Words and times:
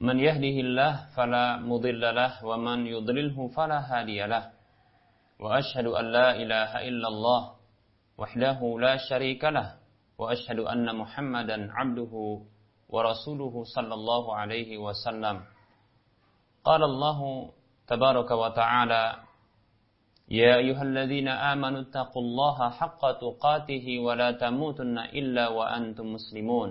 من 0.00 0.20
يهده 0.20 0.56
الله 0.60 0.92
فلا 1.16 1.56
مضل 1.56 2.00
له 2.14 2.44
ومن 2.44 2.86
يضلله 2.86 3.48
فلا 3.56 3.78
هادي 3.80 4.26
له 4.26 4.44
وأشهد 5.40 5.86
أن 5.86 6.04
لا 6.12 6.28
إله 6.36 6.70
إلا 6.88 7.08
الله 7.08 7.42
وحده 8.18 8.60
لا 8.80 8.96
شريك 9.08 9.44
له 9.44 9.68
وأشهد 10.18 10.58
أن 10.58 10.96
محمدا 10.96 11.72
عبده 11.72 12.12
ورسوله 12.88 13.54
صلى 13.64 13.94
الله 13.94 14.24
عليه 14.36 14.78
وسلم 14.78 15.36
قال 16.64 16.82
الله 16.84 17.20
تبارك 17.88 18.30
وتعالى 18.30 19.04
يا 20.28 20.56
أيها 20.56 20.82
الذين 20.82 21.28
آمنوا 21.28 21.80
اتقوا 21.80 22.22
الله 22.22 22.70
حق 22.70 23.02
تقاته 23.24 23.86
ولا 23.98 24.30
تموتن 24.32 24.98
إلا 24.98 25.48
وأنتم 25.48 26.06
مسلمون 26.12 26.70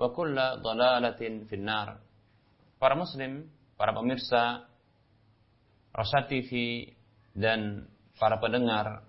Wa 0.00 0.08
kulla 0.16 0.56
dalalatin 0.64 1.44
finnar. 1.44 2.00
Para 2.80 2.96
muslim, 2.96 3.44
para 3.76 3.92
pemirsa 3.92 4.64
Rosa 5.92 6.24
TV 6.24 6.88
dan 7.36 7.84
para 8.16 8.40
pendengar 8.40 9.04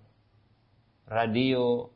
radio 1.07 1.87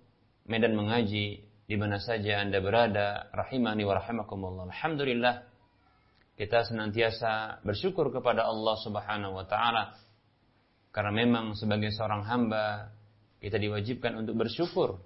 Medan 0.47 0.79
Mengaji 0.79 1.44
di 1.66 1.75
mana 1.75 2.00
saja 2.00 2.39
Anda 2.39 2.63
berada, 2.63 3.28
rahimani 3.35 3.84
wa 3.84 4.00
rahimakumullah. 4.00 4.72
Alhamdulillah 4.72 5.44
kita 6.39 6.63
senantiasa 6.63 7.59
bersyukur 7.67 8.16
kepada 8.16 8.47
Allah 8.47 8.75
Subhanahu 8.79 9.35
wa 9.35 9.44
taala 9.44 10.00
karena 10.95 11.11
memang 11.11 11.59
sebagai 11.59 11.91
seorang 11.91 12.23
hamba 12.23 12.95
kita 13.44 13.59
diwajibkan 13.59 14.16
untuk 14.16 14.39
bersyukur 14.39 15.03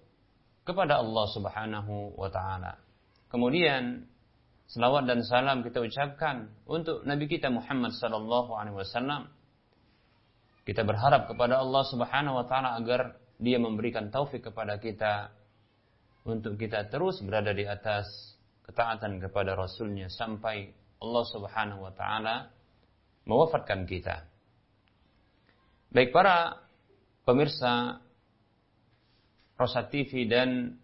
kepada 0.61 1.01
Allah 1.01 1.25
Subhanahu 1.33 2.13
wa 2.13 2.29
taala. 2.29 2.88
Kemudian 3.29 4.09
selawat 4.69 5.05
dan 5.05 5.21
salam 5.21 5.61
kita 5.61 5.81
ucapkan 5.81 6.49
untuk 6.65 7.05
Nabi 7.05 7.29
kita 7.29 7.53
Muhammad 7.53 7.93
sallallahu 7.93 8.53
alaihi 8.57 8.77
wasallam. 8.77 9.29
Kita 10.65 10.85
berharap 10.85 11.25
kepada 11.29 11.61
Allah 11.61 11.83
Subhanahu 11.89 12.41
wa 12.41 12.45
taala 12.45 12.77
agar 12.77 13.17
Dia 13.39 13.57
memberikan 13.61 14.11
taufik 14.11 14.51
kepada 14.51 14.77
kita 14.77 15.33
untuk 16.27 16.59
kita 16.59 16.89
terus 16.89 17.23
berada 17.25 17.55
di 17.55 17.65
atas 17.65 18.05
ketaatan 18.67 19.17
kepada 19.17 19.57
Rasulnya 19.57 20.11
sampai 20.13 20.69
Allah 21.01 21.25
Subhanahu 21.29 21.85
wa 21.85 21.93
taala 21.93 22.49
mewafatkan 23.25 23.85
kita. 23.89 24.25
Baik 25.89 26.13
para 26.13 26.61
pemirsa 27.25 27.97
Rosa 29.57 29.81
TV 29.89 30.29
dan 30.29 30.77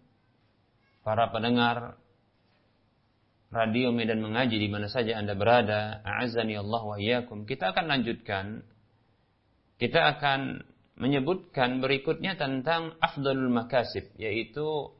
para 1.06 1.30
pendengar 1.30 1.94
radio 3.56 3.88
Medan 3.90 4.20
Mengaji 4.20 4.60
di 4.60 4.68
mana 4.68 4.92
saja 4.92 5.16
Anda 5.16 5.32
berada, 5.32 6.04
a'azani 6.04 6.60
Allah 6.60 6.82
wa 6.84 6.96
iyyakum. 7.00 7.48
Kita 7.48 7.72
akan 7.72 7.88
lanjutkan 7.88 8.60
kita 9.76 10.16
akan 10.16 10.64
menyebutkan 10.96 11.84
berikutnya 11.84 12.40
tentang 12.40 12.96
afdalul 13.00 13.52
makasib, 13.52 14.08
yaitu 14.16 14.92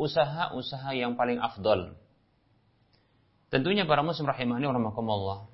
usaha-usaha 0.00 0.96
yang 0.96 1.16
paling 1.16 1.36
afdol. 1.40 1.96
Tentunya 3.52 3.84
para 3.84 4.00
muslim 4.00 4.28
rahimahni 4.28 4.64
rahimakumullah. 4.64 5.48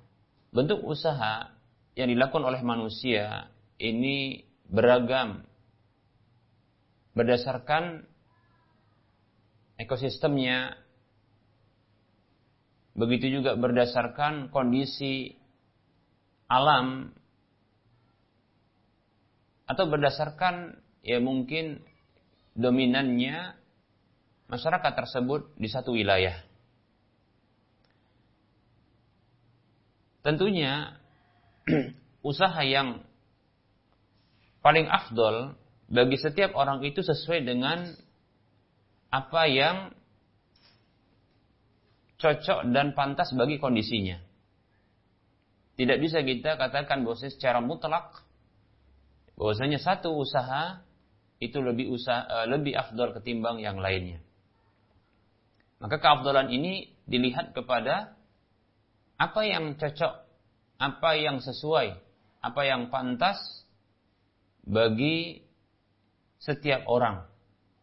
Bentuk 0.55 0.83
usaha 0.87 1.51
yang 1.99 2.09
dilakukan 2.11 2.47
oleh 2.47 2.62
manusia 2.62 3.51
ini 3.83 4.47
beragam 4.71 5.45
berdasarkan 7.12 8.09
ekosistemnya 9.77 10.79
Begitu 12.93 13.41
juga 13.41 13.57
berdasarkan 13.57 14.53
kondisi 14.53 15.33
alam 16.45 17.17
atau 19.65 19.89
berdasarkan 19.89 20.77
ya 21.01 21.17
mungkin 21.17 21.81
dominannya 22.53 23.57
masyarakat 24.53 24.93
tersebut 24.93 25.49
di 25.57 25.69
satu 25.73 25.97
wilayah. 25.97 26.37
Tentunya 30.21 31.01
usaha 32.31 32.61
yang 32.61 33.01
paling 34.61 34.87
afdol 34.87 35.57
bagi 35.89 36.21
setiap 36.21 36.53
orang 36.53 36.85
itu 36.85 37.01
sesuai 37.01 37.43
dengan 37.49 37.97
apa 39.13 39.49
yang 39.49 39.77
cocok 42.22 42.71
dan 42.71 42.94
pantas 42.94 43.34
bagi 43.34 43.59
kondisinya. 43.59 44.22
Tidak 45.75 45.99
bisa 45.99 46.22
kita 46.22 46.55
katakan 46.55 47.03
bahwa 47.03 47.19
secara 47.19 47.59
mutlak 47.59 48.22
bahwasanya 49.34 49.83
satu 49.83 50.15
usaha 50.15 50.87
itu 51.43 51.59
lebih 51.59 51.91
usaha 51.91 52.22
eh, 52.22 52.47
lebih 52.47 52.78
afdol 52.78 53.19
ketimbang 53.19 53.59
yang 53.59 53.82
lainnya. 53.82 54.22
Maka 55.82 55.99
keafdalan 55.99 56.55
ini 56.55 56.94
dilihat 57.11 57.50
kepada 57.50 58.15
apa 59.19 59.41
yang 59.43 59.75
cocok, 59.75 60.14
apa 60.79 61.11
yang 61.19 61.43
sesuai, 61.43 61.99
apa 62.38 62.62
yang 62.62 62.87
pantas 62.94 63.43
bagi 64.62 65.43
setiap 66.38 66.87
orang 66.87 67.26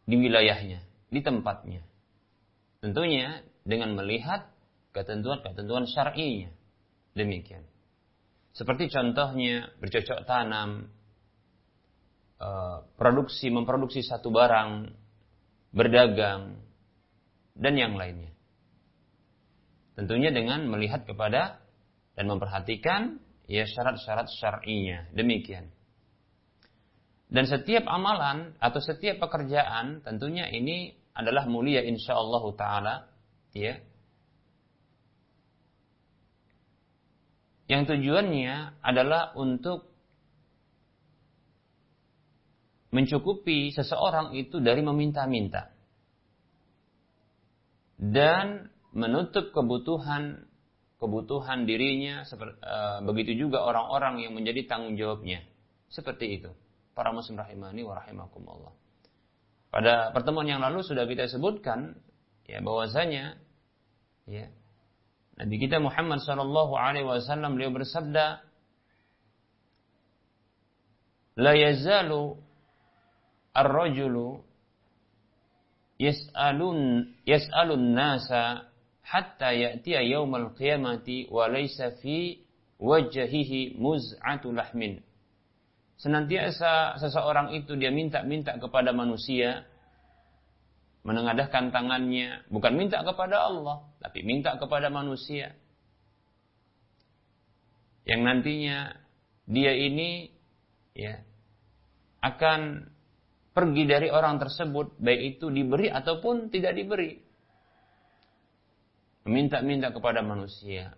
di 0.08 0.16
wilayahnya, 0.16 0.80
di 1.12 1.19
tempatnya. 1.19 1.84
Tentunya 2.80 3.44
dengan 3.69 3.94
melihat 3.94 4.50
ketentuan-ketentuan 4.98 5.86
syar'inya. 5.86 6.50
Demikian. 7.13 7.62
Seperti 8.57 8.89
contohnya 8.89 9.69
bercocok 9.77 10.25
tanam, 10.25 10.89
eh, 12.42 12.77
produksi, 12.98 13.54
memproduksi 13.54 14.01
satu 14.01 14.33
barang, 14.33 14.89
berdagang, 15.69 16.57
dan 17.54 17.74
yang 17.77 17.94
lainnya. 17.94 18.33
Tentunya 19.94 20.31
dengan 20.33 20.66
melihat 20.66 21.04
kepada 21.06 21.60
dan 22.18 22.25
memperhatikan 22.25 23.19
ya 23.45 23.68
syarat-syarat 23.68 24.31
syar'inya. 24.31 25.12
Demikian. 25.13 25.69
Dan 27.30 27.45
setiap 27.45 27.86
amalan 27.86 28.57
atau 28.57 28.81
setiap 28.81 29.21
pekerjaan 29.21 30.01
tentunya 30.01 30.50
ini 30.50 30.98
adalah 31.13 31.45
mulia 31.45 31.86
insyaallah 31.86 32.44
taala 32.57 33.06
ya 33.54 33.81
yang 37.69 37.86
tujuannya 37.86 38.81
adalah 38.81 39.38
untuk 39.38 39.90
mencukupi 42.90 43.69
seseorang 43.69 44.34
itu 44.34 44.57
dari 44.57 44.81
meminta-minta. 44.81 45.69
Dan 48.00 48.74
menutup 48.90 49.54
kebutuhan 49.54 50.50
kebutuhan 51.00 51.63
dirinya 51.63 52.25
uh, 52.28 53.00
begitu 53.06 53.48
juga 53.48 53.63
orang-orang 53.63 54.25
yang 54.25 54.34
menjadi 54.34 54.66
tanggung 54.66 54.98
jawabnya. 54.98 55.45
Seperti 55.94 56.42
itu. 56.42 56.50
Para 56.98 57.13
muslim 57.13 57.38
rahimani 57.38 57.86
wa 57.86 58.02
rahimakumullah. 58.02 58.74
Pada 59.69 60.10
pertemuan 60.10 60.50
yang 60.50 60.60
lalu 60.60 60.81
sudah 60.81 61.06
kita 61.06 61.30
sebutkan 61.30 62.02
ya 62.50 62.60
bahwasanya 62.66 63.38
ya 64.25 64.50
Nabi 65.38 65.56
kita 65.62 65.80
Muhammad 65.80 66.19
sallallahu 66.25 66.74
alaihi 66.75 67.07
wasallam 67.07 67.56
beliau 67.56 67.72
bersabda 67.72 68.44
ar-rajulu 73.56 74.44
yas'alun 75.96 77.07
yas'alun 77.24 77.96
nasa 77.96 78.68
hatta 79.04 79.56
ya'tiya 79.56 80.04
yaumal 80.04 80.52
qiyamati 80.60 81.31
wa 81.31 81.48
laysa 81.48 81.95
fi 82.04 82.44
wajhihi 82.80 83.80
muz'atu 83.80 84.52
lahmin. 84.56 85.04
Senantiasa 86.00 86.95
seseorang 86.95 87.52
itu 87.52 87.75
dia 87.75 87.92
minta-minta 87.92 88.56
kepada 88.56 88.95
manusia 88.95 89.68
menengadahkan 91.10 91.74
tangannya, 91.74 92.46
bukan 92.54 92.78
minta 92.78 93.02
kepada 93.02 93.50
Allah, 93.50 93.82
tapi 93.98 94.22
minta 94.22 94.54
kepada 94.62 94.94
manusia. 94.94 95.58
Yang 98.06 98.22
nantinya 98.22 98.94
dia 99.50 99.74
ini 99.74 100.30
ya 100.94 101.26
akan 102.22 102.94
pergi 103.58 103.84
dari 103.90 104.14
orang 104.14 104.38
tersebut, 104.38 105.02
baik 105.02 105.42
itu 105.42 105.50
diberi 105.50 105.90
ataupun 105.90 106.54
tidak 106.54 106.78
diberi. 106.78 107.18
Meminta-minta 109.26 109.90
kepada 109.90 110.22
manusia. 110.22 110.94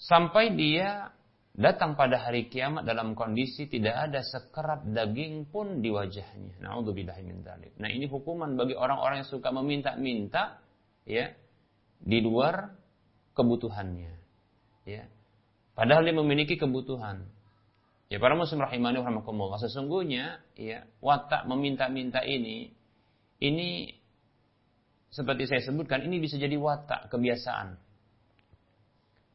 Sampai 0.00 0.56
dia 0.56 1.12
datang 1.58 1.98
pada 1.98 2.22
hari 2.22 2.46
kiamat 2.46 2.86
dalam 2.86 3.18
kondisi 3.18 3.66
tidak 3.66 4.08
ada 4.08 4.22
sekerat 4.22 4.86
daging 4.94 5.50
pun 5.50 5.82
di 5.82 5.90
wajahnya. 5.90 6.62
Dzalik. 6.62 7.74
Nah, 7.82 7.90
ini 7.90 8.06
hukuman 8.06 8.54
bagi 8.54 8.78
orang-orang 8.78 9.26
yang 9.26 9.28
suka 9.28 9.50
meminta-minta 9.50 10.62
ya 11.02 11.34
di 11.98 12.18
luar 12.22 12.78
kebutuhannya. 13.34 14.14
Ya. 14.86 15.10
Padahal 15.74 16.06
dia 16.06 16.14
memiliki 16.14 16.54
kebutuhan. 16.54 17.26
Ya 18.08 18.16
para 18.16 18.38
muslim 18.38 18.64
rahimani 18.64 19.04
rahimakumullah. 19.04 19.60
Sesungguhnya 19.60 20.40
ya 20.56 20.86
watak 21.04 21.44
meminta-minta 21.44 22.24
ini 22.24 22.72
ini 23.42 23.92
seperti 25.12 25.44
saya 25.44 25.60
sebutkan 25.60 26.06
ini 26.06 26.22
bisa 26.22 26.40
jadi 26.40 26.56
watak 26.56 27.12
kebiasaan. 27.12 27.76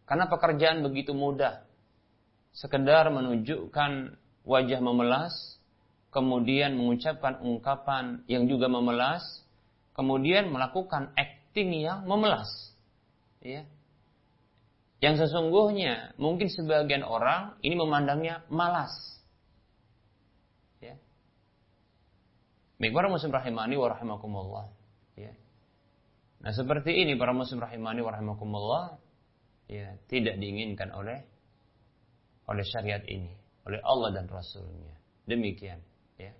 Karena 0.10 0.26
pekerjaan 0.28 0.82
begitu 0.84 1.14
mudah. 1.14 1.73
Sekedar 2.54 3.10
menunjukkan 3.10 4.14
wajah 4.46 4.80
memelas, 4.80 5.58
kemudian 6.14 6.78
mengucapkan 6.78 7.42
ungkapan 7.42 8.22
yang 8.30 8.46
juga 8.46 8.70
memelas, 8.70 9.26
kemudian 9.98 10.54
melakukan 10.54 11.10
acting 11.18 11.74
yang 11.74 12.06
memelas. 12.06 12.78
Ya. 13.42 13.66
Yang 15.02 15.28
sesungguhnya 15.28 16.16
mungkin 16.16 16.48
sebagian 16.48 17.04
orang 17.04 17.58
ini 17.60 17.76
memandangnya 17.76 18.46
malas. 18.48 18.94
Ya. 20.80 20.96
Baik 22.80 22.94
para 22.96 23.12
muslim 23.12 23.34
rahimani 23.34 23.76
wa 23.76 23.92
rahimakumullah. 23.92 24.72
Ya. 25.20 25.34
Nah 26.40 26.54
seperti 26.56 27.04
ini 27.04 27.20
para 27.20 27.36
muslim 27.36 27.60
rahimani 27.60 28.00
wa 28.00 28.14
rahimakumullah. 28.14 28.86
Ya, 29.72 29.96
tidak 30.12 30.38
diinginkan 30.38 30.92
oleh 30.92 31.24
oleh 32.50 32.66
syariat 32.68 33.04
ini, 33.08 33.32
oleh 33.68 33.80
Allah 33.84 34.10
dan 34.16 34.26
Rasulnya. 34.28 34.96
Demikian. 35.24 35.80
Ya. 36.20 36.36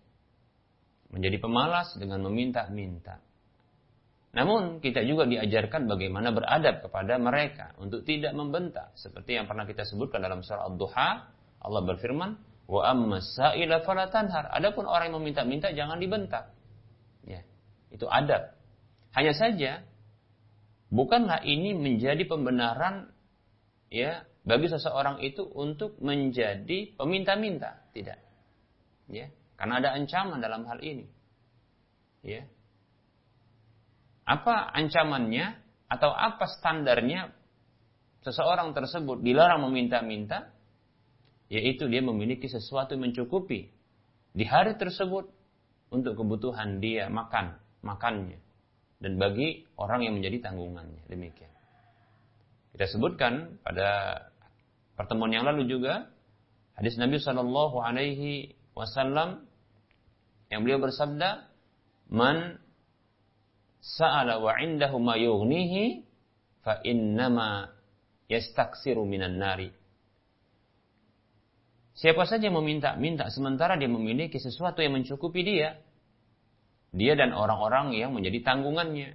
Menjadi 1.12 1.40
pemalas 1.40 1.96
dengan 1.96 2.20
meminta-minta. 2.28 3.24
Namun 4.34 4.82
kita 4.82 5.06
juga 5.06 5.30
diajarkan 5.30 5.86
bagaimana 5.86 6.34
beradab 6.34 6.82
kepada 6.82 7.22
mereka 7.22 7.78
untuk 7.78 8.02
tidak 8.02 8.34
membentak 8.34 8.90
seperti 8.98 9.38
yang 9.38 9.46
pernah 9.46 9.70
kita 9.70 9.86
sebutkan 9.86 10.26
dalam 10.26 10.42
surah 10.42 10.74
Ad-Duha 10.74 11.10
Allah 11.64 11.82
berfirman 11.86 12.32
wa 12.66 12.82
amma 12.82 13.22
sa'ila 13.22 13.86
fala 13.86 14.10
tanhar 14.10 14.50
adapun 14.50 14.90
orang 14.90 15.12
yang 15.14 15.22
meminta-minta 15.22 15.70
jangan 15.70 16.02
dibentak 16.02 16.50
ya 17.30 17.46
itu 17.94 18.10
adab 18.10 18.58
hanya 19.14 19.34
saja 19.38 19.86
bukanlah 20.90 21.46
ini 21.46 21.78
menjadi 21.78 22.26
pembenaran 22.26 23.12
ya 23.94 24.26
bagi 24.44 24.68
seseorang 24.68 25.24
itu 25.24 25.48
untuk 25.56 25.96
menjadi 26.04 26.96
peminta-minta 27.00 27.84
tidak 27.96 28.20
ya 29.08 29.32
karena 29.56 29.80
ada 29.80 29.90
ancaman 29.96 30.40
dalam 30.44 30.68
hal 30.68 30.80
ini 30.84 31.08
ya 32.24 32.44
apa 34.24 34.72
ancamannya 34.72 35.60
atau 35.92 36.10
apa 36.10 36.48
standarnya 36.48 37.36
seseorang 38.24 38.72
tersebut 38.72 39.20
dilarang 39.20 39.68
meminta-minta? 39.68 40.50
Yaitu 41.52 41.86
dia 41.92 42.02
memiliki 42.02 42.50
sesuatu 42.50 42.98
yang 42.98 43.12
mencukupi 43.12 43.70
di 44.34 44.46
hari 44.48 44.74
tersebut 44.80 45.30
untuk 45.94 46.18
kebutuhan 46.18 46.82
dia 46.82 47.12
makan, 47.12 47.60
makannya. 47.86 48.42
Dan 48.98 49.20
bagi 49.20 49.68
orang 49.78 50.08
yang 50.08 50.18
menjadi 50.18 50.50
tanggungannya. 50.50 51.04
Demikian. 51.12 51.52
Kita 52.74 52.90
sebutkan 52.90 53.62
pada 53.62 54.18
pertemuan 54.96 55.34
yang 55.34 55.46
lalu 55.46 55.70
juga 55.70 56.10
hadis 56.78 56.98
Nabi 56.98 57.22
Shallallahu 57.22 57.82
Alaihi 57.82 58.58
Wasallam 58.74 59.46
yang 60.50 60.66
beliau 60.66 60.82
bersabda, 60.82 61.50
"Man 62.10 62.62
sa'ala 63.84 64.40
wa 64.40 64.56
indahu 64.58 64.98
ma 64.98 65.20
yughnihi 65.20 66.08
fa 66.64 66.80
innama 66.88 67.68
yastaksiru 68.32 69.04
minan 69.04 69.38
nari. 69.38 69.70
Siapa 71.94 72.26
saja 72.26 72.50
meminta-minta 72.50 73.30
sementara 73.30 73.78
dia 73.78 73.92
memiliki 73.92 74.42
sesuatu 74.42 74.82
yang 74.82 74.98
mencukupi 74.98 75.46
dia, 75.46 75.78
dia 76.90 77.14
dan 77.14 77.36
orang-orang 77.36 77.94
yang 77.94 78.16
menjadi 78.16 78.42
tanggungannya, 78.42 79.14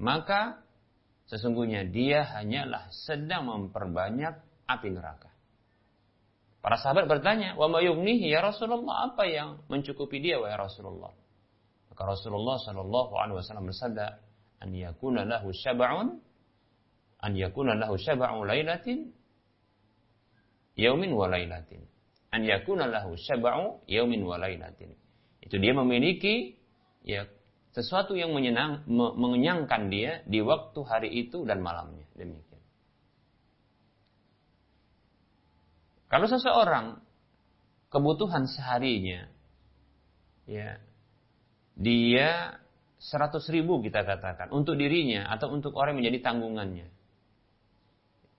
maka 0.00 0.64
sesungguhnya 1.28 1.84
dia 1.84 2.24
hanyalah 2.24 2.88
sedang 2.88 3.50
memperbanyak 3.52 4.40
api 4.66 4.88
neraka. 4.92 5.34
Para 6.64 6.80
sahabat 6.80 7.04
bertanya, 7.04 7.60
"Wa 7.60 7.68
ma 7.68 7.84
yughnihi 7.84 8.32
ya 8.32 8.40
Rasulullah? 8.40 9.12
Apa 9.12 9.28
yang 9.28 9.60
mencukupi 9.68 10.16
dia 10.24 10.40
wahai 10.40 10.56
Rasulullah?" 10.56 11.12
Maka 11.92 12.02
Rasulullah 12.08 12.56
Shallallahu 12.56 13.12
Alaihi 13.20 13.36
Wasallam 13.36 13.68
bersabda, 13.68 14.06
"An 14.64 14.72
yakuna 14.72 15.28
lahu 15.28 15.52
syab'un, 15.52 16.18
an 17.20 17.32
yakuna 17.36 17.76
lahu 17.76 18.00
syab'u 18.00 18.48
lailatin, 18.48 19.12
yaumin 20.80 21.12
wa 21.12 21.28
lailatin. 21.28 21.84
An 22.32 22.48
yakuna 22.48 22.88
lahu 22.88 23.12
syab'u 23.12 23.84
yaumin 23.84 24.24
wa 24.24 24.40
lailatin." 24.40 24.96
Itu 25.44 25.60
dia 25.60 25.76
memiliki 25.76 26.56
ya 27.04 27.28
sesuatu 27.76 28.16
yang 28.16 28.32
menyenang, 28.32 28.88
mengenyangkan 28.88 29.92
dia 29.92 30.24
di 30.24 30.40
waktu 30.40 30.80
hari 30.86 31.10
itu 31.28 31.44
dan 31.44 31.60
malamnya. 31.60 32.08
Demikian. 32.16 32.53
Kalau 36.14 36.30
seseorang 36.30 37.02
kebutuhan 37.90 38.46
seharinya 38.46 39.26
ya 40.46 40.78
dia 41.74 42.54
100 43.02 43.34
ribu 43.50 43.82
kita 43.82 44.06
katakan 44.06 44.54
untuk 44.54 44.78
dirinya 44.78 45.26
atau 45.26 45.50
untuk 45.50 45.74
orang 45.74 45.98
yang 45.98 46.06
menjadi 46.06 46.30
tanggungannya. 46.30 46.86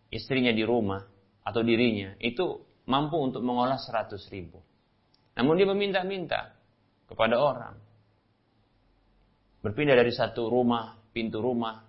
Istrinya 0.07 0.55
di 0.55 0.63
rumah 0.63 1.03
atau 1.43 1.59
dirinya 1.67 2.15
itu 2.23 2.63
mampu 2.87 3.19
untuk 3.19 3.43
mengolah 3.43 3.75
100 3.75 4.23
ribu. 4.31 4.63
Namun 5.35 5.59
dia 5.59 5.67
meminta-minta 5.67 6.55
kepada 7.11 7.35
orang. 7.35 7.75
Berpindah 9.59 9.99
dari 9.99 10.15
satu 10.15 10.47
rumah, 10.47 10.95
pintu 11.11 11.43
rumah, 11.43 11.83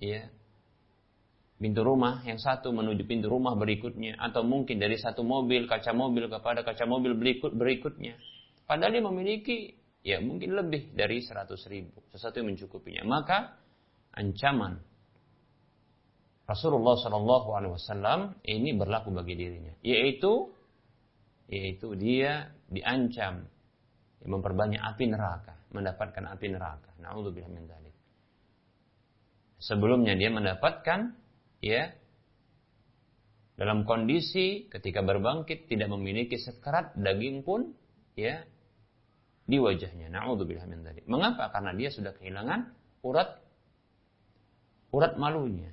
ya, 0.00 0.24
pintu 1.58 1.82
rumah 1.82 2.22
yang 2.22 2.38
satu 2.38 2.70
menuju 2.70 3.02
pintu 3.04 3.26
rumah 3.26 3.58
berikutnya 3.58 4.14
atau 4.18 4.46
mungkin 4.46 4.78
dari 4.78 4.94
satu 4.94 5.26
mobil 5.26 5.66
kaca 5.66 5.90
mobil 5.90 6.30
kepada 6.30 6.62
kaca 6.62 6.86
mobil 6.86 7.18
berikut 7.18 7.50
berikutnya 7.54 8.14
padahal 8.64 8.94
dia 8.94 9.04
memiliki 9.04 9.78
ya 10.08 10.22
mungkin 10.22 10.54
lebih 10.54 10.94
dari 10.94 11.22
100 11.22 11.52
ribu, 11.68 12.00
sesuatu 12.08 12.40
yang 12.40 12.54
mencukupinya. 12.54 13.02
Maka 13.04 13.38
ancaman 14.14 14.78
Rasulullah 16.48 16.96
Shallallahu 16.96 17.48
Alaihi 17.52 17.72
Wasallam 17.76 18.20
ini 18.48 18.72
berlaku 18.72 19.12
bagi 19.12 19.36
dirinya, 19.36 19.74
yaitu 19.84 20.48
yaitu 21.48 21.92
dia 21.96 22.52
diancam 22.72 23.44
memperbanyak 24.24 24.80
api 24.80 25.04
neraka, 25.12 25.60
mendapatkan 25.72 26.24
api 26.24 26.46
neraka. 26.48 26.88
Nauzubillah 27.04 27.52
min 27.52 27.68
dzalik. 27.68 27.96
Sebelumnya 29.60 30.16
dia 30.16 30.32
mendapatkan 30.32 31.12
ya 31.58 31.94
dalam 33.58 33.82
kondisi 33.82 34.70
ketika 34.70 35.02
berbangkit 35.02 35.66
tidak 35.66 35.90
memiliki 35.90 36.38
sekerat 36.38 36.94
daging 36.94 37.42
pun 37.42 37.74
ya 38.14 38.46
di 39.48 39.56
wajahnya. 39.56 40.12
Nauzubillah 40.12 40.68
min 40.68 40.84
dzalik. 40.84 41.08
Mengapa? 41.08 41.48
Karena 41.48 41.72
dia 41.72 41.88
sudah 41.88 42.12
kehilangan 42.14 42.70
urat 43.02 43.40
urat 44.92 45.16
malunya. 45.16 45.72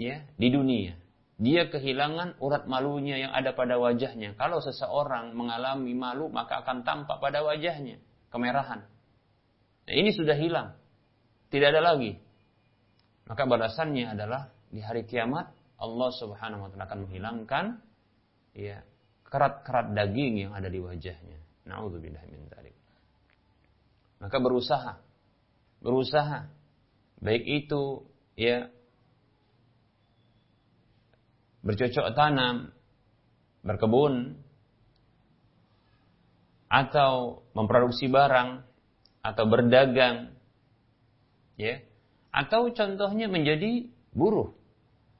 Ya, 0.00 0.24
di 0.40 0.48
dunia. 0.48 0.96
Dia 1.36 1.68
kehilangan 1.68 2.40
urat 2.40 2.64
malunya 2.64 3.20
yang 3.20 3.32
ada 3.36 3.52
pada 3.52 3.76
wajahnya. 3.76 4.32
Kalau 4.40 4.64
seseorang 4.64 5.36
mengalami 5.36 5.92
malu, 5.92 6.32
maka 6.32 6.64
akan 6.64 6.86
tampak 6.86 7.20
pada 7.20 7.44
wajahnya 7.44 8.00
kemerahan. 8.32 8.88
Nah, 9.84 9.94
ini 9.96 10.16
sudah 10.16 10.36
hilang. 10.38 10.78
Tidak 11.52 11.68
ada 11.68 11.82
lagi. 11.82 12.16
Maka 13.28 13.44
balasannya 13.44 14.16
adalah 14.16 14.48
di 14.70 14.80
hari 14.80 15.02
kiamat 15.02 15.50
Allah 15.80 16.10
Subhanahu 16.14 16.66
wa 16.66 16.68
taala 16.70 16.86
akan 16.86 17.00
menghilangkan 17.06 17.64
ya 18.54 18.86
kerat-kerat 19.26 19.94
daging 19.94 20.46
yang 20.48 20.52
ada 20.54 20.66
di 20.70 20.78
wajahnya. 20.78 21.38
Nauzubillah 21.66 22.22
min 22.30 22.46
dzalik. 22.50 22.74
Maka 24.22 24.36
berusaha 24.38 24.92
berusaha 25.80 26.50
baik 27.22 27.44
itu 27.66 28.04
ya 28.36 28.68
bercocok 31.60 32.16
tanam, 32.16 32.72
berkebun 33.64 34.40
atau 36.70 37.42
memproduksi 37.52 38.06
barang 38.06 38.62
atau 39.20 39.44
berdagang 39.44 40.32
ya 41.58 41.82
atau 42.30 42.70
contohnya 42.72 43.26
menjadi 43.26 43.90
buruh 44.14 44.59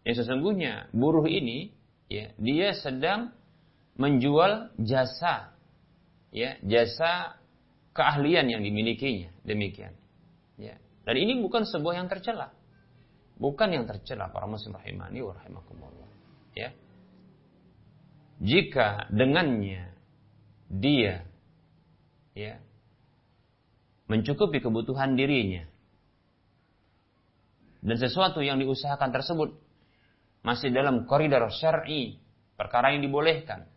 yang 0.05 0.17
sesungguhnya 0.17 0.73
buruh 0.97 1.29
ini 1.29 1.77
ya 2.09 2.33
dia 2.41 2.73
sedang 2.73 3.33
menjual 4.01 4.73
jasa 4.81 5.53
ya 6.33 6.57
jasa 6.65 7.41
keahlian 7.93 8.47
yang 8.49 8.63
dimilikinya. 8.63 9.29
Demikian. 9.45 9.93
Ya. 10.57 10.79
Dan 11.05 11.15
ini 11.19 11.43
bukan 11.43 11.67
sebuah 11.67 12.01
yang 12.01 12.09
tercela. 12.09 12.55
Bukan 13.41 13.73
yang 13.73 13.85
tercela 13.89 14.29
para 14.33 14.49
muslim 14.49 14.77
rahimani 14.77 15.21
wa 15.25 15.33
rahimakumullah. 15.37 16.09
Ya. 16.57 16.73
Jika 18.41 19.13
dengannya 19.13 19.93
dia 20.71 21.29
ya 22.33 22.57
mencukupi 24.09 24.65
kebutuhan 24.65 25.13
dirinya 25.19 25.67
dan 27.85 27.97
sesuatu 28.01 28.41
yang 28.41 28.57
diusahakan 28.65 29.13
tersebut 29.13 29.60
masih 30.41 30.73
dalam 30.73 31.05
koridor 31.05 31.49
syar'i, 31.53 32.17
perkara 32.57 32.97
yang 32.97 33.05
dibolehkan, 33.05 33.69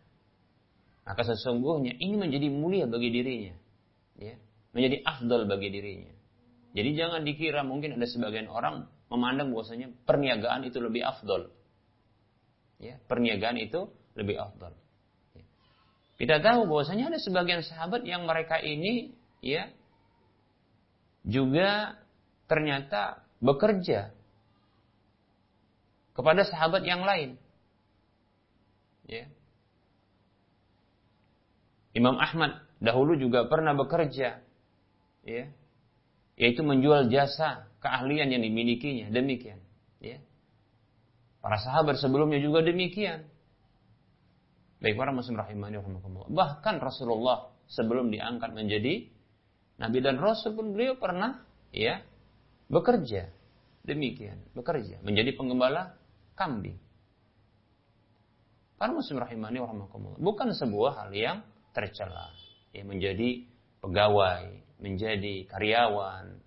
maka 1.04 1.22
sesungguhnya 1.24 1.96
ini 2.00 2.16
menjadi 2.16 2.48
mulia 2.48 2.84
bagi 2.88 3.12
dirinya, 3.12 3.54
ya, 4.16 4.34
menjadi 4.72 5.04
afdol 5.04 5.44
bagi 5.44 5.68
dirinya. 5.68 6.12
Jadi 6.74 6.90
jangan 6.98 7.22
dikira 7.22 7.62
mungkin 7.62 7.94
ada 7.94 8.06
sebagian 8.08 8.50
orang 8.50 8.90
memandang 9.12 9.54
bahwasanya 9.54 9.94
perniagaan 10.08 10.66
itu 10.66 10.82
lebih 10.82 11.06
afdol. 11.06 11.52
Ya, 12.82 12.98
perniagaan 13.06 13.60
itu 13.62 13.86
lebih 14.18 14.40
afdol. 14.42 14.74
Ya. 15.38 15.44
Kita 16.18 16.42
tahu 16.42 16.66
bahwasanya 16.66 17.14
ada 17.14 17.18
sebagian 17.22 17.62
sahabat 17.62 18.02
yang 18.02 18.26
mereka 18.26 18.58
ini 18.58 19.14
ya 19.38 19.70
juga 21.22 22.00
ternyata 22.50 23.22
bekerja 23.38 24.12
kepada 26.14 26.46
sahabat 26.46 26.86
yang 26.86 27.02
lain. 27.02 27.36
Ya. 29.04 29.28
Imam 31.94 32.16
Ahmad 32.18 32.64
dahulu 32.82 33.14
juga 33.14 33.46
pernah 33.46 33.74
bekerja, 33.76 34.42
ya, 35.22 35.44
yaitu 36.34 36.62
menjual 36.66 37.10
jasa 37.10 37.70
keahlian 37.78 38.30
yang 38.34 38.42
dimilikinya. 38.42 39.10
Demikian, 39.14 39.62
ya. 40.02 40.18
Para 41.44 41.60
sahabat 41.60 42.00
sebelumnya 42.00 42.40
juga 42.40 42.64
demikian. 42.64 43.28
Baik 44.80 44.96
para 44.96 45.12
muslim 45.12 45.36
rahimakumullah. 45.36 46.32
Bahkan 46.32 46.80
Rasulullah 46.80 47.52
sebelum 47.68 48.08
diangkat 48.08 48.52
menjadi 48.52 49.08
nabi 49.80 49.98
dan 50.00 50.16
rasul 50.20 50.56
pun 50.56 50.72
beliau 50.72 50.96
pernah 50.96 51.44
ya 51.72 52.00
bekerja. 52.72 53.28
Demikian, 53.84 54.40
bekerja 54.56 55.04
menjadi 55.04 55.36
penggembala 55.36 56.00
kambing. 56.34 56.78
Para 58.74 58.90
muslim 58.90 59.22
rahimani 59.22 59.62
warahmatullah. 59.62 60.18
Bukan 60.18 60.52
sebuah 60.52 61.06
hal 61.06 61.10
yang 61.14 61.38
tercela. 61.72 62.34
Ya, 62.74 62.82
menjadi 62.82 63.46
pegawai, 63.80 64.50
menjadi 64.82 65.46
karyawan. 65.46 66.42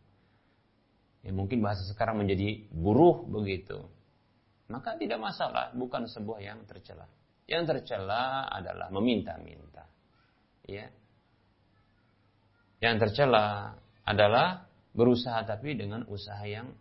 Ya, 1.23 1.31
mungkin 1.31 1.63
bahasa 1.63 1.87
sekarang 1.87 2.19
menjadi 2.19 2.67
buruh 2.71 3.23
begitu. 3.25 3.87
Maka 4.67 4.99
tidak 4.99 5.23
masalah, 5.23 5.71
bukan 5.71 6.05
sebuah 6.11 6.43
yang 6.43 6.59
tercela. 6.67 7.07
Yang 7.47 7.63
tercela 7.71 8.51
adalah 8.51 8.91
meminta-minta. 8.91 9.87
Ya. 10.67 10.91
Yang 12.83 13.07
tercela 13.07 13.79
adalah 14.03 14.67
berusaha 14.91 15.39
tapi 15.47 15.79
dengan 15.79 16.03
usaha 16.11 16.43
yang 16.43 16.75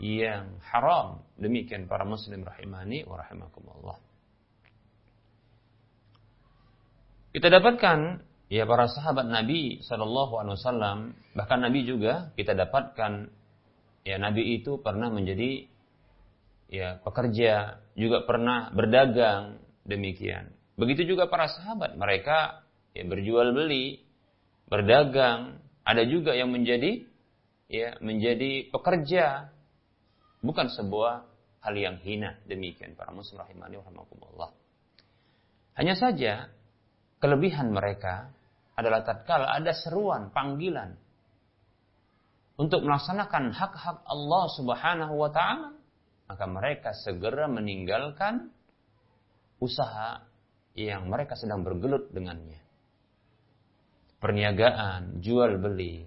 yang 0.00 0.56
haram. 0.64 1.20
Demikian 1.36 1.84
para 1.84 2.08
muslim 2.08 2.40
rahimani 2.42 3.04
wa 3.04 3.20
rahimakumullah. 3.20 4.00
Kita 7.30 7.46
dapatkan 7.46 8.26
ya 8.50 8.66
para 8.66 8.90
sahabat 8.90 9.30
Nabi 9.30 9.78
Shallallahu 9.86 10.34
Alaihi 10.42 10.56
Wasallam 10.58 10.98
bahkan 11.38 11.62
Nabi 11.62 11.86
juga 11.86 12.34
kita 12.34 12.58
dapatkan 12.58 13.30
ya 14.02 14.18
Nabi 14.18 14.58
itu 14.58 14.82
pernah 14.82 15.06
menjadi 15.06 15.70
ya 16.66 16.98
pekerja 16.98 17.78
juga 17.94 18.26
pernah 18.26 18.74
berdagang 18.74 19.62
demikian 19.86 20.50
begitu 20.74 21.14
juga 21.14 21.30
para 21.30 21.46
sahabat 21.46 21.94
mereka 21.94 22.66
ya 22.90 23.06
berjual 23.06 23.54
beli 23.54 24.02
berdagang 24.66 25.62
ada 25.86 26.02
juga 26.02 26.34
yang 26.34 26.50
menjadi 26.50 27.06
ya 27.70 27.94
menjadi 28.02 28.66
pekerja 28.74 29.54
Bukan 30.40 30.72
sebuah 30.72 31.24
hal 31.64 31.74
yang 31.76 31.96
hina. 32.00 32.40
Demikian 32.48 32.96
para 32.96 33.12
muslim 33.12 33.40
rahimani 33.44 33.76
wa 33.76 34.48
Hanya 35.76 35.94
saja 35.96 36.48
kelebihan 37.20 37.72
mereka 37.72 38.32
adalah 38.76 39.04
tatkala 39.04 39.52
ada 39.52 39.76
seruan, 39.76 40.32
panggilan 40.32 40.96
untuk 42.60 42.84
melaksanakan 42.84 43.56
hak-hak 43.56 44.04
Allah 44.04 44.44
Subhanahu 44.52 45.14
wa 45.16 45.32
taala, 45.32 45.72
maka 46.28 46.44
mereka 46.44 46.92
segera 46.92 47.48
meninggalkan 47.48 48.52
usaha 49.56 50.20
yang 50.76 51.08
mereka 51.08 51.40
sedang 51.40 51.64
bergelut 51.64 52.12
dengannya. 52.12 52.60
Perniagaan, 54.20 55.24
jual 55.24 55.56
beli, 55.56 56.04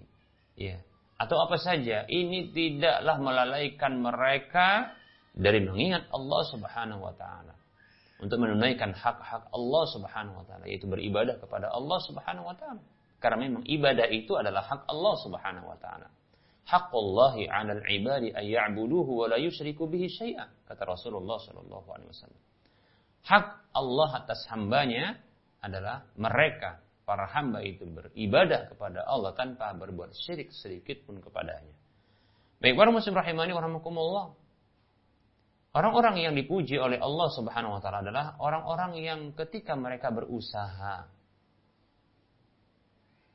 ya, 0.53 0.77
atau 1.23 1.39
apa 1.39 1.55
saja, 1.55 2.03
ini 2.11 2.51
tidaklah 2.51 3.15
melalaikan 3.23 3.95
mereka 4.03 4.91
dari 5.31 5.63
mengingat 5.63 6.11
Allah 6.11 6.41
Subhanahu 6.51 6.99
wa 6.99 7.15
taala. 7.15 7.55
Untuk 8.19 8.39
menunaikan 8.39 8.91
hak-hak 8.91 9.51
Allah 9.51 9.83
Subhanahu 9.91 10.43
wa 10.43 10.45
taala 10.47 10.63
yaitu 10.67 10.87
beribadah 10.87 11.39
kepada 11.39 11.71
Allah 11.71 11.99
Subhanahu 12.03 12.51
wa 12.51 12.55
taala. 12.59 12.83
Karena 13.23 13.39
memang 13.39 13.63
ibadah 13.63 14.07
itu 14.11 14.35
adalah 14.35 14.67
hak 14.67 14.83
Allah 14.91 15.15
Subhanahu 15.23 15.67
wa 15.71 15.77
taala. 15.79 16.07
Haqqullahi 16.67 17.47
'alal 17.47 17.83
'ibadi 17.87 18.35
ay 18.35 18.55
ya'buduhu 18.55 19.23
wa 19.23 19.25
la 19.31 19.39
yusyriku 19.39 19.87
bihi 19.87 20.11
syai'an 20.11 20.51
kata 20.67 20.83
Rasulullah 20.87 21.39
sallallahu 21.39 21.87
alaihi 21.87 22.11
wasallam. 22.11 22.41
Hak 23.23 23.71
Allah 23.71 24.09
atas 24.19 24.43
hambanya 24.51 25.15
adalah 25.63 26.03
mereka 26.19 26.82
para 27.03 27.27
hamba 27.27 27.59
itu 27.63 27.83
beribadah 27.83 28.71
kepada 28.71 29.03
Allah 29.03 29.35
tanpa 29.35 29.75
berbuat 29.75 30.15
syirik 30.15 30.55
sedikit 30.55 31.03
pun 31.03 31.19
kepadanya. 31.19 31.75
Baik 32.63 32.79
para 32.79 32.89
muslim 32.95 33.11
rahimani 33.11 33.51
warahmatullah. 33.51 34.39
Orang-orang 35.73 36.21
yang 36.21 36.33
dipuji 36.37 36.77
oleh 36.77 37.01
Allah 37.01 37.27
Subhanahu 37.33 37.75
wa 37.75 37.81
taala 37.81 38.05
adalah 38.05 38.25
orang-orang 38.39 38.91
yang 39.01 39.19
ketika 39.33 39.73
mereka 39.73 40.13
berusaha 40.13 41.09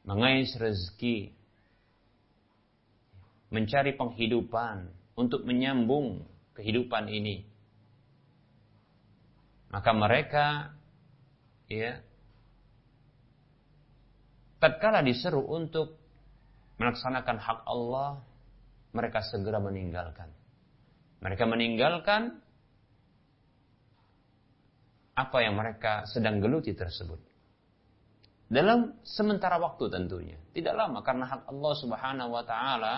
mengais 0.09 0.49
rezeki, 0.57 1.37
mencari 3.53 3.93
penghidupan 3.99 4.89
untuk 5.19 5.45
menyambung 5.45 6.25
kehidupan 6.57 7.13
ini. 7.13 7.45
Maka 9.69 9.91
mereka 9.93 10.47
ya 11.69 12.01
tatkala 14.59 15.03
diseru 15.03 15.43
untuk 15.43 15.99
melaksanakan 16.79 17.37
hak 17.39 17.61
Allah, 17.67 18.23
mereka 18.95 19.23
segera 19.27 19.59
meninggalkan. 19.59 20.31
Mereka 21.19 21.45
meninggalkan 21.51 22.39
apa 25.19 25.39
yang 25.43 25.59
mereka 25.59 26.07
sedang 26.07 26.39
geluti 26.39 26.79
tersebut. 26.79 27.19
Dalam 28.49 28.97
sementara 29.03 29.59
waktu 29.61 29.91
tentunya. 29.93 30.39
Tidak 30.55 30.73
lama 30.73 31.03
karena 31.03 31.27
hak 31.29 31.43
Allah 31.51 31.73
subhanahu 31.77 32.31
wa 32.33 32.45
ta'ala 32.47 32.95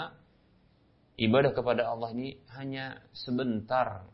ibadah 1.19 1.51
kepada 1.57 1.91
Allah 1.91 2.13
ini 2.15 2.39
hanya 2.55 3.03
sebentar. 3.17 4.07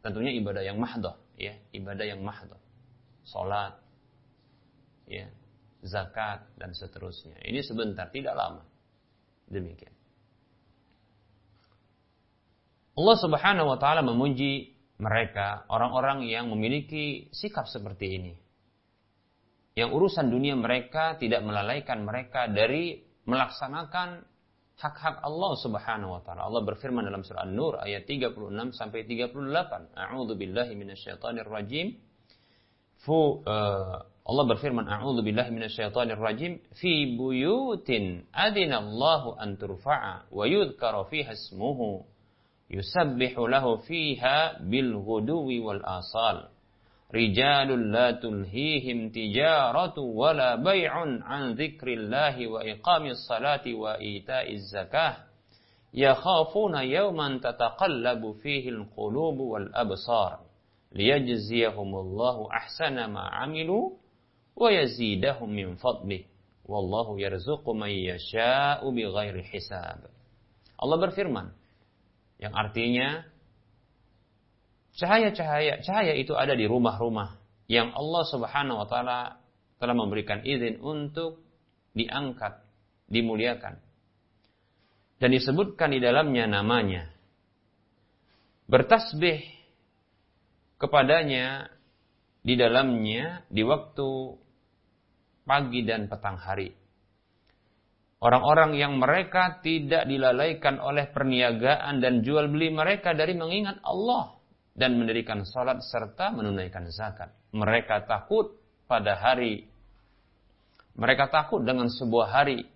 Tentunya 0.00 0.32
ibadah 0.38 0.62
yang 0.64 0.78
mahdoh. 0.80 1.18
Ya, 1.36 1.58
ibadah 1.74 2.06
yang 2.08 2.24
mahdoh. 2.24 2.56
Salat, 3.28 3.76
ya, 5.04 5.28
zakat, 5.84 6.46
dan 6.58 6.74
seterusnya. 6.74 7.38
Ini 7.44 7.60
sebentar, 7.62 8.10
tidak 8.10 8.34
lama. 8.34 8.62
Demikian. 9.48 9.94
Allah 12.98 13.16
subhanahu 13.22 13.70
wa 13.70 13.78
ta'ala 13.78 14.02
memuji 14.02 14.74
mereka, 14.98 15.62
orang-orang 15.70 16.26
yang 16.26 16.50
memiliki 16.50 17.30
sikap 17.30 17.70
seperti 17.70 18.06
ini. 18.18 18.34
Yang 19.78 19.94
urusan 19.94 20.26
dunia 20.26 20.58
mereka 20.58 21.14
tidak 21.22 21.46
melalaikan 21.46 22.02
mereka 22.02 22.50
dari 22.50 22.98
melaksanakan 23.30 24.26
hak-hak 24.78 25.22
Allah 25.22 25.52
Subhanahu 25.58 26.18
wa 26.18 26.22
taala. 26.26 26.50
Allah 26.50 26.62
berfirman 26.66 27.06
dalam 27.06 27.22
surah 27.22 27.46
An-Nur 27.46 27.78
ayat 27.82 28.06
36 28.06 28.74
sampai 28.74 29.06
38. 29.06 29.94
A'udzu 29.94 30.34
billahi 30.34 30.74
minasyaitonir 30.74 31.46
rajim. 31.46 31.94
Fu 32.98 33.42
uh, 33.46 34.02
Allah 34.28 34.44
berfirman 34.44 34.84
A'udzu 34.92 35.24
billahi 35.24 35.50
minasyaitonir 35.56 36.20
rajim 36.20 36.60
fi 36.76 37.16
buyutin 37.16 38.28
adinallahu 38.32 39.40
an 39.40 39.56
turfa'a 39.56 40.28
wa 40.28 40.44
yudhkara 40.44 41.04
fiha 41.08 41.32
ismuhu 41.32 42.04
yusabbihu 42.68 43.48
lahu 43.48 43.80
fiha 43.88 44.60
bil 44.68 45.00
ghuduwi 45.00 45.64
wal 45.64 45.80
asal 45.80 46.52
rijalun 47.08 47.88
la 47.88 48.20
tulhihim 48.20 49.08
tijaratu 49.16 50.04
wala 50.04 50.60
bay'un 50.60 51.24
an 51.24 51.56
dzikrillahi 51.56 52.44
wa 52.52 52.60
iqamis 52.68 53.24
salati 53.24 53.72
wa 53.72 53.96
ita'iz 53.96 54.68
zakah 54.68 55.24
yakhafuna 55.96 56.84
yawman 56.84 57.40
tataqallabu 57.40 58.36
fihi 58.44 58.76
al-qulubu 58.76 59.56
wal 59.56 59.72
absar 59.72 60.44
liyajziyahumullahu 60.92 62.52
ahsana 62.52 63.08
ma 63.08 63.24
'amilu 63.32 63.96
Allah 70.78 70.98
berfirman 70.98 71.54
yang 72.42 72.54
artinya 72.54 73.22
cahaya-cahaya 74.98 75.82
cahaya 75.82 76.14
itu 76.18 76.34
ada 76.34 76.58
di 76.58 76.66
rumah-rumah 76.66 77.38
yang 77.70 77.94
Allah 77.94 78.22
Subhanahu 78.26 78.82
wa 78.82 78.88
taala 78.90 79.18
telah 79.78 79.94
memberikan 79.94 80.42
izin 80.42 80.82
untuk 80.82 81.38
diangkat, 81.94 82.58
dimuliakan. 83.06 83.78
Dan 85.18 85.34
disebutkan 85.34 85.90
di 85.90 85.98
dalamnya 85.98 86.46
namanya. 86.46 87.10
Bertasbih 88.70 89.42
kepadanya 90.78 91.72
di 92.46 92.54
dalamnya 92.54 93.42
di 93.50 93.66
waktu 93.66 94.08
pagi 95.48 95.80
dan 95.88 96.12
petang 96.12 96.36
hari. 96.36 96.68
Orang-orang 98.20 98.76
yang 98.76 99.00
mereka 99.00 99.64
tidak 99.64 100.04
dilalaikan 100.04 100.76
oleh 100.82 101.08
perniagaan 101.08 102.04
dan 102.04 102.20
jual 102.20 102.52
beli 102.52 102.68
mereka 102.68 103.16
dari 103.16 103.32
mengingat 103.32 103.80
Allah 103.80 104.36
dan 104.76 105.00
mendirikan 105.00 105.48
salat 105.48 105.80
serta 105.80 106.34
menunaikan 106.34 106.84
zakat. 106.92 107.32
Mereka 107.56 108.04
takut 108.04 108.58
pada 108.90 109.16
hari 109.16 109.70
mereka 110.98 111.30
takut 111.30 111.62
dengan 111.62 111.86
sebuah 111.86 112.26
hari 112.26 112.66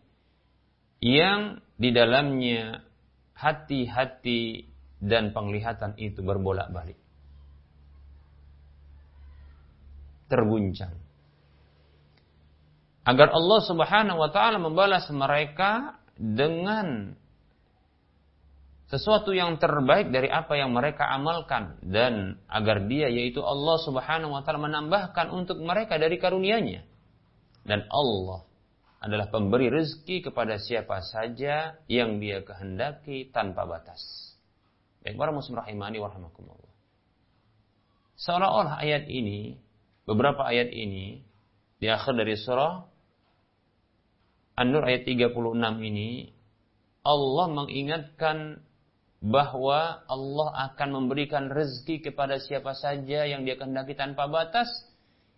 yang 1.02 1.58
di 1.74 1.90
dalamnya 1.90 2.86
hati-hati 3.34 4.70
dan 5.02 5.34
penglihatan 5.34 5.98
itu 5.98 6.22
berbolak-balik. 6.22 6.94
Terguncang 10.30 11.01
agar 13.02 13.34
Allah 13.34 13.60
Subhanahu 13.66 14.18
wa 14.18 14.30
taala 14.30 14.62
membalas 14.62 15.10
mereka 15.10 15.98
dengan 16.14 17.18
sesuatu 18.86 19.32
yang 19.32 19.56
terbaik 19.56 20.12
dari 20.12 20.28
apa 20.28 20.52
yang 20.54 20.70
mereka 20.76 21.08
amalkan 21.08 21.80
dan 21.80 22.36
agar 22.46 22.84
dia 22.86 23.08
yaitu 23.08 23.40
Allah 23.42 23.80
Subhanahu 23.82 24.36
wa 24.36 24.44
taala 24.44 24.68
menambahkan 24.68 25.32
untuk 25.32 25.58
mereka 25.64 25.98
dari 25.98 26.20
karunia-Nya. 26.20 26.86
Dan 27.62 27.86
Allah 27.90 28.46
adalah 29.02 29.26
pemberi 29.32 29.66
rezeki 29.66 30.30
kepada 30.30 30.62
siapa 30.62 31.02
saja 31.02 31.74
yang 31.90 32.22
dia 32.22 32.44
kehendaki 32.46 33.34
tanpa 33.34 33.66
batas. 33.66 33.98
Baik 35.02 35.18
para 35.18 35.34
muslim 35.34 35.58
rahimani 35.58 35.98
wa 35.98 36.10
Seolah-olah 38.14 38.78
ayat 38.78 39.10
ini, 39.10 39.58
beberapa 40.06 40.46
ayat 40.46 40.70
ini 40.70 41.26
di 41.82 41.90
akhir 41.90 42.14
dari 42.14 42.38
surah 42.38 42.91
An-Nur 44.56 44.84
ayat 44.84 45.08
36 45.08 45.32
ini 45.80 46.28
Allah 47.02 47.46
mengingatkan 47.50 48.62
bahwa 49.22 50.02
Allah 50.10 50.48
akan 50.70 50.88
memberikan 50.98 51.46
rezeki 51.46 52.10
kepada 52.10 52.42
siapa 52.42 52.74
saja 52.74 53.22
yang 53.22 53.46
dia 53.46 53.54
kehendaki 53.54 53.94
tanpa 53.94 54.26
batas 54.26 54.68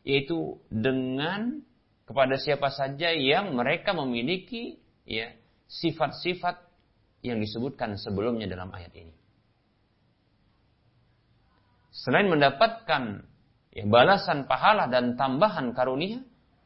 yaitu 0.05 0.61
dengan 0.69 1.65
kepada 2.05 2.37
siapa 2.37 2.69
saja 2.69 3.13
yang 3.13 3.57
mereka 3.57 3.97
memiliki 3.97 4.81
ya 5.09 5.33
sifat-sifat 5.69 6.61
yang 7.25 7.41
disebutkan 7.41 7.97
sebelumnya 7.97 8.45
dalam 8.49 8.69
ayat 8.73 8.93
ini. 8.93 9.15
Selain 11.95 12.29
mendapatkan 12.29 13.25
ya, 13.73 13.85
balasan 13.89 14.45
pahala 14.45 14.91
dan 14.93 15.17
tambahan 15.17 15.73
karunia, 15.73 16.21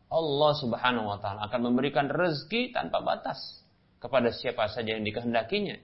Allah 0.08 0.52
Subhanahu 0.56 1.06
wa 1.08 1.18
taala 1.20 1.48
akan 1.52 1.60
memberikan 1.72 2.08
rezeki 2.08 2.72
tanpa 2.72 3.04
batas 3.04 3.60
kepada 4.00 4.32
siapa 4.32 4.68
saja 4.72 4.96
yang 4.96 5.04
dikehendakinya. 5.04 5.76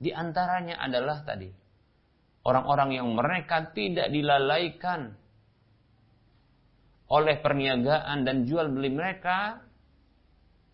Di 0.00 0.14
antaranya 0.14 0.80
adalah 0.80 1.26
tadi 1.26 1.50
orang-orang 2.46 2.96
yang 2.96 3.08
mereka 3.12 3.74
tidak 3.74 4.08
dilalaikan 4.08 5.18
oleh 7.10 7.42
perniagaan 7.42 8.22
dan 8.22 8.46
jual 8.46 8.70
beli 8.70 8.94
mereka 8.94 9.66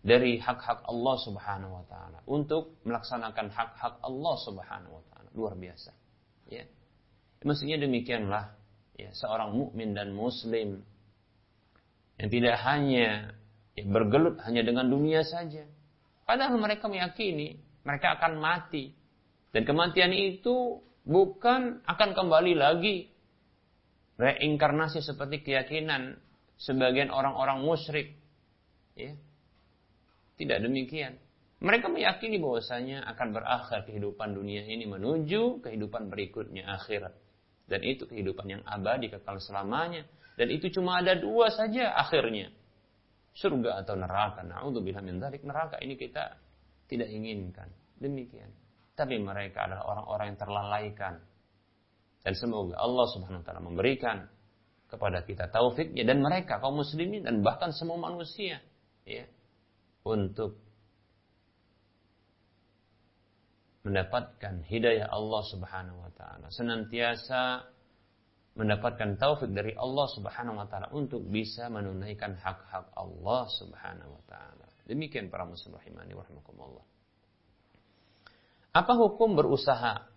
dari 0.05 0.37
hak-hak 0.37 0.85
Allah 0.85 1.15
Subhanahu 1.19 1.81
wa 1.81 1.85
taala 1.89 2.21
untuk 2.29 2.77
melaksanakan 2.85 3.49
hak-hak 3.51 3.99
Allah 4.05 4.35
Subhanahu 4.45 5.01
wa 5.01 5.03
taala. 5.11 5.27
Luar 5.33 5.57
biasa. 5.57 5.91
Ya. 6.47 6.63
Mestinya 7.41 7.81
demikianlah 7.81 8.53
ya 8.97 9.09
seorang 9.17 9.53
mukmin 9.53 9.97
dan 9.97 10.13
muslim 10.13 10.85
yang 12.17 12.29
tidak 12.33 12.55
hanya 12.65 13.31
ya, 13.77 13.85
bergelut 13.85 14.41
hanya 14.45 14.65
dengan 14.65 14.89
dunia 14.89 15.21
saja. 15.21 15.65
Padahal 16.25 16.57
mereka 16.57 16.89
meyakini 16.89 17.61
mereka 17.87 18.19
akan 18.19 18.41
mati. 18.41 18.91
Dan 19.55 19.63
kematian 19.63 20.11
itu 20.11 20.83
bukan 21.07 21.79
akan 21.87 22.09
kembali 22.11 22.53
lagi 22.59 23.07
reinkarnasi 24.19 24.99
seperti 24.99 25.45
keyakinan 25.45 26.19
sebagian 26.59 27.13
orang-orang 27.13 27.63
musyrik. 27.63 28.17
Ya. 28.97 29.15
Tidak 30.35 30.59
demikian. 30.61 31.15
Mereka 31.57 31.89
meyakini 31.89 32.37
bahwasanya 32.37 33.01
akan 33.17 33.33
berakhir 33.33 33.89
kehidupan 33.89 34.37
dunia 34.37 34.61
ini 34.67 34.85
menuju 34.85 35.65
kehidupan 35.65 36.13
berikutnya 36.13 36.69
akhirat. 36.69 37.17
Dan 37.67 37.83
itu 37.83 38.07
kehidupan 38.07 38.47
yang 38.47 38.61
abadi 38.63 39.11
kekal 39.11 39.37
selamanya. 39.43 40.07
Dan 40.39 40.47
itu 40.49 40.71
cuma 40.71 41.03
ada 41.03 41.19
dua 41.19 41.51
saja 41.51 41.93
akhirnya. 41.93 42.49
Surga 43.35 43.83
atau 43.83 43.99
neraka. 43.99 44.41
Na'udzubillah 44.47 45.03
min 45.03 45.19
dzalik. 45.19 45.43
Neraka 45.43 45.77
ini 45.83 45.99
kita 45.99 46.39
tidak 46.87 47.11
inginkan. 47.11 47.67
Demikian. 47.99 48.49
Tapi 48.97 49.19
mereka 49.19 49.67
adalah 49.67 49.85
orang-orang 49.85 50.25
yang 50.33 50.39
terlalaikan. 50.39 51.13
Dan 52.23 52.33
semoga 52.33 52.79
Allah 52.79 53.05
Subhanahu 53.13 53.43
wa 53.43 53.45
taala 53.45 53.61
memberikan 53.61 54.25
kepada 54.87 55.21
kita 55.27 55.51
taufiknya 55.51 56.07
dan 56.07 56.23
mereka 56.23 56.63
kaum 56.63 56.79
muslimin 56.79 57.27
dan 57.27 57.43
bahkan 57.43 57.75
semua 57.75 57.99
manusia 57.99 58.63
ya 59.03 59.27
untuk 60.07 60.59
mendapatkan 63.87 64.67
hidayah 64.67 65.07
Allah 65.07 65.41
Subhanahu 65.47 65.97
wa 66.03 66.11
taala 66.13 66.51
senantiasa 66.51 67.63
mendapatkan 68.57 69.15
taufik 69.21 69.53
dari 69.53 69.71
Allah 69.77 70.07
Subhanahu 70.11 70.59
wa 70.59 70.67
taala 70.67 70.91
untuk 70.91 71.23
bisa 71.23 71.71
menunaikan 71.71 72.35
hak-hak 72.35 72.91
Allah 72.97 73.47
Subhanahu 73.55 74.11
wa 74.11 74.23
taala. 74.27 74.65
Demikian 74.89 75.31
para 75.31 75.47
muslim 75.47 75.77
rahimani 75.77 76.15
warahmatullah. 76.17 76.85
Apa 78.75 78.93
hukum 78.97 79.37
berusaha? 79.37 80.09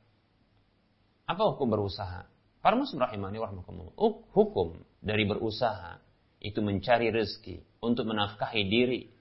Apa 1.28 1.42
hukum 1.54 1.68
berusaha? 1.70 2.26
Para 2.61 2.74
muslim 2.74 3.02
rahimani 3.02 3.38
warahmatullah. 3.38 3.94
Hukum 4.35 4.83
dari 4.98 5.24
berusaha 5.28 6.00
itu 6.40 6.64
mencari 6.64 7.12
rezeki 7.12 7.85
untuk 7.85 8.09
menafkahi 8.09 8.62
diri 8.68 9.12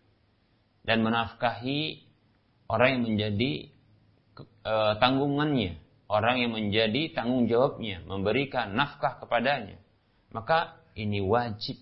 dan 0.88 1.04
menafkahi 1.04 2.08
orang 2.72 2.90
yang 2.96 3.04
menjadi 3.04 3.52
e, 4.70 4.74
tanggungannya, 5.02 5.82
orang 6.06 6.46
yang 6.46 6.52
menjadi 6.54 7.18
tanggung 7.18 7.50
jawabnya, 7.50 8.06
memberikan 8.06 8.78
nafkah 8.78 9.18
kepadanya. 9.18 9.82
Maka 10.30 10.78
ini 10.94 11.26
wajib. 11.26 11.82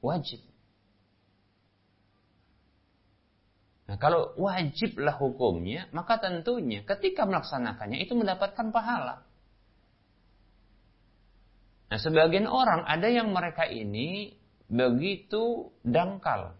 Wajib. 0.00 0.40
Nah, 3.86 3.96
kalau 4.02 4.34
wajiblah 4.34 5.14
hukumnya, 5.14 5.86
maka 5.94 6.18
tentunya 6.18 6.82
ketika 6.82 7.22
melaksanakannya 7.22 8.02
itu 8.02 8.18
mendapatkan 8.18 8.74
pahala. 8.74 9.22
Nah, 11.86 11.98
sebagian 12.02 12.50
orang 12.50 12.82
ada 12.82 13.06
yang 13.06 13.30
mereka 13.30 13.62
ini 13.70 14.34
begitu 14.66 15.70
dangkal. 15.86 16.58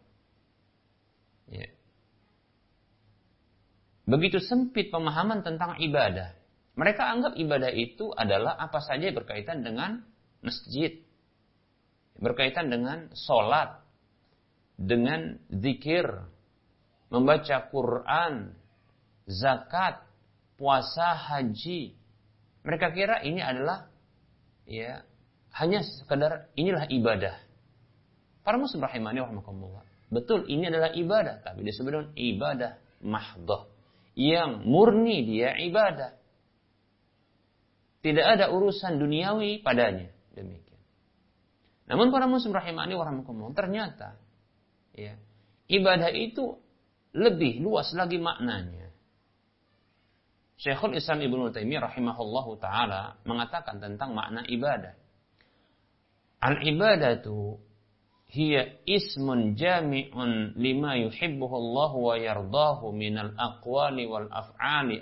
Ya. 1.50 1.66
Begitu 4.06 4.38
sempit 4.38 4.94
pemahaman 4.94 5.42
tentang 5.42 5.82
ibadah. 5.82 6.30
Mereka 6.78 7.02
anggap 7.02 7.32
ibadah 7.34 7.74
itu 7.74 8.14
adalah 8.14 8.54
apa 8.54 8.78
saja 8.78 9.10
berkaitan 9.10 9.66
dengan 9.66 10.06
masjid. 10.46 11.02
Berkaitan 12.22 12.70
dengan 12.70 13.10
sholat. 13.18 13.82
Dengan 14.78 15.42
zikir. 15.50 16.06
Membaca 17.10 17.66
Quran. 17.66 18.54
Zakat. 19.26 20.06
Puasa, 20.54 21.12
haji. 21.12 21.98
Mereka 22.62 22.94
kira 22.94 23.20
ini 23.26 23.42
adalah 23.42 23.90
ya 24.64 25.02
hanya 25.56 25.80
sekedar 25.82 26.48
inilah 26.56 26.88
ibadah. 26.88 27.36
Para 28.46 28.56
muslim 28.60 28.84
rahimani 28.84 29.20
wa 29.20 29.82
Betul, 30.06 30.46
ini 30.46 30.70
adalah 30.70 30.94
ibadah, 30.94 31.42
tapi 31.42 31.66
disebut 31.66 31.90
dengan 31.90 32.08
ibadah 32.14 32.72
mahdoh. 33.02 33.75
Yang 34.16 34.64
murni 34.64 35.28
dia 35.28 35.60
ibadah. 35.60 36.16
Tidak 38.00 38.24
ada 38.24 38.48
urusan 38.48 38.96
duniawi 38.96 39.60
padanya. 39.60 40.08
Demikian. 40.32 40.80
Namun 41.86 42.08
para 42.08 42.24
muslim 42.24 42.56
rahimani 42.56 42.96
wa 42.96 43.06
ternyata 43.52 44.16
ya, 44.96 45.14
ibadah 45.68 46.10
itu 46.10 46.56
lebih 47.12 47.60
luas 47.60 47.92
lagi 47.92 48.16
maknanya. 48.16 48.88
Syekhul 50.56 50.96
Islam 50.96 51.20
Ibnu 51.20 51.52
Taimiyah 51.52 51.92
rahimahullahu 51.92 52.56
taala 52.56 53.20
mengatakan 53.28 53.76
tentang 53.76 54.16
makna 54.16 54.40
ibadah. 54.48 54.96
Al-ibadatu 56.40 57.60
hiya 58.36 58.84
ismun 58.84 59.56
jami'un 59.56 60.52
lima 60.60 61.00
yuhibbuhu 61.00 61.56
Allah 61.56 61.92
wa 61.96 62.14
yardahu 62.20 62.92
minal 62.92 63.32
aqwali 63.32 64.04
wal 64.04 64.28
af'ali. 64.28 65.00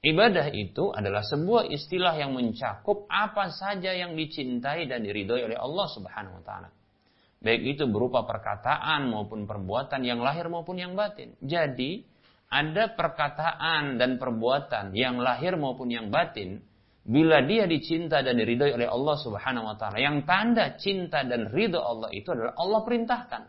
Ibadah 0.00 0.46
itu 0.56 0.84
adalah 0.96 1.20
sebuah 1.24 1.68
istilah 1.68 2.16
yang 2.16 2.32
mencakup 2.32 3.04
apa 3.08 3.52
saja 3.52 3.92
yang 3.92 4.16
dicintai 4.16 4.88
dan 4.88 5.04
diridhoi 5.04 5.48
oleh 5.48 5.56
Allah 5.56 5.86
Subhanahu 5.92 6.40
wa 6.40 6.44
taala. 6.44 6.68
Baik 7.40 7.76
itu 7.76 7.84
berupa 7.88 8.28
perkataan 8.28 9.08
maupun 9.08 9.48
perbuatan 9.48 10.04
yang 10.04 10.20
lahir 10.20 10.48
maupun 10.52 10.76
yang 10.76 10.92
batin. 10.92 11.32
Jadi, 11.40 12.04
ada 12.52 12.92
perkataan 12.92 13.96
dan 13.96 14.20
perbuatan 14.20 14.92
yang 14.92 15.20
lahir 15.20 15.56
maupun 15.56 15.88
yang 15.88 16.12
batin 16.12 16.60
bila 17.10 17.42
dia 17.42 17.66
dicinta 17.66 18.22
dan 18.22 18.38
diridhoi 18.38 18.78
oleh 18.78 18.86
Allah 18.86 19.16
Subhanahu 19.18 19.66
wa 19.66 19.74
taala. 19.74 19.98
Yang 19.98 20.30
tanda 20.30 20.64
cinta 20.78 21.26
dan 21.26 21.50
ridho 21.50 21.82
Allah 21.82 22.06
itu 22.14 22.30
adalah 22.30 22.54
Allah 22.54 22.80
perintahkan. 22.86 23.42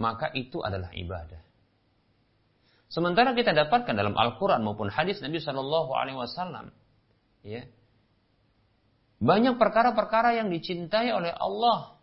Maka 0.00 0.32
itu 0.32 0.64
adalah 0.64 0.88
ibadah. 0.96 1.44
Sementara 2.88 3.36
kita 3.36 3.52
dapatkan 3.52 3.92
dalam 3.92 4.16
Al-Quran 4.16 4.64
maupun 4.64 4.88
hadis 4.88 5.20
Nabi 5.20 5.44
Shallallahu 5.44 5.92
Alaihi 5.92 6.18
Wasallam, 6.18 6.72
ya, 7.44 7.68
banyak 9.20 9.60
perkara-perkara 9.60 10.40
yang 10.40 10.48
dicintai 10.48 11.12
oleh 11.12 11.32
Allah 11.36 12.00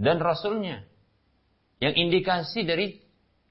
dan 0.00 0.16
Rasulnya, 0.22 0.80
yang 1.82 1.92
indikasi 1.92 2.64
dari 2.64 3.05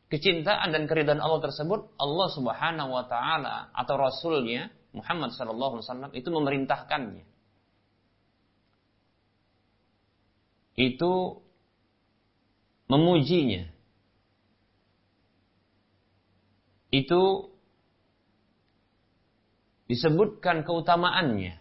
kecintaan 0.09 0.69
dan 0.69 0.85
keridhaan 0.85 1.21
Allah 1.21 1.41
tersebut, 1.41 1.97
Allah 1.97 2.27
Subhanahu 2.33 2.89
wa 2.93 3.05
taala 3.09 3.73
atau 3.73 3.95
rasulnya 3.97 4.69
Muhammad 4.93 5.33
sallallahu 5.33 5.79
alaihi 5.79 5.85
wasallam 5.89 6.11
itu 6.13 6.29
memerintahkannya. 6.29 7.25
Itu 10.75 11.41
memujinya. 12.91 13.71
Itu 16.91 17.51
disebutkan 19.87 20.63
keutamaannya. 20.63 21.59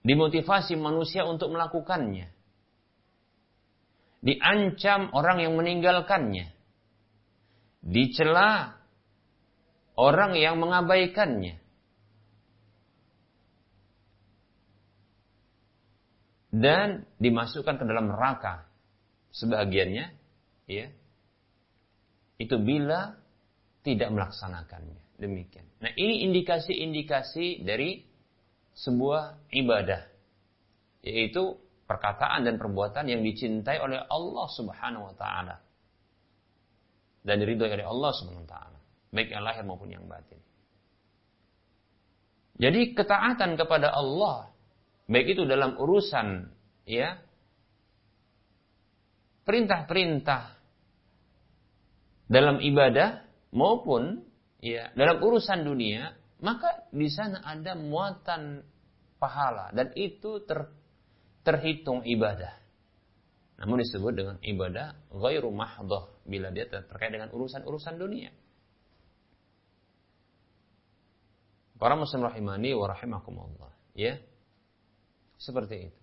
Dimotivasi 0.00 0.80
manusia 0.80 1.28
untuk 1.28 1.52
melakukannya. 1.52 2.32
Diancam 4.20 5.12
orang 5.12 5.44
yang 5.44 5.56
meninggalkannya 5.56 6.59
dicela 7.80 8.76
orang 9.96 10.36
yang 10.36 10.60
mengabaikannya. 10.60 11.60
Dan 16.50 17.06
dimasukkan 17.22 17.78
ke 17.78 17.84
dalam 17.86 18.10
neraka 18.10 18.66
sebagiannya, 19.30 20.06
ya. 20.66 20.86
Itu 22.42 22.58
bila 22.58 23.14
tidak 23.86 24.10
melaksanakannya. 24.10 24.98
Demikian. 25.20 25.68
Nah, 25.78 25.92
ini 25.94 26.26
indikasi-indikasi 26.26 27.62
dari 27.62 28.02
sebuah 28.74 29.52
ibadah. 29.52 30.10
Yaitu 31.06 31.54
perkataan 31.86 32.48
dan 32.48 32.58
perbuatan 32.58 33.06
yang 33.06 33.22
dicintai 33.22 33.78
oleh 33.78 34.02
Allah 34.10 34.46
Subhanahu 34.50 35.12
wa 35.12 35.14
taala 35.14 35.69
dan 37.20 37.40
diridhoi 37.40 37.70
oleh 37.76 37.86
Allah 37.86 38.10
Subhanahu 38.16 38.44
wa 38.44 38.50
taala, 38.50 38.78
baik 39.12 39.28
yang 39.32 39.44
lahir 39.44 39.62
maupun 39.64 39.92
yang 39.92 40.04
batin. 40.08 40.40
Jadi 42.60 42.92
ketaatan 42.92 43.56
kepada 43.56 43.88
Allah 43.88 44.52
baik 45.08 45.32
itu 45.32 45.48
dalam 45.48 45.80
urusan 45.80 46.52
ya 46.84 47.16
perintah-perintah 49.48 50.60
dalam 52.30 52.62
ibadah 52.62 53.26
maupun 53.50 54.22
ya 54.62 54.94
dalam 54.94 55.18
urusan 55.18 55.66
dunia, 55.66 56.14
maka 56.38 56.86
di 56.94 57.10
sana 57.10 57.42
ada 57.42 57.74
muatan 57.74 58.62
pahala 59.18 59.74
dan 59.74 59.90
itu 59.98 60.44
ter, 60.46 60.70
terhitung 61.42 62.06
ibadah. 62.06 62.54
Namun 63.60 63.84
disebut 63.84 64.12
dengan 64.16 64.36
ibadah 64.40 64.96
ghairu 65.12 65.52
mahdhah 65.52 66.08
bila 66.24 66.48
dia 66.48 66.64
terkait 66.64 67.12
dengan 67.12 67.28
urusan-urusan 67.28 68.00
dunia. 68.00 68.32
Para 71.76 71.96
muslim 71.96 72.24
rahimani 72.24 72.72
wa 72.72 72.88
rahimakumullah, 72.88 73.72
ya. 73.92 74.16
Seperti 75.36 75.92
itu. 75.92 76.02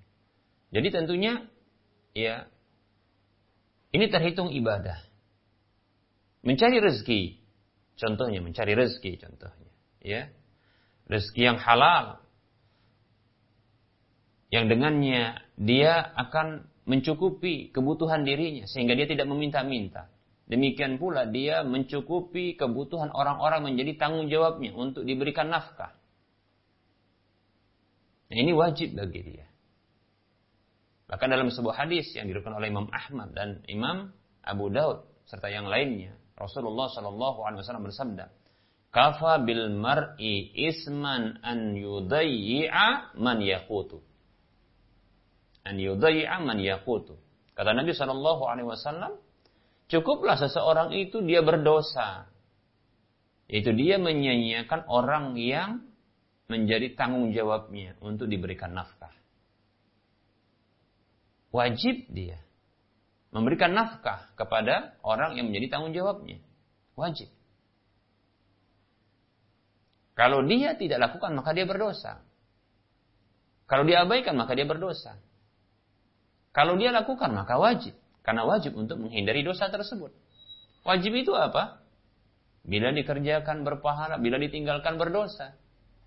Jadi 0.70 0.88
tentunya 0.90 1.46
ya 2.14 2.46
ini 3.90 4.06
terhitung 4.10 4.54
ibadah. 4.54 5.02
Mencari 6.46 6.78
rezeki, 6.78 7.42
contohnya 7.98 8.42
mencari 8.42 8.78
rezeki 8.78 9.18
contohnya, 9.18 9.74
ya. 10.06 10.30
Rezeki 11.10 11.42
yang 11.42 11.58
halal 11.58 12.22
yang 14.54 14.70
dengannya 14.70 15.42
dia 15.58 16.06
akan 16.06 16.70
mencukupi 16.88 17.70
kebutuhan 17.76 18.24
dirinya 18.24 18.64
sehingga 18.66 18.96
dia 18.96 19.06
tidak 19.06 19.28
meminta-minta. 19.28 20.08
Demikian 20.48 20.96
pula 20.96 21.28
dia 21.28 21.68
mencukupi 21.68 22.56
kebutuhan 22.56 23.12
orang-orang 23.12 23.68
menjadi 23.68 24.00
tanggung 24.00 24.32
jawabnya 24.32 24.72
untuk 24.72 25.04
diberikan 25.04 25.52
nafkah. 25.52 25.92
Nah, 28.32 28.38
ini 28.40 28.56
wajib 28.56 28.96
bagi 28.96 29.22
dia. 29.24 29.46
Bahkan 31.08 31.28
dalam 31.28 31.52
sebuah 31.52 31.88
hadis 31.88 32.12
yang 32.16 32.28
diriwayatkan 32.32 32.56
oleh 32.56 32.68
Imam 32.72 32.88
Ahmad 32.92 33.32
dan 33.36 33.64
Imam 33.68 34.12
Abu 34.44 34.72
Daud 34.72 35.04
serta 35.28 35.52
yang 35.52 35.68
lainnya, 35.68 36.16
Rasulullah 36.36 36.88
Shallallahu 36.92 37.40
Alaihi 37.44 37.60
Wasallam 37.64 37.88
bersabda, 37.88 38.26
Kafa 38.92 39.44
bil 39.44 39.72
mar'i 39.76 40.52
isman 40.56 41.44
an 41.44 41.76
yudayyi'a 41.76 43.20
man 43.20 43.44
yaqutu. 43.44 44.00
An 45.68 45.76
yudayyi'a 45.76 46.40
man 46.40 46.64
yaqutu. 46.64 47.20
Kata 47.52 47.76
Nabi 47.76 47.92
Shallallahu 47.92 48.48
alaihi 48.48 48.68
wasallam, 48.72 49.20
cukuplah 49.92 50.40
seseorang 50.40 50.96
itu 50.96 51.20
dia 51.20 51.44
berdosa. 51.44 52.32
Itu 53.52 53.76
dia 53.76 54.00
menyanyiakan 54.00 54.88
orang 54.88 55.36
yang 55.36 55.84
menjadi 56.48 56.96
tanggung 56.96 57.36
jawabnya 57.36 58.00
untuk 58.00 58.32
diberikan 58.32 58.72
nafkah. 58.72 59.12
Wajib 61.52 62.08
dia 62.12 62.40
memberikan 63.32 63.76
nafkah 63.76 64.32
kepada 64.40 64.96
orang 65.04 65.36
yang 65.36 65.52
menjadi 65.52 65.76
tanggung 65.76 65.92
jawabnya. 65.92 66.40
Wajib. 66.96 67.28
Kalau 70.18 70.42
dia 70.48 70.74
tidak 70.74 70.98
lakukan 70.98 71.36
maka 71.38 71.54
dia 71.54 71.68
berdosa. 71.68 72.24
Kalau 73.68 73.84
dia 73.84 74.02
abaikan 74.08 74.34
maka 74.40 74.56
dia 74.56 74.66
berdosa. 74.66 75.20
Kalau 76.58 76.74
dia 76.74 76.90
lakukan 76.90 77.38
maka 77.38 77.62
wajib. 77.62 77.94
Karena 78.26 78.50
wajib 78.50 78.74
untuk 78.74 78.98
menghindari 78.98 79.46
dosa 79.46 79.70
tersebut. 79.70 80.10
Wajib 80.82 81.14
itu 81.14 81.38
apa? 81.38 81.86
Bila 82.66 82.90
dikerjakan 82.90 83.62
berpahala, 83.62 84.18
bila 84.18 84.42
ditinggalkan 84.42 84.98
berdosa. 84.98 85.54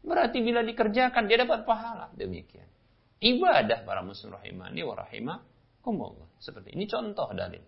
Berarti 0.02 0.42
bila 0.42 0.66
dikerjakan 0.66 1.30
dia 1.30 1.46
dapat 1.46 1.62
pahala. 1.62 2.10
Demikian. 2.18 2.66
Ibadah 3.22 3.86
para 3.86 4.02
muslim 4.02 4.34
rahimani 4.34 4.82
wa 4.82 4.98
rahimakumullah. 4.98 6.26
Seperti 6.42 6.74
ini 6.74 6.90
contoh 6.90 7.30
dalil. 7.30 7.62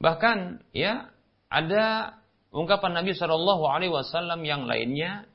Bahkan 0.00 0.64
ya 0.72 1.12
ada 1.52 2.16
ungkapan 2.56 3.04
Nabi 3.04 3.12
Shallallahu 3.12 3.68
Alaihi 3.68 3.92
Wasallam 3.92 4.40
yang 4.48 4.64
lainnya 4.64 5.28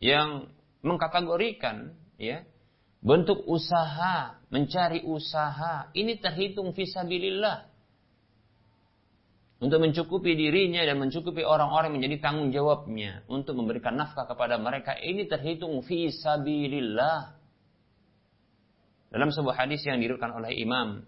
yang 0.00 0.48
mengkategorikan 0.80 1.92
ya 2.16 2.46
bentuk 3.04 3.44
usaha 3.44 4.40
mencari 4.48 5.04
usaha 5.04 5.92
ini 5.92 6.16
terhitung 6.16 6.72
visabilillah. 6.72 7.68
Untuk 9.60 9.80
mencukupi 9.80 10.34
dirinya 10.34 10.82
dan 10.82 10.98
mencukupi 10.98 11.40
orang-orang 11.40 11.94
menjadi 11.94 12.20
tanggung 12.20 12.50
jawabnya 12.50 13.24
untuk 13.30 13.54
memberikan 13.56 13.96
nafkah 13.96 14.26
kepada 14.28 14.58
mereka 14.60 14.96
ini 14.98 15.24
terhitung 15.28 15.78
visabilillah. 15.84 17.38
Dalam 19.14 19.30
sebuah 19.30 19.62
hadis 19.62 19.86
yang 19.86 20.02
diriwayatkan 20.02 20.32
oleh 20.34 20.58
Imam 20.58 21.06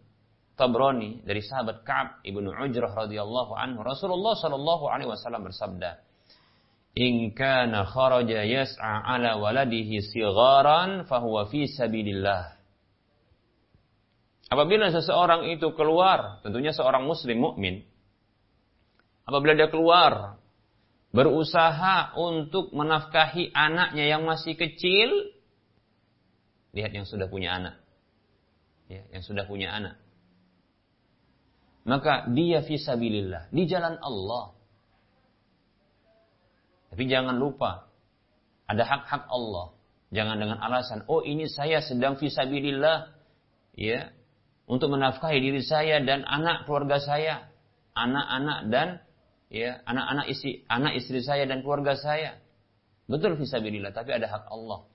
Tabrani 0.57 1.21
dari 1.27 1.43
sahabat 1.43 1.85
Ka'ab 1.85 2.23
ibnu 2.23 2.49
Ujrah 2.49 2.97
radhiyallahu 2.97 3.53
anhu 3.53 3.83
Rasulullah 3.83 4.39
shallallahu 4.39 4.89
alaihi 4.89 5.11
wasallam 5.11 5.45
bersabda 5.45 6.06
In 6.97 7.37
kana 7.37 7.85
kharaja 7.85 8.41
yas'a 8.49 9.05
ala 9.05 9.37
waladihi 9.37 10.01
sigharan 10.01 11.05
fahuwa 11.05 11.45
fi 11.53 11.69
sabilillah 11.69 12.57
Apabila 14.47 14.95
seseorang 14.95 15.51
itu 15.51 15.75
keluar, 15.75 16.39
tentunya 16.47 16.71
seorang 16.71 17.03
muslim 17.03 17.43
mukmin, 17.43 17.83
apabila 19.27 19.59
dia 19.59 19.67
keluar 19.67 20.39
berusaha 21.11 22.15
untuk 22.15 22.71
menafkahi 22.71 23.51
anaknya 23.51 24.07
yang 24.07 24.23
masih 24.23 24.55
kecil, 24.55 25.35
lihat 26.79 26.95
yang 26.95 27.11
sudah 27.11 27.27
punya 27.27 27.59
anak. 27.59 27.75
Ya, 28.87 29.03
yang 29.11 29.27
sudah 29.27 29.51
punya 29.51 29.75
anak. 29.75 29.99
Maka 31.83 32.31
dia 32.31 32.63
fisabilillah, 32.63 33.51
di 33.51 33.67
jalan 33.67 33.99
Allah. 33.99 34.56
Tapi 36.91 37.03
jangan 37.11 37.37
lupa, 37.37 37.91
ada 38.67 38.83
hak-hak 38.83 39.27
Allah. 39.31 39.75
Jangan 40.15 40.39
dengan 40.39 40.59
alasan, 40.63 41.03
oh 41.11 41.23
ini 41.23 41.51
saya 41.51 41.83
sedang 41.83 42.15
fisabilillah. 42.15 43.15
Ya, 43.77 44.15
untuk 44.67 44.91
menafkahi 44.91 45.39
diri 45.39 45.61
saya 45.61 46.01
dan 46.01 46.25
anak 46.25 46.65
keluarga 46.65 46.99
saya, 47.03 47.51
anak-anak 47.95 48.59
dan 48.73 48.89
ya 49.47 49.79
anak-anak 49.87 50.27
istri 50.27 50.67
anak 50.67 50.99
istri 50.99 51.21
saya 51.23 51.47
dan 51.47 51.63
keluarga 51.63 51.95
saya. 51.95 52.39
Betul 53.07 53.39
fisabilillah, 53.39 53.95
tapi 53.95 54.11
ada 54.11 54.27
hak 54.27 54.51
Allah 54.51 54.87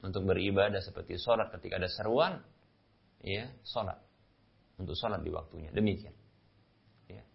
untuk 0.00 0.22
beribadah 0.24 0.78
seperti 0.78 1.18
sholat 1.18 1.50
ketika 1.58 1.82
ada 1.82 1.90
seruan, 1.90 2.40
ya 3.24 3.50
sholat 3.66 3.98
untuk 4.78 4.94
sholat 4.94 5.20
di 5.20 5.30
waktunya. 5.34 5.74
Demikian. 5.74 6.14
Ya. 7.10 7.26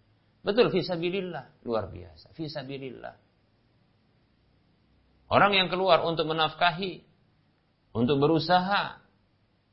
Betul 0.42 0.72
fisabilillah, 0.72 1.62
luar 1.68 1.92
biasa. 1.92 2.32
Fisabilillah. 2.34 3.25
Orang 5.26 5.58
yang 5.58 5.74
keluar 5.74 6.06
untuk 6.06 6.30
menafkahi, 6.30 7.02
untuk 7.98 8.22
berusaha 8.22 9.02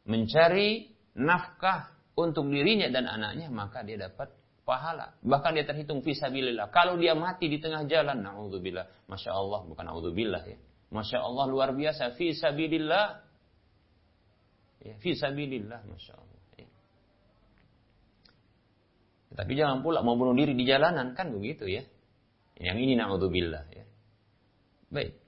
mencari 0.09 0.89
nafkah 1.13 1.93
untuk 2.17 2.49
dirinya 2.49 2.89
dan 2.89 3.09
anaknya, 3.09 3.53
maka 3.53 3.85
dia 3.85 4.01
dapat 4.01 4.33
pahala. 4.65 5.13
Bahkan 5.21 5.51
dia 5.57 5.67
terhitung 5.69 6.01
fisabilillah. 6.01 6.73
Kalau 6.73 6.97
dia 6.97 7.13
mati 7.13 7.53
di 7.53 7.61
tengah 7.61 7.85
jalan, 7.85 8.25
na'udzubillah. 8.25 9.09
Masya 9.09 9.31
Allah, 9.33 9.61
bukan 9.69 9.85
na'udzubillah 9.85 10.43
ya. 10.49 10.59
Masya 10.93 11.19
Allah 11.21 11.45
luar 11.49 11.77
biasa. 11.77 12.17
Fisabilillah. 12.17 13.07
Ya, 14.83 14.95
fisabilillah, 14.99 15.81
Masya 15.85 16.13
Allah. 16.17 16.41
Ya. 16.59 16.69
Tapi 19.33 19.53
jangan 19.57 19.81
pula 19.81 20.05
mau 20.05 20.17
bunuh 20.17 20.37
diri 20.37 20.53
di 20.53 20.65
jalanan, 20.65 21.13
kan 21.17 21.33
begitu 21.33 21.69
ya. 21.69 21.85
Yang 22.61 22.79
ini 22.89 22.93
na'udzubillah 23.01 23.65
ya. 23.73 23.85
Baik. 24.93 25.22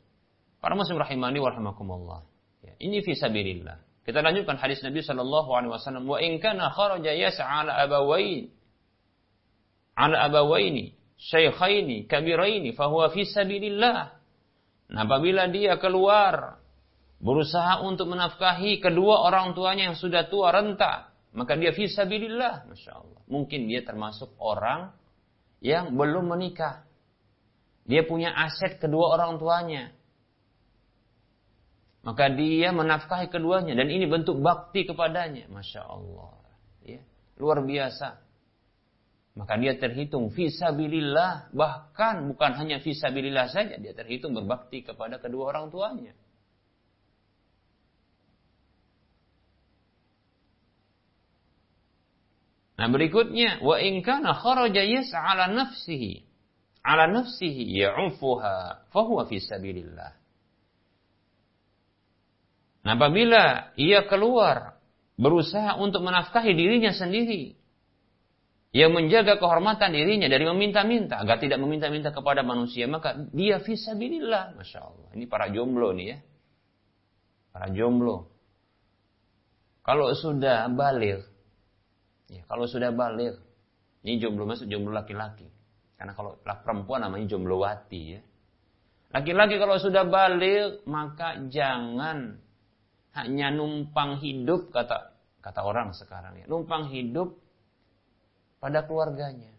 Para 0.64 0.80
muslim 0.80 0.96
rahimani 0.96 1.44
wa 1.44 1.52
rahimakumullah. 1.52 2.20
Ya, 2.64 2.72
ini 2.80 3.04
fisabilillah. 3.04 3.84
Kita 4.00 4.24
lanjutkan 4.24 4.56
hadis 4.56 4.80
Nabi 4.80 5.04
Shallallahu 5.04 5.52
Alaihi 5.52 5.76
Wasallam. 5.76 6.08
Wa 6.08 6.24
in 6.24 6.40
kana 6.40 6.72
kharaja 6.72 7.12
yas'a 7.12 7.44
ala 7.44 7.84
abawain 7.84 8.48
ala 9.92 10.24
abawaini 10.24 10.96
syaikhaini 11.20 12.08
kabiraini 12.08 12.72
fahuwa 12.72 13.12
fi 13.12 13.28
sabilillah. 13.28 14.16
Nah, 14.88 15.00
apabila 15.04 15.52
dia 15.52 15.76
keluar 15.76 16.56
berusaha 17.20 17.84
untuk 17.84 18.08
menafkahi 18.08 18.80
kedua 18.80 19.20
orang 19.20 19.52
tuanya 19.52 19.92
yang 19.92 20.00
sudah 20.00 20.32
tua 20.32 20.48
renta, 20.48 21.12
maka 21.36 21.60
dia 21.60 21.76
fi 21.76 21.92
sabilillah, 21.92 22.72
Masya 22.72 22.92
Allah. 23.04 23.20
Mungkin 23.28 23.68
dia 23.68 23.84
termasuk 23.84 24.32
orang 24.40 24.96
yang 25.60 25.92
belum 25.92 26.32
menikah. 26.32 26.88
Dia 27.84 28.00
punya 28.08 28.32
aset 28.32 28.80
kedua 28.80 29.12
orang 29.12 29.36
tuanya. 29.36 29.92
Maka 32.04 32.28
dia 32.28 32.68
menafkahi 32.68 33.32
keduanya 33.32 33.72
dan 33.72 33.88
ini 33.88 34.04
bentuk 34.04 34.36
bakti 34.44 34.84
kepadanya. 34.84 35.48
Masya 35.48 35.82
Allah. 35.88 36.36
Ya, 36.84 37.00
luar 37.40 37.64
biasa. 37.64 38.20
Maka 39.34 39.56
dia 39.56 39.74
terhitung 39.74 40.28
visabilillah. 40.30 41.50
Bahkan 41.50 42.28
bukan 42.30 42.50
hanya 42.60 42.78
visabilillah 42.78 43.50
saja. 43.50 43.80
Dia 43.80 43.96
terhitung 43.96 44.36
berbakti 44.36 44.84
kepada 44.84 45.18
kedua 45.18 45.50
orang 45.50 45.72
tuanya. 45.72 46.12
Nah 52.78 52.88
berikutnya. 52.92 53.64
Wa 53.64 53.80
inkana 53.82 54.38
kharaja 54.38 54.84
yas'a 54.86 55.18
ala 55.18 55.50
nafsihi. 55.50 56.22
Ala 56.84 57.10
nafsihi 57.10 57.80
ya'ufuha. 57.80 58.86
Fahuwa 58.92 59.26
visabilillah. 59.26 60.23
Nah, 62.84 63.00
apabila 63.00 63.72
ia 63.80 64.04
keluar 64.04 64.76
berusaha 65.16 65.80
untuk 65.80 66.04
menafkahi 66.04 66.52
dirinya 66.52 66.92
sendiri, 66.92 67.56
yang 68.74 68.90
menjaga 68.90 69.38
kehormatan 69.38 69.94
dirinya 69.94 70.26
dari 70.26 70.44
meminta-minta 70.44 71.22
agar 71.22 71.38
tidak 71.38 71.62
meminta-minta 71.62 72.10
kepada 72.10 72.42
manusia, 72.42 72.90
maka 72.90 73.14
dia 73.30 73.62
fisabilillah, 73.62 74.58
masya 74.58 74.82
Allah. 74.82 75.08
Ini 75.14 75.24
para 75.30 75.46
jomblo 75.48 75.94
nih 75.94 76.06
ya, 76.10 76.18
para 77.54 77.70
jomblo. 77.70 78.28
Kalau 79.86 80.10
sudah 80.12 80.66
balik, 80.74 81.22
ya, 82.28 82.42
kalau 82.50 82.66
sudah 82.66 82.90
balik, 82.90 83.38
ini 84.02 84.18
jomblo 84.18 84.44
masuk 84.44 84.66
jomblo 84.66 84.90
laki-laki. 84.90 85.46
Karena 85.94 86.12
kalau 86.12 86.36
perempuan 86.42 87.06
namanya 87.06 87.30
jomblo 87.30 87.62
wati 87.62 88.18
ya. 88.18 88.20
Laki-laki 89.14 89.54
kalau 89.56 89.78
sudah 89.78 90.02
balik, 90.02 90.82
maka 90.90 91.46
jangan 91.46 92.42
hanya 93.14 93.54
numpang 93.54 94.18
hidup 94.18 94.74
kata 94.74 95.14
kata 95.38 95.60
orang 95.62 95.94
sekarang 95.94 96.40
ya, 96.40 96.46
numpang 96.50 96.90
hidup 96.90 97.38
pada 98.58 98.82
keluarganya. 98.82 99.52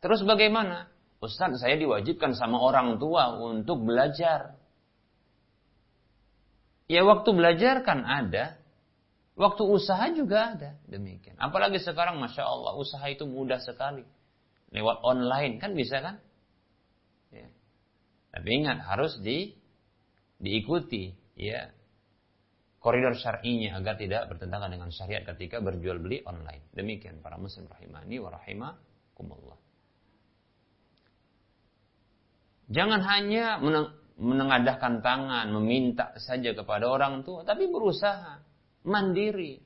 Terus 0.00 0.22
bagaimana? 0.24 0.88
Ustaz, 1.18 1.58
saya 1.58 1.74
diwajibkan 1.74 2.32
sama 2.38 2.62
orang 2.62 2.96
tua 3.02 3.34
untuk 3.36 3.82
belajar. 3.82 4.54
Ya 6.88 7.04
waktu 7.04 7.28
belajar 7.34 7.82
kan 7.82 8.06
ada, 8.06 8.56
waktu 9.34 9.62
usaha 9.66 10.08
juga 10.14 10.56
ada. 10.56 10.70
Demikian. 10.86 11.36
Apalagi 11.36 11.82
sekarang 11.82 12.22
Masya 12.22 12.46
Allah, 12.46 12.72
usaha 12.78 13.04
itu 13.10 13.26
mudah 13.26 13.60
sekali. 13.60 14.06
lewat 14.68 15.00
online 15.00 15.56
kan 15.60 15.72
bisa 15.72 16.04
kan? 16.04 16.20
Ya. 17.32 17.48
Tapi 18.32 18.48
ingat 18.52 18.84
harus 18.84 19.16
di 19.20 19.56
diikuti 20.38 21.16
ya 21.34 21.72
koridor 22.78 23.14
syar'inya 23.18 23.78
agar 23.78 23.98
tidak 23.98 24.30
bertentangan 24.30 24.70
dengan 24.70 24.90
syariat 24.94 25.26
ketika 25.34 25.58
berjual 25.58 25.98
beli 25.98 26.22
online. 26.22 26.70
Demikian 26.74 27.18
para 27.18 27.34
muslim 27.34 27.66
rahimani 27.66 28.16
wa 28.22 28.30
rahimakumullah. 28.34 29.58
Jangan 32.68 33.00
hanya 33.00 33.56
menengadahkan 34.20 35.00
tangan, 35.00 35.48
meminta 35.56 36.12
saja 36.20 36.52
kepada 36.52 36.84
orang 36.84 37.24
tua, 37.24 37.40
tapi 37.42 37.64
berusaha 37.64 38.44
mandiri. 38.84 39.58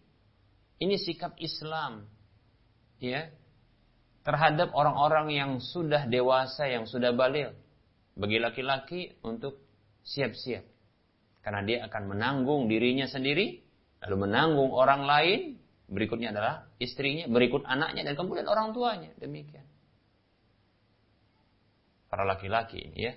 Ini 0.79 0.97
sikap 0.99 1.35
Islam. 1.43 2.07
Ya. 3.03 3.31
Terhadap 4.23 4.71
orang-orang 4.71 5.35
yang 5.35 5.51
sudah 5.59 6.07
dewasa, 6.07 6.71
yang 6.71 6.87
sudah 6.87 7.11
balik. 7.11 7.59
Bagi 8.15 8.39
laki-laki 8.39 9.19
untuk 9.27 9.59
siap-siap. 10.07 10.72
Karena 11.43 11.61
dia 11.67 11.85
akan 11.91 12.03
menanggung 12.15 12.71
dirinya 12.71 13.11
sendiri, 13.11 13.59
lalu 14.07 14.17
menanggung 14.31 14.71
orang 14.71 15.03
lain, 15.03 15.41
berikutnya 15.91 16.31
adalah 16.31 16.71
istrinya, 16.79 17.27
berikut 17.27 17.67
anaknya, 17.67 18.07
dan 18.07 18.15
kemudian 18.15 18.47
orang 18.47 18.71
tuanya. 18.71 19.11
Demikian 19.19 19.67
para 22.13 22.29
laki-laki 22.29 22.93
ya. 22.93 23.17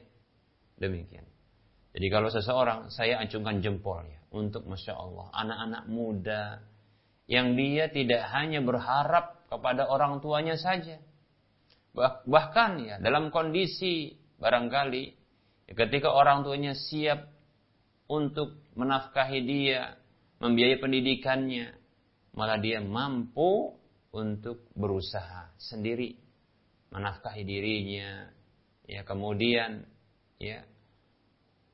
Demikian. 0.79 1.27
Jadi 1.91 2.07
kalau 2.07 2.31
seseorang 2.31 2.87
saya 2.87 3.19
acungkan 3.19 3.59
jempolnya 3.59 4.23
untuk 4.31 4.63
Masya 4.63 4.95
Allah 4.95 5.27
anak-anak 5.35 5.83
muda 5.91 6.63
yang 7.27 7.59
dia 7.59 7.91
tidak 7.91 8.23
hanya 8.31 8.63
berharap 8.63 9.43
kepada 9.51 9.91
orang 9.91 10.23
tuanya 10.23 10.55
saja. 10.55 10.95
Bahkan 12.23 12.71
ya 12.87 12.95
dalam 13.03 13.31
kondisi 13.31 14.15
barangkali 14.39 15.03
ya, 15.71 15.73
ketika 15.75 16.11
orang 16.11 16.47
tuanya 16.47 16.75
siap 16.75 17.34
untuk 18.05 18.61
menafkahi 18.77 19.39
dia, 19.41 19.97
membiayai 20.37 20.77
pendidikannya, 20.77 21.73
malah 22.37 22.61
dia 22.61 22.83
mampu 22.83 23.73
untuk 24.13 24.69
berusaha 24.77 25.51
sendiri 25.57 26.15
menafkahi 26.93 27.43
dirinya, 27.43 28.31
ya 28.87 29.03
kemudian 29.03 29.83
ya 30.39 30.63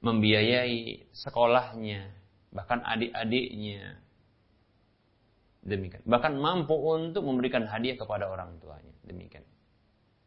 membiayai 0.02 1.12
sekolahnya 1.14 2.10
bahkan 2.50 2.82
adik-adiknya. 2.82 4.02
Demikian. 5.62 6.02
Bahkan 6.10 6.42
mampu 6.42 6.74
untuk 6.74 7.22
memberikan 7.22 7.70
hadiah 7.70 7.94
kepada 7.94 8.26
orang 8.26 8.58
tuanya. 8.58 8.98
Demikian. 9.06 9.46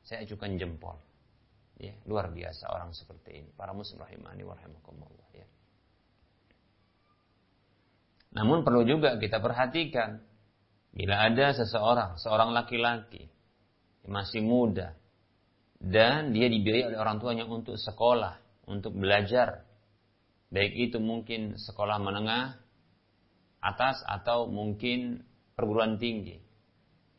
Saya 0.07 0.23
ajukan 0.23 0.55
jempol. 0.55 0.95
Ya 1.75 1.90
luar 2.07 2.31
biasa 2.31 2.71
orang 2.71 2.95
seperti 2.95 3.43
ini. 3.43 3.51
Para 3.59 3.75
muslim 3.75 3.99
rahimani 3.99 4.47
warahmatullah 4.47 5.27
ya 5.35 5.47
namun 8.35 8.66
perlu 8.66 8.83
juga 8.83 9.16
kita 9.16 9.38
perhatikan 9.38 10.18
bila 10.94 11.27
ada 11.27 11.55
seseorang 11.55 12.18
seorang 12.18 12.51
laki-laki 12.51 13.31
masih 14.05 14.44
muda 14.44 14.94
dan 15.85 16.33
dia 16.33 16.49
dibiayai 16.49 16.88
oleh 16.88 16.99
orang 16.99 17.20
tuanya 17.20 17.44
untuk 17.44 17.77
sekolah, 17.77 18.40
untuk 18.64 18.97
belajar. 18.97 19.68
Baik 20.49 20.73
itu 20.88 20.97
mungkin 20.97 21.61
sekolah 21.61 22.01
menengah 22.01 22.57
atas 23.61 24.01
atau 24.09 24.49
mungkin 24.49 25.20
perguruan 25.53 26.01
tinggi. 26.01 26.40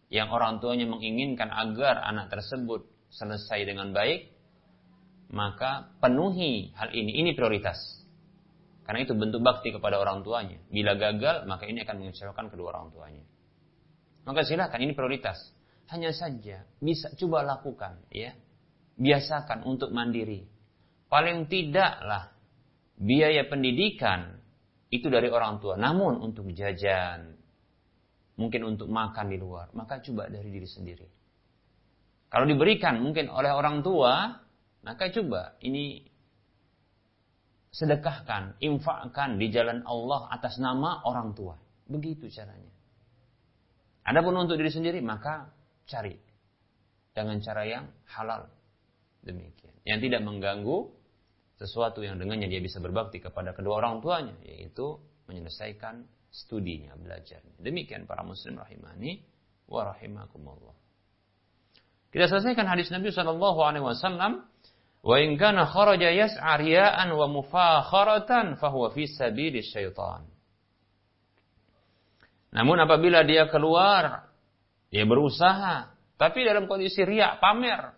Yang 0.09 0.29
orang 0.33 0.53
tuanya 0.65 0.89
menginginkan 0.89 1.53
agar 1.53 2.01
anak 2.09 2.33
tersebut 2.33 2.89
selesai 3.13 3.69
dengan 3.69 3.93
baik, 3.93 4.33
maka 5.29 5.93
penuhi 6.01 6.73
hal 6.73 6.89
ini. 6.89 7.21
Ini 7.21 7.37
prioritas. 7.37 7.77
Karena 8.85 9.01
itu 9.01 9.17
bentuk 9.17 9.41
bakti 9.41 9.73
kepada 9.73 9.97
orang 9.97 10.21
tuanya. 10.21 10.61
Bila 10.69 10.93
gagal, 10.93 11.49
maka 11.49 11.65
ini 11.65 11.81
akan 11.81 12.05
mengecewakan 12.05 12.53
kedua 12.53 12.69
orang 12.69 12.93
tuanya. 12.93 13.25
Maka 14.29 14.45
silakan 14.45 14.79
ini 14.85 14.93
prioritas. 14.93 15.37
Hanya 15.89 16.13
saja 16.13 16.65
bisa 16.81 17.13
coba 17.17 17.45
lakukan, 17.45 18.01
ya 18.09 18.33
biasakan 18.97 19.65
untuk 19.67 19.93
mandiri. 19.93 20.47
Paling 21.09 21.45
tidaklah 21.45 22.33
biaya 22.97 23.45
pendidikan 23.45 24.41
itu 24.89 25.11
dari 25.11 25.29
orang 25.29 25.61
tua. 25.61 25.77
Namun 25.77 26.21
untuk 26.21 26.49
jajan, 26.53 27.37
mungkin 28.39 28.61
untuk 28.65 28.89
makan 28.89 29.29
di 29.29 29.37
luar, 29.37 29.69
maka 29.77 30.01
coba 30.01 30.31
dari 30.31 30.49
diri 30.49 30.67
sendiri. 30.67 31.07
Kalau 32.29 32.49
diberikan 32.49 32.99
mungkin 32.99 33.29
oleh 33.29 33.53
orang 33.53 33.85
tua, 33.85 34.41
maka 34.81 35.13
coba 35.13 35.55
ini 35.61 36.03
sedekahkan, 37.75 38.55
infakkan 38.63 39.35
di 39.35 39.51
jalan 39.51 39.83
Allah 39.83 40.31
atas 40.31 40.55
nama 40.63 41.03
orang 41.03 41.35
tua. 41.35 41.59
Begitu 41.91 42.31
caranya. 42.31 42.71
Adapun 44.07 44.37
untuk 44.39 44.55
diri 44.55 44.71
sendiri, 44.71 45.03
maka 45.03 45.51
cari 45.83 46.15
dengan 47.11 47.43
cara 47.43 47.67
yang 47.67 47.85
halal. 48.15 48.47
Demikian. 49.25 49.75
Yang 49.83 50.07
tidak 50.07 50.21
mengganggu 50.23 50.77
sesuatu 51.59 51.99
yang 51.99 52.15
dengannya 52.15 52.47
dia 52.47 52.61
bisa 52.63 52.79
berbakti 52.79 53.19
kepada 53.19 53.51
kedua 53.51 53.83
orang 53.83 53.99
tuanya, 53.99 54.35
yaitu 54.45 55.01
menyelesaikan 55.27 56.05
studinya, 56.31 56.95
belajarnya. 56.95 57.59
Demikian 57.59 58.07
para 58.07 58.23
muslim 58.23 58.55
rahimani 58.55 59.19
wa 59.67 59.91
rahimakumullah. 59.91 60.75
Kita 62.13 62.31
selesaikan 62.31 62.69
hadis 62.69 62.87
Nabi 62.93 63.11
sallallahu 63.11 63.59
alaihi 63.59 63.83
wasallam, 63.83 64.47
"Wa 65.05 65.21
in 65.21 65.37
kana 65.37 65.69
kharaja 65.69 66.09
yas'a 66.09 66.57
riya'an 66.57 67.13
wa 67.13 67.29
mufakharatan 67.29 68.57
fahuwa 68.57 68.89
fi 68.89 69.05
sabili 69.05 69.61
syaitan." 69.61 70.25
Namun 72.55 72.81
apabila 72.81 73.21
dia 73.21 73.45
keluar, 73.51 74.31
dia 74.89 75.05
berusaha, 75.05 75.93
tapi 76.15 76.41
dalam 76.41 76.65
kondisi 76.65 77.03
riak, 77.03 77.37
pamer, 77.37 77.93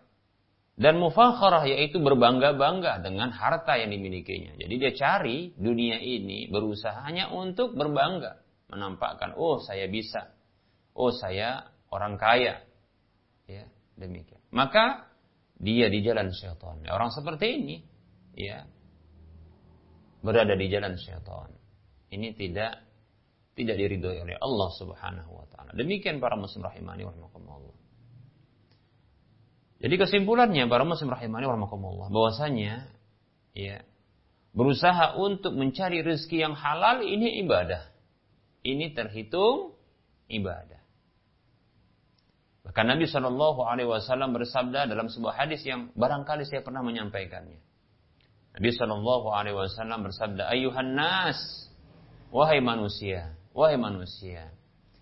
dan 0.78 0.94
mufakharah 0.98 1.66
yaitu 1.66 1.98
berbangga-bangga 1.98 3.02
dengan 3.02 3.34
harta 3.34 3.74
yang 3.74 3.90
dimilikinya. 3.90 4.54
Jadi 4.54 4.74
dia 4.78 4.92
cari 4.94 5.50
dunia 5.58 5.98
ini 5.98 6.46
berusaha 6.46 7.02
hanya 7.02 7.34
untuk 7.34 7.74
berbangga. 7.74 8.38
Menampakkan, 8.70 9.34
oh 9.34 9.58
saya 9.58 9.90
bisa. 9.90 10.30
Oh 10.94 11.10
saya 11.10 11.66
orang 11.90 12.14
kaya. 12.14 12.62
Ya, 13.50 13.66
demikian. 13.98 14.38
Maka 14.54 15.07
dia 15.58 15.86
di 15.90 16.00
jalan 16.06 16.30
syaitan. 16.30 16.78
Orang 16.86 17.10
seperti 17.10 17.46
ini, 17.58 17.76
ya, 18.38 18.66
berada 20.22 20.54
di 20.54 20.66
jalan 20.70 20.94
syaitan. 20.98 21.50
Ini 22.08 22.32
tidak 22.38 22.82
tidak 23.58 23.74
diridhoi 23.74 24.22
oleh 24.22 24.36
Allah 24.38 24.70
Subhanahu 24.78 25.30
wa 25.34 25.46
taala. 25.50 25.74
Demikian 25.74 26.22
para 26.22 26.38
muslim 26.38 26.62
rahimani 26.62 27.02
wa 27.04 27.12
jadi 29.78 29.94
kesimpulannya 29.94 30.66
para 30.66 30.82
muslim 30.82 31.14
rahimani 31.14 31.46
warahmatullah 31.46 32.10
bahwasanya 32.10 32.90
ya 33.54 33.86
berusaha 34.50 35.14
untuk 35.14 35.54
mencari 35.54 36.02
rezeki 36.02 36.50
yang 36.50 36.54
halal 36.58 37.06
ini 37.06 37.38
ibadah. 37.46 37.86
Ini 38.66 38.90
terhitung 38.90 39.78
ibadah. 40.26 40.77
Bahkan 42.68 42.84
Nabi 42.84 43.08
Shallallahu 43.08 43.64
Alaihi 43.64 43.88
Wasallam 43.88 44.36
bersabda 44.36 44.84
dalam 44.84 45.08
sebuah 45.08 45.40
hadis 45.40 45.64
yang 45.64 45.88
barangkali 45.96 46.44
saya 46.44 46.60
pernah 46.60 46.84
menyampaikannya. 46.84 47.56
Nabi 48.60 48.70
Shallallahu 48.76 49.32
Alaihi 49.32 49.56
Wasallam 49.56 50.04
bersabda, 50.04 50.52
Ayuhan 50.52 50.92
nas, 50.92 51.40
wahai 52.28 52.60
manusia, 52.60 53.32
wahai 53.56 53.80
manusia, 53.80 54.52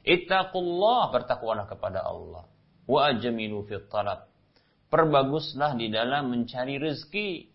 ittaqullah 0.07 1.11
bertakwalah 1.11 1.67
kepada 1.67 2.07
Allah, 2.07 2.47
wa 2.87 2.99
ajmilu 3.11 3.67
fit 3.67 3.91
talab 3.91 4.31
Perbaguslah 4.87 5.75
di 5.75 5.91
dalam 5.91 6.31
mencari 6.31 6.79
rezeki. 6.79 7.51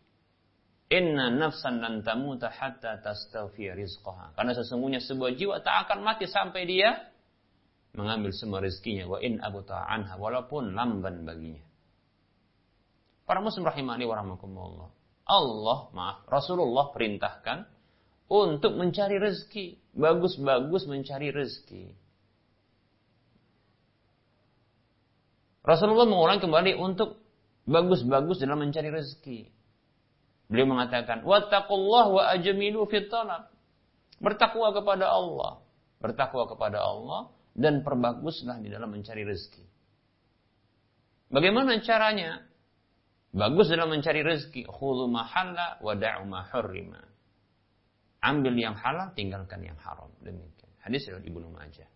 Inna 0.92 1.32
nafsan 1.32 1.80
lan 1.80 2.04
tamuta 2.04 2.52
hatta 2.52 3.00
tastafi 3.00 3.72
rizqaha. 3.72 4.36
Karena 4.36 4.52
sesungguhnya 4.52 5.00
sebuah 5.00 5.32
jiwa 5.40 5.64
tak 5.64 5.88
akan 5.88 6.04
mati 6.04 6.28
sampai 6.28 6.68
dia 6.68 7.00
mengambil 7.96 8.32
semua 8.32 8.64
rezekinya. 8.64 9.08
Wa 9.08 9.20
in 9.20 9.40
abu 9.44 9.64
anha. 9.68 10.16
Walaupun 10.16 10.76
lamban 10.76 11.24
baginya. 11.28 11.64
Para 13.28 13.40
muslim 13.40 13.64
rahimani 13.64 14.04
wa 14.04 14.16
rahmakumullah. 14.20 14.90
Allah, 15.24 15.80
maaf, 15.96 16.28
Rasulullah 16.28 16.92
perintahkan 16.92 17.64
untuk 18.28 18.76
mencari 18.76 19.16
rezeki. 19.16 19.96
Bagus-bagus 19.96 20.84
mencari 20.88 21.32
rezeki. 21.32 21.96
Rasulullah 25.62 26.10
mengulang 26.10 26.42
kembali 26.42 26.74
untuk 26.76 27.22
bagus-bagus 27.70 28.42
dalam 28.42 28.60
mencari 28.60 28.90
rezeki. 28.90 29.48
Beliau 30.52 30.68
mengatakan, 30.68 31.24
"Wattaqullah 31.24 32.06
wa 32.12 32.24
ajmilu 32.34 32.84
fit 32.90 33.08
talab." 33.08 33.48
Bertakwa 34.20 34.74
kepada 34.76 35.08
Allah, 35.08 35.64
bertakwa 36.02 36.50
kepada 36.50 36.82
Allah 36.82 37.32
dan 37.52 37.84
perbaguslah 37.84 38.60
di 38.64 38.72
dalam 38.72 38.92
mencari 38.92 39.28
rezeki. 39.28 39.64
Bagaimana 41.32 41.80
caranya? 41.84 42.44
Bagus 43.32 43.72
dalam 43.72 43.92
mencari 43.92 44.20
rezeki. 44.24 44.68
Khulu 44.68 45.08
mahalla 45.08 45.80
wa 45.80 45.96
da'u 45.96 46.28
ma 46.28 46.44
Ambil 48.22 48.54
yang 48.54 48.76
halal, 48.78 49.16
tinggalkan 49.18 49.64
yang 49.66 49.80
haram. 49.82 50.12
Demikian. 50.22 50.70
Hadis 50.84 51.08
dari 51.08 51.26
Ibnu 51.26 51.48
Majah. 51.50 51.90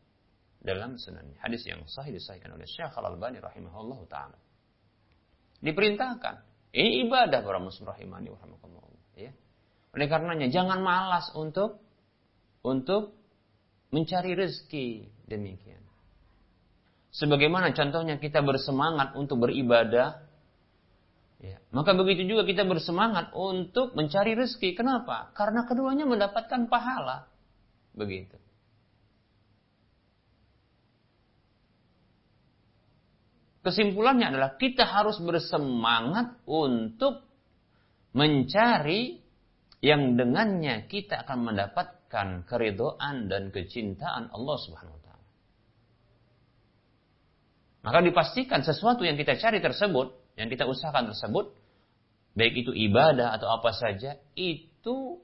Dalam 0.63 0.97
sunan. 0.97 1.37
Hadis 1.37 1.61
yang 1.69 1.85
sahih 1.85 2.15
disahihkan 2.15 2.49
oleh 2.55 2.65
Syekh 2.65 2.95
Al-Albani 2.97 3.37
rahimahullah 3.37 3.99
ta'ala. 4.09 4.39
Diperintahkan. 5.61 6.35
Ini 6.75 7.05
ibadah 7.05 7.39
para 7.45 7.59
muslim 7.61 7.87
rahimani 7.87 8.33
wa 8.33 8.39
Ya. 9.15 9.31
Oleh 9.95 10.11
karenanya, 10.11 10.51
jangan 10.51 10.83
malas 10.83 11.31
untuk 11.39 11.79
untuk 12.67 13.15
mencari 13.95 14.35
rezeki. 14.35 15.14
Demikian. 15.25 15.81
Sebagaimana 17.15 17.71
contohnya 17.71 18.19
kita 18.19 18.43
bersemangat 18.43 19.15
untuk 19.15 19.47
beribadah, 19.47 20.19
ya, 21.39 21.57
maka 21.71 21.95
begitu 21.95 22.27
juga 22.27 22.43
kita 22.43 22.67
bersemangat 22.67 23.31
untuk 23.31 23.95
mencari 23.95 24.35
rezeki. 24.35 24.75
Kenapa? 24.75 25.31
Karena 25.31 25.63
keduanya 25.63 26.03
mendapatkan 26.03 26.67
pahala. 26.67 27.31
Begitu. 27.95 28.35
Kesimpulannya 33.63 34.35
adalah 34.35 34.61
kita 34.61 34.85
harus 34.85 35.17
bersemangat 35.17 36.37
untuk 36.45 37.25
mencari 38.13 39.23
yang 39.81 40.13
dengannya 40.13 40.85
kita 40.85 41.25
akan 41.25 41.49
mendapatkan 41.49 42.45
keridoan 42.45 43.25
dan 43.25 43.49
kecintaan 43.49 44.29
Allah 44.29 44.57
Subhanahu 44.61 45.04
maka 47.85 48.01
dipastikan 48.01 48.65
sesuatu 48.65 49.05
yang 49.05 49.13
kita 49.13 49.37
cari 49.37 49.61
tersebut, 49.61 50.33
yang 50.41 50.49
kita 50.49 50.65
usahakan 50.65 51.13
tersebut, 51.13 51.53
baik 52.33 52.65
itu 52.65 52.73
ibadah 52.73 53.37
atau 53.37 53.45
apa 53.53 53.69
saja, 53.77 54.17
itu 54.33 55.21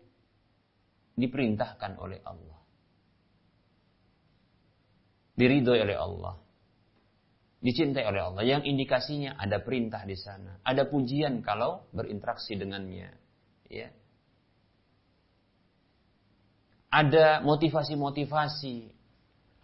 diperintahkan 1.17 1.97
oleh 1.97 2.21
Allah. 2.21 2.61
Diridhoi 5.33 5.81
oleh 5.81 5.97
Allah. 5.97 6.37
Dicintai 7.65 8.05
oleh 8.05 8.21
Allah. 8.29 8.45
Yang 8.45 8.69
indikasinya 8.69 9.41
ada 9.41 9.57
perintah 9.57 10.05
di 10.05 10.13
sana. 10.13 10.61
Ada 10.61 10.85
pujian 10.85 11.41
kalau 11.41 11.89
berinteraksi 11.97 12.53
dengannya. 12.53 13.09
Ya. 13.73 13.89
Ada 16.93 17.41
motivasi-motivasi. 17.41 18.93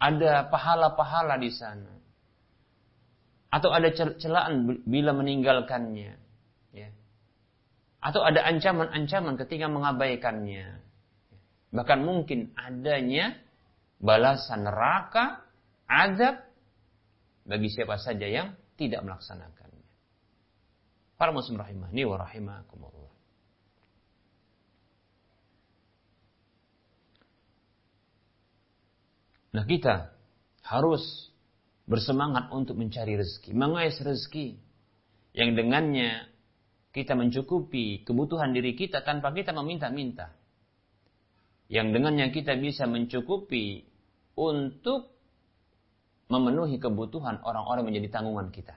Ada 0.02 0.50
pahala-pahala 0.50 1.38
di 1.38 1.54
sana 1.54 1.97
atau 3.48 3.72
ada 3.72 3.90
celaan 3.96 4.84
bila 4.84 5.16
meninggalkannya 5.16 6.20
ya. 6.76 6.90
Atau 8.04 8.22
ada 8.22 8.44
ancaman-ancaman 8.44 9.40
ketika 9.40 9.72
mengabaikannya. 9.72 10.84
Bahkan 11.72 12.00
mungkin 12.04 12.56
adanya 12.56 13.36
balasan 14.00 14.68
neraka 14.68 15.44
azab 15.88 16.44
bagi 17.48 17.72
siapa 17.72 17.96
saja 18.00 18.28
yang 18.28 18.54
tidak 18.76 19.04
melaksanakannya. 19.04 19.88
Para 21.18 21.34
muslim 21.34 21.58
rahimahni 21.58 22.04
wa 22.06 22.18
rahimakumullah. 22.22 23.16
Nah 29.58 29.66
kita 29.66 30.14
harus 30.62 31.32
bersemangat 31.88 32.52
untuk 32.52 32.76
mencari 32.76 33.16
rezeki, 33.16 33.56
mengais 33.56 33.96
rezeki 33.98 34.60
yang 35.32 35.56
dengannya 35.56 36.28
kita 36.92 37.16
mencukupi 37.16 38.04
kebutuhan 38.04 38.52
diri 38.52 38.76
kita 38.76 39.02
tanpa 39.08 39.32
kita 39.32 39.56
meminta-minta. 39.56 40.36
Yang 41.68 42.00
dengannya 42.00 42.28
kita 42.32 42.56
bisa 42.60 42.88
mencukupi 42.88 43.88
untuk 44.36 45.16
memenuhi 46.28 46.80
kebutuhan 46.80 47.40
orang-orang 47.44 47.92
menjadi 47.92 48.20
tanggungan 48.20 48.52
kita. 48.52 48.76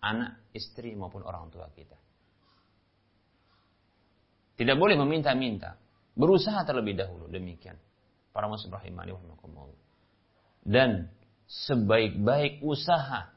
Anak, 0.00 0.52
istri 0.52 0.92
maupun 0.92 1.24
orang 1.24 1.48
tua 1.48 1.68
kita. 1.72 1.96
Tidak 4.56 4.76
boleh 4.76 4.96
meminta-minta. 4.96 5.76
Berusaha 6.16 6.64
terlebih 6.64 6.96
dahulu. 6.96 7.28
Demikian. 7.28 7.76
Para 8.32 8.48
muslim 8.48 8.72
rahimani 8.72 9.12
Dan 10.64 11.08
sebaik-baik 11.46 12.62
usaha. 12.62 13.30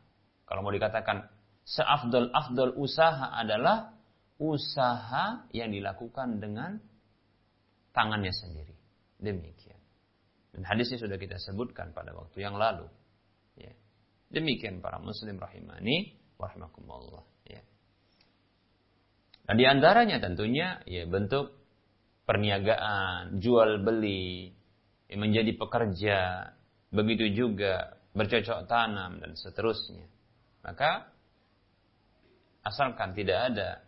Kalau 0.50 0.66
mau 0.66 0.74
dikatakan 0.74 1.30
seafdol-afdol 1.66 2.74
usaha 2.82 3.38
adalah 3.38 3.94
usaha 4.42 5.46
yang 5.54 5.70
dilakukan 5.70 6.42
dengan 6.42 6.82
tangannya 7.94 8.34
sendiri. 8.34 8.74
Demikian. 9.22 9.78
Dan 10.56 10.66
hadisnya 10.66 10.98
sudah 10.98 11.20
kita 11.22 11.38
sebutkan 11.38 11.94
pada 11.94 12.16
waktu 12.18 12.42
yang 12.42 12.58
lalu. 12.58 12.90
Ya. 13.60 13.76
Demikian 14.34 14.82
para 14.82 14.98
muslim 14.98 15.38
rahimani 15.38 16.18
warahmatullah. 16.42 17.22
Ya. 17.46 17.62
Nah 19.46 19.56
di 19.58 19.66
antaranya 19.70 20.18
tentunya 20.18 20.82
ya 20.90 21.06
bentuk 21.06 21.54
perniagaan, 22.26 23.42
jual 23.42 23.82
beli, 23.82 24.54
ya, 25.10 25.18
menjadi 25.18 25.52
pekerja, 25.58 26.18
begitu 26.94 27.34
juga 27.34 27.99
bercocok 28.20 28.68
tanam 28.68 29.24
dan 29.24 29.32
seterusnya. 29.40 30.04
Maka 30.68 31.08
asalkan 32.68 33.16
tidak 33.16 33.56
ada 33.56 33.80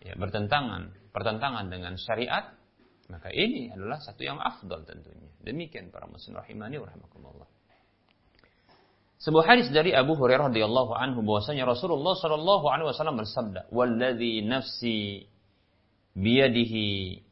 ya, 0.00 0.16
bertentangan 0.16 0.96
pertentangan 1.16 1.72
dengan 1.72 1.96
syariat, 1.96 2.52
maka 3.08 3.32
ini 3.32 3.72
adalah 3.72 3.96
satu 4.04 4.20
yang 4.20 4.36
afdal 4.36 4.84
tentunya. 4.84 5.32
Demikian 5.40 5.88
para 5.88 6.04
muslim 6.04 6.36
rahimani 6.36 6.76
rahimakumullah. 6.76 7.48
Sebuah 9.16 9.48
hadis 9.48 9.72
dari 9.72 9.96
Abu 9.96 10.12
Hurairah 10.12 10.52
radhiyallahu 10.52 10.92
anhu 10.92 11.24
bahwasanya 11.24 11.64
Rasulullah 11.64 12.12
shallallahu 12.20 12.68
alaihi 12.68 12.92
wasallam 12.92 13.16
bersabda, 13.16 13.72
"Walladzi 13.72 14.44
nafsi 14.44 15.24
biyadihi 16.12 17.24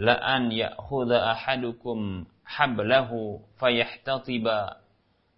la 0.00 0.16
an 0.16 0.48
ya'khudha 0.48 1.36
ahadukum 1.36 2.24
hablahu 2.48 3.44
fayahtatiba 3.60 4.80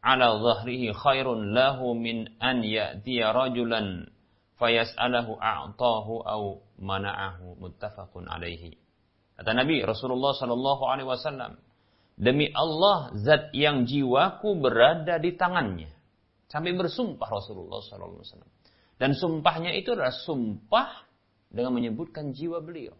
ala 0.01 0.40
dhahrihi 0.40 0.96
khairun 0.96 1.53
lahu 1.53 1.92
min 1.92 2.28
an 2.40 2.64
ya'tiya 2.64 3.36
rajulan 3.36 4.09
fayas'alahu 4.57 5.40
a'tahu 5.40 6.24
au 6.24 6.64
mana'ahu 6.80 7.61
muttafaqun 7.61 8.28
alaihi. 8.28 8.76
Kata 9.40 9.57
Nabi 9.57 9.80
Rasulullah 9.80 10.36
sallallahu 10.36 10.82
alaihi 10.84 11.09
wasallam, 11.09 11.57
demi 12.20 12.53
Allah 12.53 13.12
zat 13.16 13.53
yang 13.57 13.88
jiwaku 13.88 14.61
berada 14.61 15.16
di 15.16 15.32
tangannya. 15.36 15.88
Sampai 16.53 16.76
bersumpah 16.76 17.28
Rasulullah 17.28 17.80
sallallahu 17.80 18.20
alaihi 18.20 18.28
wasallam. 18.28 18.53
Dan 19.01 19.16
sumpahnya 19.16 19.72
itu 19.72 19.96
adalah 19.96 20.12
sumpah 20.12 21.09
dengan 21.48 21.72
menyebutkan 21.72 22.36
jiwa 22.36 22.61
beliau. 22.61 22.92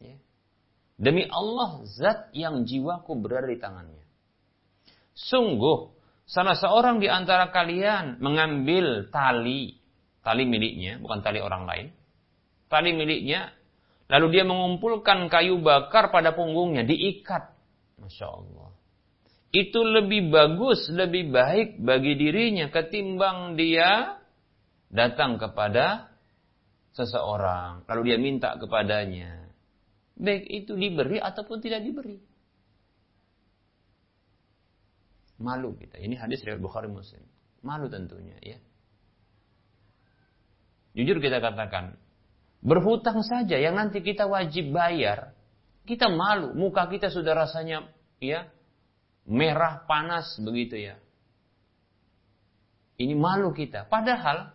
Ya. 0.00 0.16
Demi 0.96 1.28
Allah 1.28 1.84
zat 1.84 2.32
yang 2.32 2.64
jiwaku 2.64 3.12
berada 3.20 3.48
di 3.48 3.60
tangannya. 3.60 4.04
Sungguh, 5.20 5.92
salah 6.24 6.56
seorang 6.56 6.96
di 6.96 7.08
antara 7.12 7.52
kalian 7.52 8.24
mengambil 8.24 9.12
tali, 9.12 9.76
tali 10.24 10.48
miliknya, 10.48 10.96
bukan 10.96 11.20
tali 11.20 11.44
orang 11.44 11.68
lain, 11.68 11.86
tali 12.72 12.96
miliknya, 12.96 13.52
lalu 14.08 14.40
dia 14.40 14.44
mengumpulkan 14.48 15.28
kayu 15.28 15.60
bakar 15.60 16.08
pada 16.08 16.32
punggungnya, 16.32 16.88
diikat. 16.88 17.52
Masya 18.00 18.26
Allah. 18.32 18.72
Itu 19.50 19.82
lebih 19.82 20.30
bagus, 20.30 20.88
lebih 20.88 21.34
baik 21.34 21.82
bagi 21.82 22.16
dirinya 22.16 22.70
ketimbang 22.72 23.58
dia 23.58 24.16
datang 24.88 25.36
kepada 25.36 26.08
seseorang. 26.94 27.82
Lalu 27.90 28.00
dia 28.08 28.18
minta 28.18 28.54
kepadanya. 28.56 29.50
Baik 30.14 30.46
itu 30.48 30.78
diberi 30.78 31.18
ataupun 31.18 31.58
tidak 31.58 31.82
diberi. 31.82 32.29
Malu 35.40 35.72
kita. 35.74 35.96
Ini 35.96 36.20
hadis 36.20 36.44
riwayat 36.44 36.60
Bukhari 36.60 36.92
Muslim. 36.92 37.24
Malu 37.64 37.88
tentunya 37.88 38.36
ya. 38.44 38.60
Jujur 40.92 41.22
kita 41.22 41.40
katakan, 41.40 41.96
berhutang 42.60 43.24
saja 43.24 43.56
yang 43.56 43.78
nanti 43.78 44.04
kita 44.04 44.28
wajib 44.28 44.74
bayar, 44.74 45.32
kita 45.88 46.12
malu, 46.12 46.52
muka 46.52 46.90
kita 46.92 47.08
sudah 47.08 47.32
rasanya 47.32 47.88
ya 48.20 48.50
merah 49.24 49.86
panas 49.86 50.36
begitu 50.42 50.76
ya. 50.76 50.96
Ini 53.00 53.16
malu 53.16 53.56
kita. 53.56 53.88
Padahal 53.88 54.52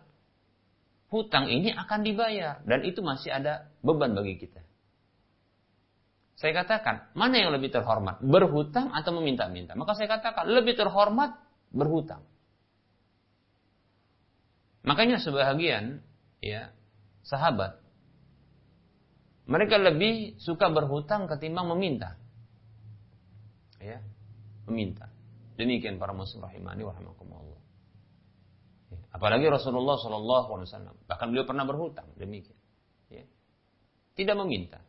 hutang 1.10 1.50
ini 1.50 1.74
akan 1.74 2.06
dibayar 2.06 2.62
dan 2.62 2.86
itu 2.86 3.02
masih 3.02 3.34
ada 3.34 3.66
beban 3.82 4.14
bagi 4.14 4.38
kita. 4.38 4.65
Saya 6.36 6.52
katakan, 6.52 7.10
mana 7.16 7.40
yang 7.40 7.50
lebih 7.50 7.72
terhormat? 7.72 8.20
Berhutang 8.20 8.92
atau 8.92 9.10
meminta-minta? 9.16 9.72
Maka 9.72 9.96
saya 9.96 10.20
katakan, 10.20 10.44
lebih 10.52 10.76
terhormat 10.76 11.32
berhutang. 11.72 12.22
Makanya 14.86 15.18
sebahagian 15.18 15.98
ya 16.38 16.70
sahabat 17.26 17.82
mereka 19.46 19.78
lebih 19.78 20.38
suka 20.38 20.70
berhutang 20.70 21.26
ketimbang 21.30 21.70
meminta. 21.74 22.18
Ya, 23.82 24.02
meminta. 24.66 25.10
Demikian 25.58 25.98
para 25.98 26.14
muslim 26.14 26.42
rahimani 26.42 26.82
wa 26.82 26.94
rahimakumullah. 26.94 27.60
Ya. 28.90 28.98
Apalagi 29.14 29.46
Rasulullah 29.50 29.98
Shallallahu 29.98 30.48
Alaihi 30.54 30.94
bahkan 31.06 31.30
beliau 31.30 31.46
pernah 31.46 31.62
berhutang 31.66 32.10
demikian. 32.18 32.58
Ya. 33.10 33.26
Tidak 34.18 34.34
meminta. 34.38 34.82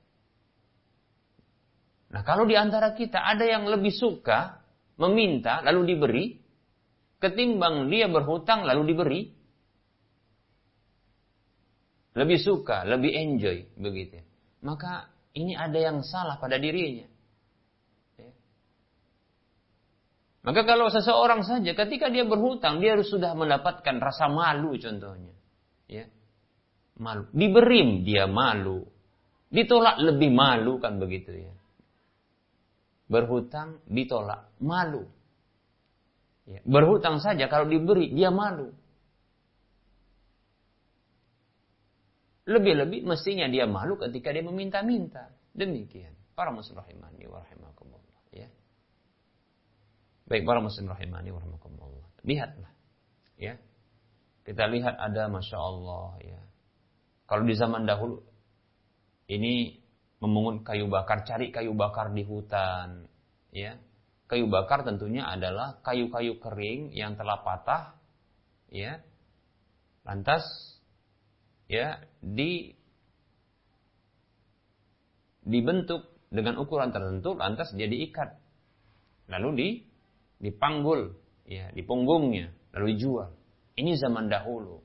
Nah 2.08 2.22
kalau 2.24 2.48
di 2.48 2.56
antara 2.56 2.96
kita 2.96 3.20
ada 3.20 3.44
yang 3.44 3.68
lebih 3.68 3.92
suka 3.92 4.64
meminta 4.96 5.60
lalu 5.64 5.82
diberi, 5.96 6.26
ketimbang 7.20 7.92
dia 7.92 8.08
berhutang 8.08 8.64
lalu 8.64 8.96
diberi, 8.96 9.22
lebih 12.18 12.40
suka, 12.40 12.88
lebih 12.88 13.12
enjoy 13.12 13.68
begitu. 13.78 14.24
Maka 14.64 15.12
ini 15.38 15.54
ada 15.54 15.78
yang 15.78 16.02
salah 16.02 16.40
pada 16.42 16.58
dirinya. 16.58 17.06
Ya. 18.18 18.32
Maka 20.42 20.66
kalau 20.66 20.90
seseorang 20.90 21.46
saja 21.46 21.76
ketika 21.76 22.10
dia 22.10 22.26
berhutang 22.26 22.82
dia 22.82 22.98
harus 22.98 23.12
sudah 23.12 23.36
mendapatkan 23.38 24.02
rasa 24.02 24.32
malu 24.32 24.80
contohnya. 24.80 25.36
Ya. 25.86 26.10
Malu. 26.98 27.30
Diberi 27.36 28.02
dia 28.02 28.26
malu. 28.26 28.82
Ditolak 29.54 30.02
lebih 30.02 30.34
malu 30.34 30.82
kan 30.82 30.98
begitu 30.98 31.32
ya. 31.36 31.57
Berhutang 33.08 33.80
ditolak 33.88 34.52
malu. 34.60 35.08
Ya. 36.48 36.64
Berhutang 36.64 37.20
saja 37.20 37.48
kalau 37.52 37.68
diberi 37.68 38.12
dia 38.12 38.32
malu. 38.32 38.72
Lebih-lebih 42.48 43.04
mestinya 43.04 43.48
dia 43.52 43.68
malu 43.68 44.00
ketika 44.00 44.32
dia 44.32 44.44
meminta-minta. 44.44 45.28
Demikian. 45.52 46.16
Para 46.32 46.52
muslim 46.56 46.80
rahimani 46.80 47.28
wa 47.28 47.44
rahimakumullah. 47.44 48.22
Ya. 48.32 48.48
Baik, 50.32 50.48
para 50.48 50.64
muslim 50.64 50.88
rahimani 50.88 51.36
wa 51.36 51.40
rahimakumullah. 51.44 52.08
Lihatlah. 52.24 52.72
Ya. 53.36 53.60
Kita 54.48 54.64
lihat 54.72 54.96
ada 54.96 55.28
Masya 55.28 55.58
Allah. 55.60 56.16
Ya. 56.24 56.40
Kalau 57.28 57.44
di 57.44 57.56
zaman 57.60 57.84
dahulu, 57.84 58.24
ini 59.28 59.84
memungut 60.18 60.66
kayu 60.66 60.90
bakar, 60.90 61.24
cari 61.24 61.54
kayu 61.54 61.78
bakar 61.78 62.14
di 62.14 62.26
hutan. 62.26 63.06
Ya. 63.54 63.78
Kayu 64.28 64.52
bakar 64.52 64.84
tentunya 64.84 65.24
adalah 65.24 65.80
kayu-kayu 65.86 66.42
kering 66.44 66.92
yang 66.92 67.16
telah 67.16 67.42
patah. 67.46 67.96
Ya. 68.68 69.00
Lantas 70.04 70.44
ya 71.68 72.00
di 72.24 72.76
dibentuk 75.48 76.08
dengan 76.28 76.60
ukuran 76.60 76.92
tertentu 76.92 77.36
lantas 77.40 77.72
dia 77.72 77.88
diikat 77.88 78.36
lalu 79.32 79.50
di 79.56 79.70
dipanggul 80.44 81.16
ya 81.48 81.72
di 81.72 81.84
punggungnya 81.88 82.52
lalu 82.76 82.96
dijual 82.96 83.32
ini 83.80 83.96
zaman 83.96 84.28
dahulu 84.28 84.84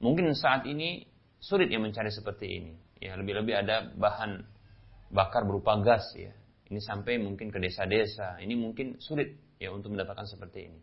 mungkin 0.00 0.32
saat 0.32 0.64
ini 0.64 1.04
sulit 1.44 1.68
yang 1.68 1.84
mencari 1.84 2.08
seperti 2.08 2.46
ini 2.60 2.72
ya 3.02 3.18
lebih-lebih 3.18 3.66
ada 3.66 3.90
bahan 3.98 4.46
bakar 5.10 5.42
berupa 5.42 5.82
gas 5.82 6.06
ya 6.14 6.30
ini 6.70 6.78
sampai 6.78 7.18
mungkin 7.18 7.50
ke 7.50 7.58
desa-desa 7.58 8.38
ini 8.38 8.54
mungkin 8.54 9.02
sulit 9.02 9.34
ya 9.58 9.74
untuk 9.74 9.90
mendapatkan 9.98 10.30
seperti 10.30 10.70
ini 10.70 10.80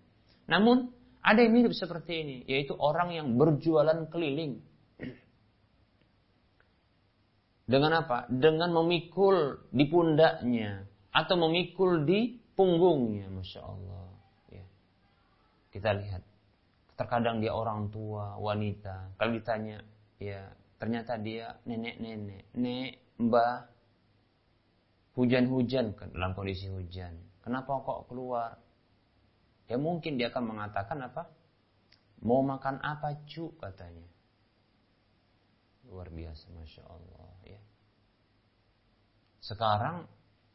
namun 0.51 0.91
ada 1.23 1.39
yang 1.39 1.55
mirip 1.55 1.71
seperti 1.71 2.13
ini 2.19 2.37
yaitu 2.43 2.75
orang 2.75 3.15
yang 3.15 3.39
berjualan 3.39 4.03
keliling 4.11 4.59
dengan 7.69 8.01
apa? 8.01 8.25
Dengan 8.33 8.73
memikul 8.73 9.69
di 9.69 9.85
pundaknya 9.85 10.89
atau 11.13 11.37
memikul 11.37 12.01
di 12.01 12.41
punggungnya, 12.57 13.29
masya 13.29 13.61
Allah. 13.61 14.09
Ya. 14.49 14.65
Kita 15.69 15.93
lihat, 15.93 16.25
terkadang 16.97 17.45
dia 17.45 17.53
orang 17.53 17.93
tua, 17.93 18.41
wanita. 18.41 19.13
Kalau 19.21 19.31
ditanya, 19.37 19.85
ya 20.17 20.49
ternyata 20.79 21.19
dia 21.19 21.59
nenek-nenek, 21.67 22.55
nek, 22.55 22.91
mbah, 23.19 23.67
hujan-hujan 25.19 25.91
dalam 26.15 26.31
kondisi 26.31 26.71
hujan. 26.71 27.19
Kenapa 27.43 27.83
kok 27.83 28.07
keluar? 28.07 28.55
Ya 29.67 29.75
mungkin 29.75 30.15
dia 30.15 30.31
akan 30.31 30.55
mengatakan 30.55 30.97
apa? 31.03 31.27
Mau 32.23 32.41
makan 32.41 32.79
apa 32.79 33.19
cu 33.27 33.51
katanya. 33.59 34.07
Luar 35.87 36.07
biasa, 36.09 36.47
masya 36.55 36.83
Allah. 36.87 37.31
Ya. 37.43 37.61
Sekarang 39.43 40.07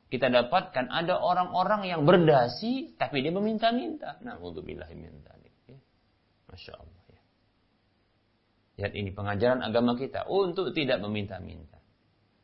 kita 0.08 0.30
dapatkan 0.30 0.88
ada 0.88 1.20
orang-orang 1.20 1.88
yang 1.88 2.06
berdasi 2.08 2.96
tapi 2.96 3.20
dia 3.20 3.32
meminta-minta. 3.32 4.20
Nah, 4.24 4.40
untuk 4.40 4.64
min 4.64 4.80
Ya. 5.64 5.78
Masya 6.48 6.72
Allah. 6.76 7.03
Lihat 8.74 8.92
ini 8.94 9.14
pengajaran 9.14 9.62
agama 9.62 9.94
kita 9.94 10.26
untuk 10.26 10.74
tidak 10.74 10.98
meminta-minta. 10.98 11.78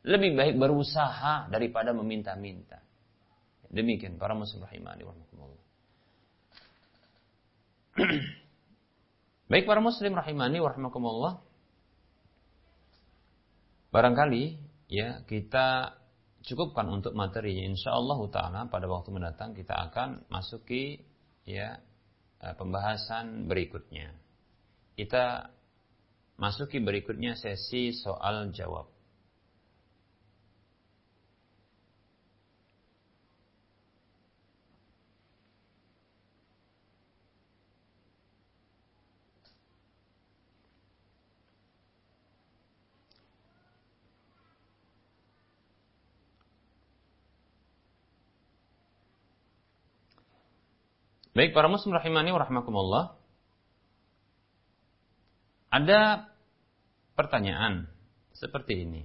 Lebih 0.07 0.33
baik 0.33 0.55
berusaha 0.57 1.51
daripada 1.51 1.91
meminta-minta. 1.91 2.79
Demikian 3.71 4.15
para 4.19 4.35
muslim 4.35 4.63
rahimani 4.63 5.03
warahmatullah. 5.07 5.63
Baik 9.51 9.67
para 9.67 9.83
muslim 9.83 10.15
rahimani 10.15 10.63
warahmatullah. 10.63 11.43
Barangkali 13.91 14.55
ya 14.87 15.23
kita 15.27 15.99
cukupkan 16.47 16.87
untuk 16.87 17.13
materi. 17.13 17.63
Insya 17.63 17.91
Allah 17.91 18.19
taala 18.31 18.61
pada 18.71 18.87
waktu 18.87 19.11
mendatang 19.11 19.51
kita 19.51 19.75
akan 19.91 20.27
masuki 20.31 21.03
ya 21.43 21.79
eh, 22.39 22.55
pembahasan 22.55 23.47
berikutnya. 23.51 24.15
Kita 24.95 25.51
masuki 26.41 26.81
berikutnya 26.81 27.37
sesi 27.37 27.93
soal 27.93 28.49
jawab. 28.49 28.89
Baik 51.31 51.55
para 51.55 51.71
muslim 51.71 51.95
rahimani 51.95 52.33
wa 52.35 52.43
rahmakumullah. 52.43 53.05
Ada 55.71 56.30
pertanyaan 57.15 57.87
seperti 58.35 58.87
ini. 58.87 59.03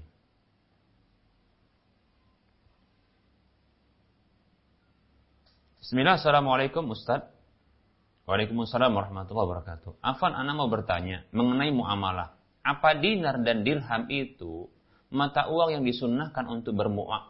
Bismillah, 5.86 6.18
Assalamualaikum 6.18 6.82
Ustaz. 6.90 7.30
Waalaikumsalam 8.26 8.90
warahmatullahi 8.90 9.46
wabarakatuh. 9.46 10.02
Afan 10.02 10.34
Ana 10.34 10.50
mau 10.50 10.66
bertanya 10.66 11.22
mengenai 11.30 11.70
muamalah. 11.70 12.34
Apa 12.66 12.98
dinar 12.98 13.38
dan 13.46 13.62
dirham 13.62 14.10
itu 14.10 14.66
mata 15.14 15.46
uang 15.46 15.78
yang 15.78 15.84
disunnahkan 15.86 16.50
untuk 16.50 16.74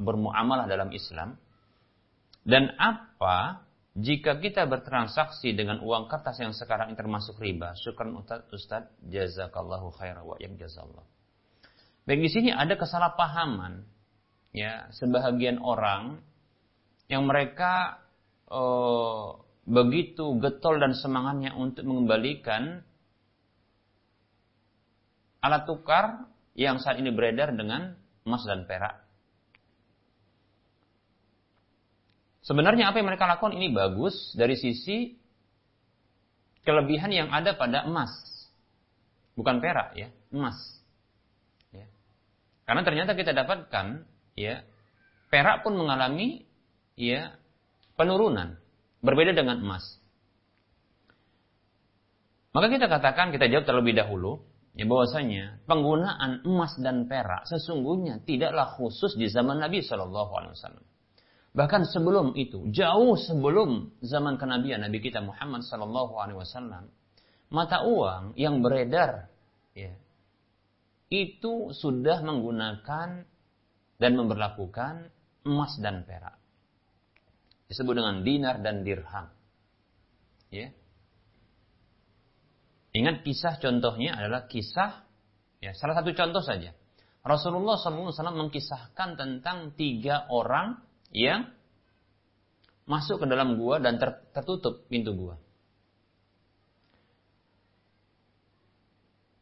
bermuamalah 0.01 0.65
dalam 0.65 0.89
Islam? 0.97 1.37
Dan 2.49 2.73
apa 2.81 3.66
jika 3.97 4.37
kita 4.37 4.69
bertransaksi 4.69 5.57
dengan 5.57 5.81
uang 5.81 6.13
kertas 6.13 6.37
yang 6.37 6.53
sekarang 6.53 6.93
ini 6.93 7.01
termasuk 7.01 7.41
riba, 7.41 7.73
syukran 7.81 8.13
Ustaz, 8.21 8.45
Ustaz 8.53 8.85
jazakallahu 9.09 9.89
khairan 9.97 10.21
wa 10.29 10.37
yang 10.37 10.53
jazallah. 10.61 11.01
Baik 12.05 12.29
di 12.29 12.31
sini 12.31 12.51
ada 12.53 12.77
kesalahpahaman 12.77 13.89
ya 14.53 14.93
sebahagian 14.93 15.65
orang 15.65 16.21
yang 17.09 17.25
mereka 17.25 18.05
oh, 18.53 19.41
begitu 19.65 20.37
getol 20.45 20.77
dan 20.77 20.93
semangatnya 20.93 21.57
untuk 21.57 21.89
mengembalikan 21.89 22.85
alat 25.41 25.65
tukar 25.65 26.29
yang 26.53 26.77
saat 26.77 27.01
ini 27.01 27.17
beredar 27.17 27.49
dengan 27.57 27.97
emas 28.29 28.45
dan 28.45 28.69
perak 28.69 29.06
Sebenarnya 32.47 32.95
apa 32.95 33.03
yang 33.03 33.11
mereka 33.11 33.27
lakukan 33.27 33.59
ini 33.59 33.75
bagus 33.75 34.31
dari 34.39 34.55
sisi 34.55 35.19
kelebihan 36.63 37.11
yang 37.11 37.29
ada 37.35 37.59
pada 37.59 37.83
emas. 37.91 38.15
Bukan 39.35 39.59
perak 39.59 39.99
ya, 39.99 40.15
emas. 40.31 40.55
Ya. 41.75 41.91
Karena 42.63 42.87
ternyata 42.87 43.19
kita 43.19 43.35
dapatkan 43.35 44.07
ya, 44.39 44.63
perak 45.27 45.67
pun 45.67 45.75
mengalami 45.75 46.47
ya 46.95 47.35
penurunan. 47.99 48.55
Berbeda 49.03 49.35
dengan 49.35 49.59
emas. 49.59 49.99
Maka 52.55 52.73
kita 52.73 52.87
katakan, 52.89 53.35
kita 53.35 53.51
jawab 53.53 53.69
terlebih 53.69 53.93
dahulu, 53.99 54.41
ya 54.79 54.87
bahwasanya 54.87 55.67
penggunaan 55.67 56.47
emas 56.47 56.79
dan 56.79 57.11
perak 57.11 57.45
sesungguhnya 57.51 58.23
tidaklah 58.23 58.71
khusus 58.79 59.19
di 59.19 59.29
zaman 59.29 59.61
Nabi 59.61 59.83
Shallallahu 59.83 60.33
Alaihi 60.41 60.55
Wasallam. 60.57 60.87
Bahkan 61.57 61.89
sebelum 61.89 62.37
itu, 62.37 62.69
jauh 62.69 63.17
sebelum 63.17 63.97
zaman 64.05 64.37
kenabian 64.37 64.85
Nabi 64.85 65.01
kita 65.01 65.25
Muhammad 65.25 65.65
Shallallahu 65.65 66.13
Alaihi 66.21 66.37
Wasallam, 66.37 66.93
mata 67.49 67.81
uang 67.81 68.37
yang 68.37 68.61
beredar, 68.61 69.33
ya, 69.73 69.97
itu 71.09 71.73
sudah 71.73 72.21
menggunakan 72.21 73.25
dan 73.97 74.13
memperlakukan 74.21 75.09
emas 75.49 75.73
dan 75.81 76.05
perak. 76.05 76.37
Disebut 77.73 78.05
dengan 78.05 78.21
dinar 78.21 78.61
dan 78.61 78.85
dirham. 78.85 79.33
Ya. 80.53 80.71
Ingat 82.93 83.25
kisah 83.25 83.57
contohnya 83.59 84.13
adalah 84.15 84.45
kisah 84.45 85.09
ya 85.61 85.73
salah 85.73 85.99
satu 85.99 86.13
contoh 86.13 86.45
saja. 86.45 86.77
Rasulullah 87.27 87.75
SAW 87.75 88.15
mengkisahkan 88.47 89.19
tentang 89.19 89.75
tiga 89.75 90.31
orang 90.31 90.79
yang 91.17 91.49
masuk 92.85 93.25
ke 93.25 93.27
dalam 93.27 93.57
gua 93.57 93.81
dan 93.81 93.97
ter, 93.97 94.21
tertutup 94.37 94.85
pintu 94.93 95.17
gua. 95.17 95.41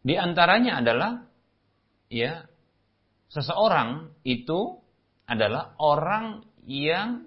Di 0.05 0.15
antaranya 0.15 0.79
adalah 0.79 1.27
ya 2.13 2.47
seseorang 3.33 4.15
itu 4.23 4.79
adalah 5.27 5.75
orang 5.81 6.47
yang 6.69 7.27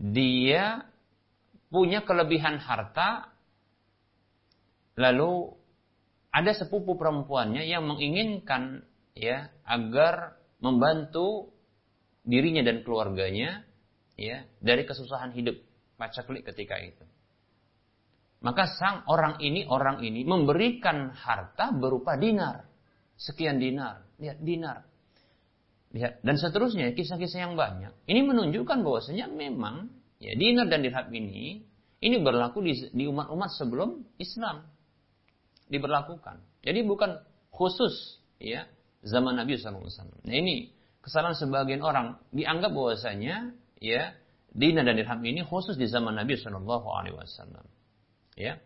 dia 0.00 0.82
punya 1.70 2.02
kelebihan 2.02 2.58
harta 2.58 3.36
Lalu 4.96 5.52
ada 6.32 6.52
sepupu 6.56 6.96
perempuannya 6.96 7.68
yang 7.68 7.84
menginginkan 7.84 8.84
ya 9.12 9.52
agar 9.68 10.40
membantu 10.60 11.52
dirinya 12.26 12.66
dan 12.66 12.82
keluarganya 12.82 13.62
ya 14.18 14.42
dari 14.58 14.82
kesusahan 14.82 15.30
hidup 15.32 15.54
pacaklik 15.94 16.42
ketika 16.42 16.76
itu. 16.82 17.06
Maka 18.44 18.68
sang 18.76 19.06
orang 19.08 19.40
ini 19.40 19.64
orang 19.64 20.04
ini 20.04 20.26
memberikan 20.26 21.14
harta 21.14 21.72
berupa 21.72 22.18
dinar. 22.20 22.68
Sekian 23.16 23.56
dinar. 23.56 24.04
Lihat 24.20 24.38
dinar. 24.44 24.84
Lihat 25.96 26.20
dan 26.20 26.36
seterusnya 26.36 26.92
kisah-kisah 26.92 27.48
yang 27.48 27.54
banyak. 27.56 27.94
Ini 28.04 28.20
menunjukkan 28.26 28.84
bahwasanya 28.84 29.32
memang 29.32 29.88
ya 30.20 30.36
dinar 30.36 30.68
dan 30.68 30.84
dirham 30.84 31.08
ini 31.08 31.64
ini 32.04 32.16
berlaku 32.20 32.60
di, 32.60 32.92
di 32.92 33.04
umat-umat 33.08 33.56
sebelum 33.56 34.04
Islam 34.20 34.68
diberlakukan. 35.72 36.44
Jadi 36.60 36.84
bukan 36.84 37.16
khusus 37.48 38.20
ya 38.36 38.68
zaman 39.00 39.40
Nabi 39.40 39.56
SAW. 39.56 39.88
Nah 40.28 40.36
ini 40.36 40.75
kesalahan 41.06 41.38
sebagian 41.38 41.86
orang 41.86 42.18
dianggap 42.34 42.74
bahwasanya 42.74 43.54
ya 43.78 44.10
dina 44.50 44.82
dan 44.82 44.98
dirham 44.98 45.22
ini 45.22 45.46
khusus 45.46 45.78
di 45.78 45.86
zaman 45.86 46.18
Nabi 46.18 46.34
Shallallahu 46.34 46.86
Alaihi 46.90 47.14
Wasallam. 47.14 47.62
Ya. 48.34 48.58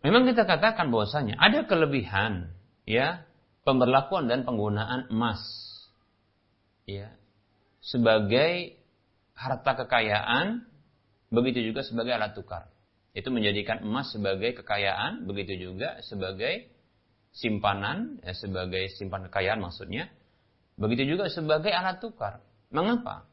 Memang 0.00 0.24
kita 0.24 0.48
katakan 0.48 0.88
bahwasanya 0.88 1.36
ada 1.36 1.68
kelebihan 1.68 2.50
ya 2.88 3.22
pemberlakuan 3.62 4.26
dan 4.26 4.42
penggunaan 4.48 5.12
emas 5.12 5.44
ya 6.88 7.12
sebagai 7.84 8.80
harta 9.36 9.84
kekayaan 9.84 10.64
begitu 11.28 11.60
juga 11.60 11.84
sebagai 11.84 12.16
alat 12.16 12.32
tukar. 12.32 12.72
Itu 13.12 13.28
menjadikan 13.28 13.84
emas 13.84 14.08
sebagai 14.08 14.56
kekayaan, 14.64 15.28
begitu 15.28 15.68
juga 15.68 16.00
sebagai 16.00 16.71
simpanan, 17.32 18.20
ya, 18.22 18.36
sebagai 18.36 18.92
simpan 18.94 19.26
kekayaan 19.28 19.60
maksudnya. 19.60 20.12
Begitu 20.76 21.16
juga 21.16 21.28
sebagai 21.32 21.72
alat 21.72 22.00
tukar. 22.00 22.40
Mengapa? 22.72 23.28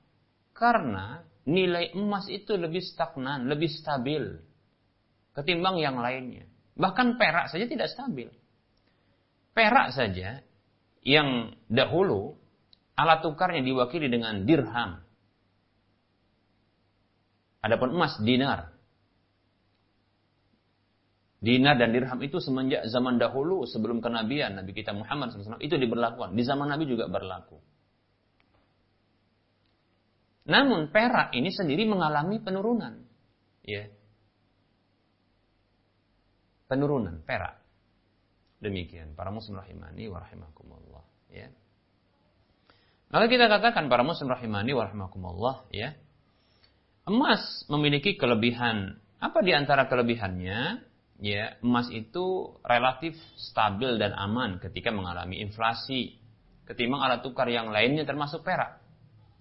Karena 0.56 1.24
nilai 1.48 1.96
emas 1.96 2.28
itu 2.28 2.56
lebih 2.56 2.84
stagnan, 2.84 3.48
lebih 3.48 3.72
stabil 3.72 4.40
ketimbang 5.36 5.80
yang 5.80 6.00
lainnya. 6.00 6.48
Bahkan 6.76 7.20
perak 7.20 7.52
saja 7.52 7.68
tidak 7.68 7.92
stabil. 7.92 8.28
Perak 9.56 9.96
saja 9.96 10.44
yang 11.04 11.56
dahulu 11.72 12.36
alat 12.96 13.24
tukarnya 13.24 13.64
diwakili 13.64 14.12
dengan 14.12 14.44
dirham, 14.44 15.04
Adapun 17.60 17.92
emas 17.92 18.16
dinar. 18.24 18.72
Dinar 21.40 21.80
dan 21.80 21.96
dirham 21.96 22.20
itu 22.20 22.44
semenjak 22.44 22.84
zaman 22.92 23.16
dahulu 23.16 23.64
sebelum 23.64 24.04
kenabian 24.04 24.60
Nabi 24.60 24.76
kita 24.76 24.92
Muhammad 24.92 25.32
SAW 25.32 25.64
itu 25.64 25.80
diberlakukan. 25.80 26.36
Di 26.36 26.44
zaman 26.44 26.68
Nabi 26.68 26.84
juga 26.84 27.08
berlaku. 27.08 27.56
Namun 30.50 30.92
perak 30.92 31.32
ini 31.32 31.48
sendiri 31.48 31.88
mengalami 31.88 32.44
penurunan. 32.44 33.00
Ya. 33.64 33.88
Penurunan 36.68 37.24
perak. 37.24 37.62
Demikian 38.60 39.16
para 39.16 39.32
muslim 39.32 39.56
rahimani 39.56 40.12
wa 40.12 40.20
rahimakumullah, 40.20 41.06
ya. 41.32 41.48
Maka 43.08 43.26
kita 43.32 43.48
katakan 43.48 43.88
para 43.88 44.04
muslim 44.04 44.28
rahimani 44.28 44.76
wa 44.76 44.84
rahimakumullah, 44.84 45.64
ya. 45.72 45.96
Emas 47.08 47.64
memiliki 47.72 48.20
kelebihan. 48.20 49.00
Apa 49.24 49.40
di 49.48 49.56
antara 49.56 49.88
kelebihannya? 49.88 50.89
Ya, 51.20 51.60
emas 51.60 51.92
itu 51.92 52.56
relatif 52.64 53.12
stabil 53.36 54.00
dan 54.00 54.16
aman 54.16 54.64
ketika 54.64 54.88
mengalami 54.88 55.44
inflasi 55.44 56.16
ketimbang 56.64 57.04
alat 57.04 57.20
tukar 57.20 57.52
yang 57.52 57.76
lainnya 57.76 58.08
termasuk 58.08 58.40
perak. 58.48 58.80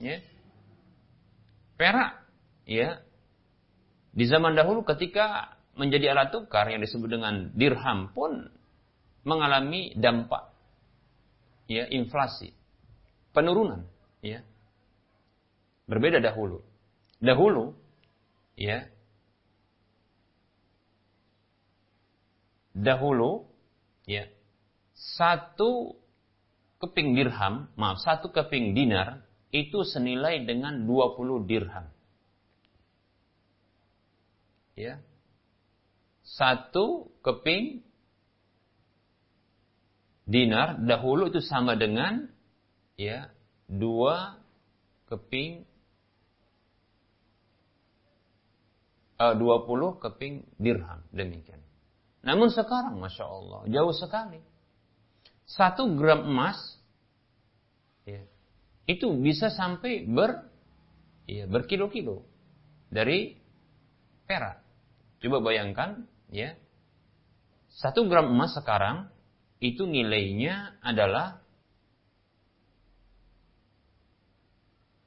Ya. 0.02 0.18
Perak, 1.78 2.18
ya. 2.66 2.98
Di 4.10 4.26
zaman 4.26 4.58
dahulu 4.58 4.82
ketika 4.82 5.54
menjadi 5.78 6.18
alat 6.18 6.34
tukar 6.34 6.66
yang 6.66 6.82
disebut 6.82 7.06
dengan 7.06 7.54
dirham 7.54 8.10
pun 8.10 8.50
mengalami 9.22 9.94
dampak 9.94 10.50
ya 11.70 11.86
inflasi, 11.86 12.50
penurunan, 13.30 13.86
ya. 14.18 14.42
Berbeda 15.86 16.18
dahulu 16.18 16.66
dahulu 17.18 17.74
ya 18.54 18.86
dahulu 22.78 23.50
ya 24.06 24.30
satu 24.94 25.98
keping 26.78 27.14
dirham, 27.18 27.70
maaf, 27.74 28.02
satu 28.02 28.30
keping 28.30 28.74
dinar 28.74 29.26
itu 29.50 29.82
senilai 29.82 30.42
dengan 30.46 30.86
20 30.86 31.46
dirham. 31.46 31.86
Ya. 34.78 35.02
Satu 36.22 37.10
keping 37.22 37.82
dinar 40.28 40.78
dahulu 40.78 41.32
itu 41.32 41.40
sama 41.40 41.74
dengan 41.74 42.28
ya 42.94 43.32
dua 43.66 44.38
keping 45.08 45.64
20 49.18 50.04
keping 50.04 50.46
dirham 50.62 51.00
demikian. 51.10 51.58
Namun 52.22 52.50
sekarang 52.50 52.98
masya 52.98 53.24
Allah 53.24 53.60
jauh 53.70 53.94
sekali. 53.94 54.42
Satu 55.48 55.88
gram 55.96 56.28
emas 56.28 56.58
ya, 58.04 58.20
itu 58.84 59.08
bisa 59.16 59.48
sampai 59.48 60.04
ber 60.04 60.44
ya, 61.24 61.48
berkilo-kilo 61.48 62.26
dari 62.92 63.38
perak. 64.28 64.60
Coba 65.24 65.40
bayangkan 65.40 66.04
ya 66.28 66.52
satu 67.72 68.10
gram 68.10 68.28
emas 68.34 68.58
sekarang 68.58 69.08
itu 69.58 69.86
nilainya 69.86 70.78
adalah 70.82 71.42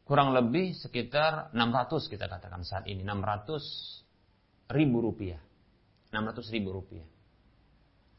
kurang 0.07 0.35
lebih 0.35 0.75
sekitar 0.75 1.55
600 1.55 2.11
kita 2.11 2.27
katakan 2.27 2.67
saat 2.67 2.83
ini 2.87 3.03
600 3.07 4.75
ribu 4.75 4.99
rupiah. 4.99 5.39
600 6.11 6.53
ribu 6.53 6.75
rupiah. 6.75 7.07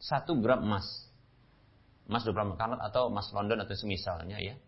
Satu 0.00 0.34
gram 0.40 0.64
emas. 0.64 0.84
Emas 2.08 2.26
24 2.26 2.58
karat 2.58 2.80
atau 2.82 3.12
emas 3.12 3.30
London 3.30 3.62
atau 3.62 3.76
semisalnya 3.78 4.42
ya. 4.42 4.58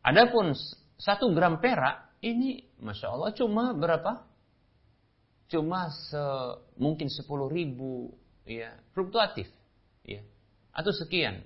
Adapun 0.00 0.56
satu 0.96 1.34
gram 1.34 1.60
perak 1.60 2.14
ini 2.24 2.64
Masya 2.80 3.12
Allah 3.12 3.30
cuma 3.36 3.76
berapa? 3.76 4.24
Cuma 5.52 5.92
se, 5.92 6.22
mungkin 6.80 7.12
10 7.12 7.28
ribu 7.52 8.16
ya, 8.48 8.72
fluktuatif. 8.96 9.48
Ya. 10.04 10.24
Atau 10.72 10.96
sekian. 10.96 11.44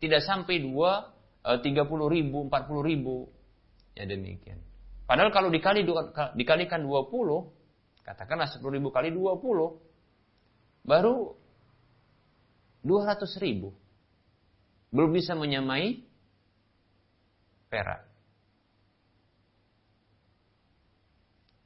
Tidak 0.00 0.24
sampai 0.24 0.64
dua, 0.64 1.12
30 1.44 1.62
eh, 1.62 2.08
ribu, 2.08 2.48
40 2.48 2.88
ribu. 2.88 3.28
Ya 3.96 4.04
demikian. 4.08 4.60
Padahal 5.06 5.30
kalau 5.30 5.48
dikali 5.48 5.86
dikalikan 6.36 6.84
20, 6.84 7.12
katakanlah 8.02 8.48
10 8.50 8.60
ribu 8.76 8.88
kali 8.90 9.14
20, 9.14 9.40
baru 10.86 11.34
200 12.86 13.26
ribu. 13.42 13.74
Belum 14.94 15.10
bisa 15.10 15.34
menyamai 15.34 16.06
perak. 17.66 18.06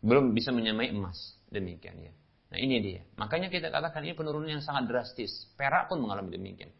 Belum 0.00 0.32
bisa 0.32 0.50
menyamai 0.50 0.88
emas. 0.88 1.36
Demikian 1.52 2.00
ya. 2.00 2.12
Nah 2.50 2.58
ini 2.58 2.80
dia. 2.80 3.04
Makanya 3.20 3.52
kita 3.52 3.68
katakan 3.68 4.02
ini 4.02 4.16
penurunan 4.16 4.48
yang 4.48 4.64
sangat 4.64 4.88
drastis. 4.88 5.46
Perak 5.54 5.92
pun 5.92 6.00
mengalami 6.00 6.32
demikian. 6.34 6.72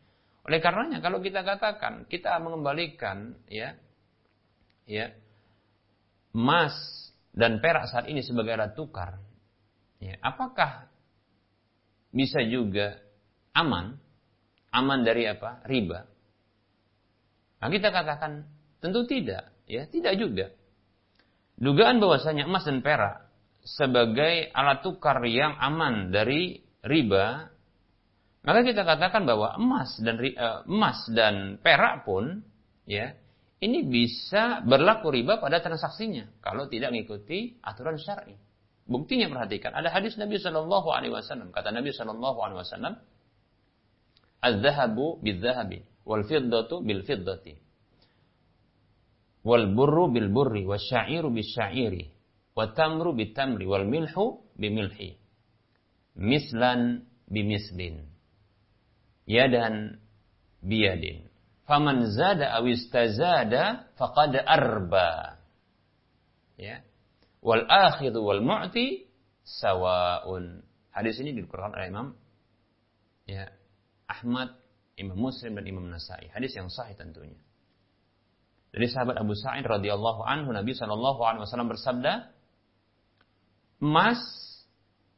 Oleh 0.49 0.59
karenanya 0.59 1.05
kalau 1.05 1.21
kita 1.21 1.45
katakan 1.45 2.09
kita 2.09 2.33
mengembalikan 2.41 3.37
ya 3.47 3.77
ya 4.89 5.13
emas 6.35 6.75
dan 7.31 7.63
perak 7.63 7.87
saat 7.87 8.11
ini 8.11 8.27
sebagai 8.27 8.59
alat 8.59 8.75
tukar, 8.75 9.23
ya, 10.03 10.19
apakah 10.19 10.90
bisa 12.11 12.43
juga 12.47 12.99
aman? 13.57 13.99
Aman 14.71 15.03
dari 15.03 15.27
apa? 15.27 15.67
Riba. 15.67 16.07
Nah, 17.61 17.69
kita 17.69 17.91
katakan 17.91 18.47
tentu 18.79 19.05
tidak, 19.05 19.51
ya, 19.67 19.85
tidak 19.91 20.15
juga. 20.17 20.47
Dugaan 21.61 22.01
bahwasanya 22.01 22.49
emas 22.49 22.65
dan 22.65 22.81
perak 22.81 23.29
sebagai 23.61 24.49
alat 24.57 24.81
tukar 24.81 25.21
yang 25.29 25.53
aman 25.61 26.09
dari 26.09 26.65
riba 26.81 27.53
maka 28.41 28.65
kita 28.65 28.89
katakan 28.89 29.29
bahwa 29.29 29.53
emas 29.61 30.01
dan 30.01 30.17
uh, 30.17 30.65
emas 30.65 30.99
dan 31.13 31.61
perak 31.61 32.09
pun 32.09 32.41
ya 32.89 33.13
ini 33.61 33.85
bisa 33.85 34.65
berlaku 34.65 35.13
riba 35.13 35.37
pada 35.37 35.61
transaksinya 35.61 36.41
kalau 36.41 36.65
tidak 36.65 36.97
mengikuti 36.97 37.61
aturan 37.61 38.01
syar'i. 38.01 38.33
Buktinya 38.91 39.31
perhatikan 39.31 39.71
ada 39.71 39.87
hadis 39.95 40.19
Nabi 40.19 40.43
Shallallahu 40.43 40.91
Alaihi 40.91 41.15
Wasallam 41.15 41.55
kata 41.55 41.71
Nabi 41.71 41.95
Shallallahu 41.95 42.39
Alaihi 42.43 42.59
Wasallam, 42.59 42.95
"Az-zahabu 44.43 45.23
bil-zahabi, 45.23 45.87
wal 46.03 46.27
fiddatu 46.27 46.83
bil-fiddati, 46.83 47.55
wal 49.47 49.71
burru 49.71 50.11
bil 50.11 50.27
burri, 50.35 50.67
wal 50.67 50.83
syairu 50.83 51.31
bil 51.31 51.47
syairi, 51.47 52.11
wal 52.59 52.75
tamru 52.75 53.15
bil 53.15 53.31
tamri, 53.31 53.63
wal 53.63 53.87
milhu 53.87 54.43
bil 54.59 54.75
milhi, 54.75 55.15
mislan 56.19 57.07
bimislin." 57.31 58.11
yadan 59.31 60.03
biyadin. 60.59 61.31
Faman 61.71 62.11
zada 62.11 62.51
awistazada 62.59 63.95
faqad 63.95 64.35
arba. 64.43 65.39
Ya. 66.59 66.83
Wal 67.41 67.65
akhidhu 67.65 68.21
wal 68.21 68.45
mu'ti 68.45 69.09
sawaun. 69.45 70.61
Hadis 70.93 71.21
ini 71.23 71.33
dikeluarkan 71.37 71.73
oleh 71.77 71.89
Imam 71.89 72.07
ya, 73.25 73.49
Ahmad, 74.11 74.59
Imam 74.99 75.17
Muslim 75.17 75.57
dan 75.57 75.65
Imam 75.65 75.87
Nasai. 75.89 76.29
Hadis 76.35 76.53
yang 76.57 76.69
sahih 76.69 76.99
tentunya. 76.99 77.39
Dari 78.71 78.87
sahabat 78.87 79.19
Abu 79.19 79.35
Sa'id 79.35 79.67
radhiyallahu 79.67 80.23
anhu 80.23 80.55
Nabi 80.55 80.79
sallallahu 80.79 81.21
alaihi 81.27 81.43
wasallam 81.43 81.71
bersabda, 81.75 82.31
emas 83.83 84.23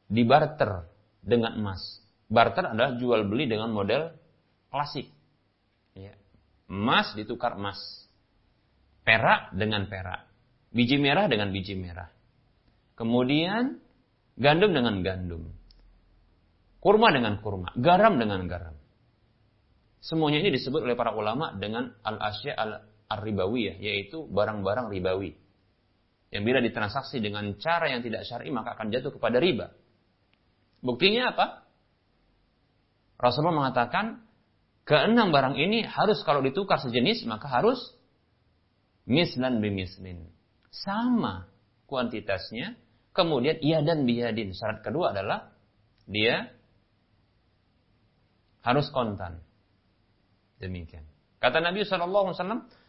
dibarter 0.09 0.89
dengan 1.21 1.61
emas 1.61 2.03
barter 2.33 2.65
adalah 2.73 2.97
jual 2.97 3.29
beli 3.29 3.45
dengan 3.45 3.69
model 3.69 4.09
klasik. 4.73 5.13
Ya. 5.93 6.17
Emas 6.65 7.13
ditukar 7.13 7.53
emas. 7.53 7.77
Perak 9.05 9.53
dengan 9.53 9.85
perak. 9.85 10.25
Biji 10.73 10.97
merah 10.97 11.29
dengan 11.29 11.53
biji 11.53 11.77
merah. 11.77 12.09
Kemudian 12.97 13.77
gandum 14.33 14.73
dengan 14.73 15.05
gandum. 15.05 15.53
Kurma 16.81 17.13
dengan 17.13 17.37
kurma. 17.39 17.69
Garam 17.77 18.17
dengan 18.17 18.43
garam. 18.49 18.75
Semuanya 20.03 20.43
ini 20.43 20.51
disebut 20.57 20.83
oleh 20.83 20.97
para 20.97 21.15
ulama 21.15 21.53
dengan 21.55 21.93
al-asya 22.01 22.57
al-ribawiyah. 23.07 23.77
Yaitu 23.79 24.25
barang-barang 24.27 24.89
ribawi. 24.89 25.37
Yang 26.33 26.43
bila 26.49 26.59
ditransaksi 26.65 27.21
dengan 27.21 27.53
cara 27.61 27.93
yang 27.93 28.01
tidak 28.01 28.25
syar'i 28.25 28.49
maka 28.49 28.73
akan 28.73 28.89
jatuh 28.89 29.13
kepada 29.13 29.37
riba. 29.37 29.69
Buktinya 30.81 31.31
apa? 31.31 31.69
Rasulullah 33.21 33.69
mengatakan 33.69 34.25
keenam 34.83 35.29
barang 35.29 35.55
ini 35.55 35.85
harus 35.85 36.19
kalau 36.25 36.41
ditukar 36.41 36.81
sejenis 36.81 37.23
maka 37.29 37.47
harus 37.47 37.79
mislan 39.05 39.61
bimislin. 39.61 40.27
Sama 40.73 41.45
kuantitasnya. 41.85 42.73
Kemudian 43.13 43.61
iya 43.61 43.85
dan 43.85 44.09
biyadin. 44.09 44.57
Syarat 44.57 44.81
kedua 44.81 45.13
adalah 45.13 45.53
dia 46.09 46.49
harus 48.65 48.89
kontan. 48.89 49.37
Demikian. 50.57 51.05
Kata 51.37 51.61
Nabi 51.61 51.85
SAW, 51.85 52.33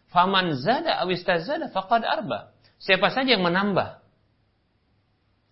Faman 0.08 0.56
zada 0.56 0.96
awistazada 1.04 1.68
faqad 1.68 2.08
arba. 2.08 2.56
Siapa 2.80 3.12
saja 3.12 3.36
yang 3.36 3.44
menambah. 3.44 4.00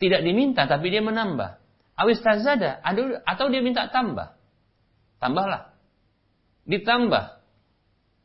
Tidak 0.00 0.24
diminta 0.24 0.64
tapi 0.64 0.88
dia 0.88 1.04
menambah. 1.04 1.60
Awistazada 2.00 2.80
atau 2.80 3.46
dia 3.52 3.60
minta 3.60 3.92
tambah. 3.92 4.32
Tambahlah. 5.20 5.76
Ditambah 6.64 7.24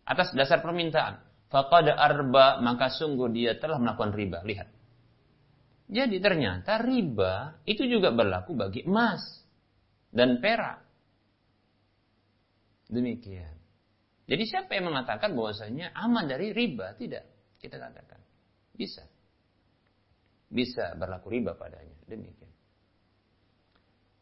atas 0.07 0.31
dasar 0.31 0.63
permintaan. 0.63 1.26
Faqad 1.47 1.87
arba 1.91 2.59
maka 2.59 2.91
sungguh 2.91 3.31
dia 3.31 3.55
telah 3.55 3.79
melakukan 3.79 4.11
riba. 4.11 4.43
Lihat. 4.43 4.69
Jadi 5.87 6.19
ternyata 6.19 6.83
riba 6.83 7.63
itu 7.63 7.87
juga 7.87 8.11
berlaku 8.11 8.51
bagi 8.55 8.83
emas 8.83 9.23
dan 10.11 10.43
perak. 10.43 10.83
Demikian. 12.91 13.55
Jadi 14.27 14.43
siapa 14.43 14.75
yang 14.75 14.91
mengatakan 14.91 15.31
bahwasanya 15.31 15.95
aman 15.95 16.27
dari 16.27 16.51
riba? 16.51 16.91
Tidak. 16.99 17.55
Kita 17.63 17.79
katakan. 17.79 18.19
Bisa. 18.75 19.07
Bisa 20.51 20.95
berlaku 20.99 21.31
riba 21.31 21.55
padanya. 21.55 21.95
Demikian. 22.03 22.51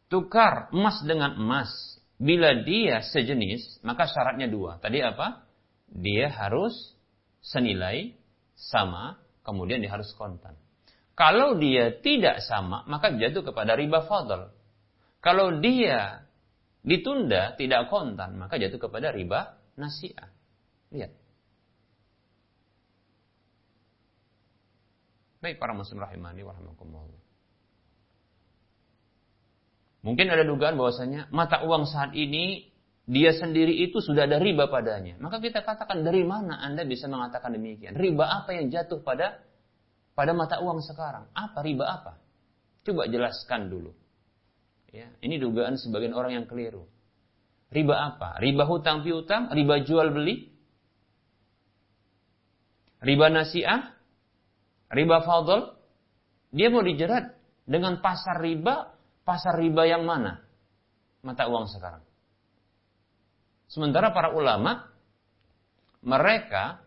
Tukar 0.05 0.69
emas 0.69 1.01
dengan 1.01 1.34
emas 1.41 1.95
Bila 2.15 2.63
dia 2.63 3.03
sejenis, 3.03 3.84
maka 3.84 4.07
syaratnya 4.07 4.47
dua. 4.47 4.80
Tadi 4.80 5.03
apa? 5.03 5.43
Dia 5.91 6.32
harus 6.32 6.95
senilai, 7.46 8.18
sama, 8.58 9.22
kemudian 9.46 9.78
dia 9.86 9.93
harus 9.93 10.10
kontan. 10.18 10.58
Kalau 11.14 11.56
dia 11.62 11.96
tidak 12.02 12.41
sama, 12.43 12.84
maka 12.89 13.14
jatuh 13.14 13.46
kepada 13.46 13.78
riba 13.78 14.04
fadl. 14.04 14.52
Kalau 15.22 15.62
dia 15.62 16.26
ditunda, 16.82 17.56
tidak 17.56 17.88
kontan, 17.88 18.36
maka 18.36 18.58
jatuh 18.58 18.89
kepada 18.89 19.14
riba 19.14 19.56
nasiah. 19.78 20.34
Lihat. 20.91 21.14
Baik 25.39 25.62
para 25.62 25.78
muslim 25.78 26.02
rahimani 26.02 26.41
wa 26.41 26.58
Mungkin 30.06 30.30
ada 30.30 30.46
dugaan 30.46 30.78
bahwasanya 30.78 31.34
mata 31.34 31.66
uang 31.66 31.89
saat 31.89 32.14
ini 32.14 32.74
dia 33.06 33.38
sendiri 33.38 33.86
itu 33.86 34.01
sudah 34.01 34.26
ada 34.26 34.41
riba 34.41 34.66
padanya. 34.66 35.14
Maka 35.22 35.38
kita 35.38 35.62
katakan 35.62 36.01
dari 36.01 36.26
mana 36.26 36.58
Anda 36.58 36.82
bisa 36.89 37.06
mengatakan 37.06 37.53
demikian? 37.53 37.93
Riba 37.93 38.26
apa 38.26 38.58
yang 38.58 38.74
jatuh 38.74 39.06
pada 39.06 39.45
pada 40.18 40.34
mata 40.34 40.58
uang 40.58 40.82
sekarang? 40.82 41.30
Apa 41.38 41.62
riba 41.62 41.86
apa? 41.86 42.18
Coba 42.82 43.06
jelaskan 43.06 43.70
dulu. 43.70 43.93
Ya, 44.89 45.12
ini 45.22 45.38
dugaan 45.38 45.78
sebagian 45.78 46.18
orang 46.18 46.34
yang 46.34 46.45
keliru. 46.49 46.89
Riba 47.70 47.93
apa? 47.93 48.41
Riba 48.41 48.66
hutang 48.66 49.06
piutang, 49.06 49.53
riba 49.53 49.86
jual 49.86 50.10
beli, 50.10 50.49
riba 53.06 53.28
nasiah, 53.30 53.93
riba 54.89 55.22
fadl. 55.22 55.78
Dia 56.56 56.72
mau 56.74 56.82
dijerat 56.82 57.36
dengan 57.68 58.01
pasar 58.01 58.41
riba 58.41 58.95
pasar 59.28 59.62
riba 59.62 59.84
yang 59.86 60.10
mana? 60.10 60.41
Mata 61.22 61.45
uang 61.49 61.70
sekarang. 61.70 62.01
Sementara 63.66 64.13
para 64.13 64.32
ulama, 64.32 64.89
mereka, 66.05 66.86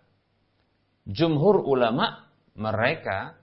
jumhur 1.05 1.67
ulama, 1.67 2.31
mereka 2.55 3.39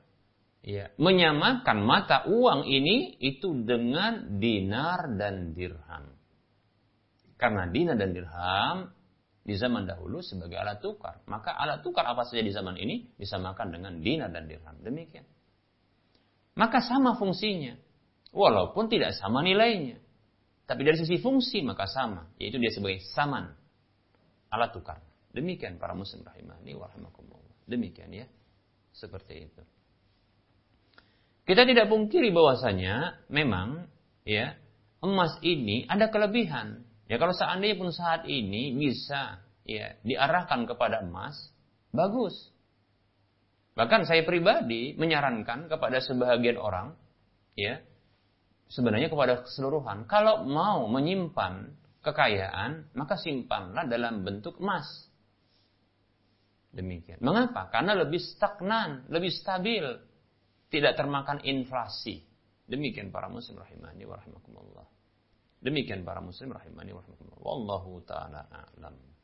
ya, 0.63 0.91
menyamakan 0.95 1.83
mata 1.83 2.23
uang 2.27 2.63
ini 2.67 3.19
itu 3.19 3.53
dengan 3.67 4.39
dinar 4.39 5.19
dan 5.19 5.51
dirham. 5.51 6.15
Karena 7.35 7.67
dinar 7.67 7.99
dan 7.99 8.15
dirham 8.15 8.77
di 9.45 9.53
zaman 9.53 9.85
dahulu 9.85 10.23
sebagai 10.23 10.55
alat 10.57 10.79
tukar. 10.79 11.21
Maka 11.27 11.53
alat 11.53 11.83
tukar 11.83 12.07
apa 12.07 12.23
saja 12.23 12.41
di 12.41 12.49
zaman 12.49 12.79
ini 12.79 13.13
disamakan 13.19 13.75
dengan 13.75 13.99
dinar 13.99 14.31
dan 14.31 14.47
dirham. 14.47 14.79
Demikian. 14.79 15.27
Maka 16.55 16.79
sama 16.81 17.19
fungsinya. 17.19 17.75
Walaupun 18.31 18.87
tidak 18.87 19.15
sama 19.19 19.43
nilainya. 19.43 20.01
Tapi 20.65 20.81
dari 20.81 20.97
sisi 20.97 21.21
fungsi 21.21 21.61
maka 21.61 21.85
sama. 21.85 22.29
Yaitu 22.41 22.57
dia 22.57 22.73
sebagai 22.73 23.01
saman. 23.13 23.53
Alat 24.49 24.73
tukar. 24.73 24.99
Demikian 25.29 25.77
para 25.77 25.93
muslim 25.93 26.25
rahimahni 26.25 26.73
wa 26.73 26.89
Demikian 27.69 28.09
ya. 28.13 28.25
Seperti 28.93 29.45
itu. 29.45 29.61
Kita 31.45 31.61
tidak 31.61 31.93
pungkiri 31.93 32.33
bahwasanya 32.33 33.21
memang 33.29 33.85
ya 34.25 34.57
emas 35.05 35.37
ini 35.45 35.85
ada 35.85 36.09
kelebihan. 36.09 36.81
Ya 37.05 37.21
kalau 37.21 37.37
seandainya 37.37 37.77
pun 37.77 37.93
saat 37.93 38.25
ini 38.25 38.73
bisa 38.73 39.45
ya 39.61 39.93
diarahkan 40.01 40.65
kepada 40.65 41.05
emas, 41.05 41.53
bagus. 41.93 42.33
Bahkan 43.77 44.09
saya 44.09 44.25
pribadi 44.25 44.97
menyarankan 44.97 45.69
kepada 45.69 46.01
sebahagian 46.01 46.57
orang 46.57 46.97
ya 47.53 47.83
sebenarnya 48.75 49.07
kepada 49.07 49.47
keseluruhan 49.47 50.03
kalau 50.03 50.43
mau 50.43 50.83
menyimpan 50.91 51.71
kekayaan 52.03 52.91
maka 52.91 53.15
simpanlah 53.15 53.87
dalam 53.87 54.27
bentuk 54.27 54.59
emas. 54.59 55.07
Demikian. 56.75 57.23
Mengapa? 57.23 57.71
Karena 57.71 57.95
lebih 57.95 58.19
stagnan, 58.19 59.07
lebih 59.07 59.31
stabil 59.31 59.87
tidak 60.67 60.99
termakan 60.99 61.39
inflasi. 61.47 62.19
Demikian 62.67 63.15
para 63.15 63.31
muslim 63.31 63.63
rahimani 63.63 64.03
wa 64.03 64.19
rahimakumullah. 64.19 64.87
Demikian 65.63 66.03
para 66.03 66.19
muslim 66.19 66.51
rahimani 66.51 66.91
wa 66.91 66.99
rahimakumullah. 66.99 67.39
Wallahu 67.39 67.91
taala 68.03 68.43
a'lam. 68.51 69.14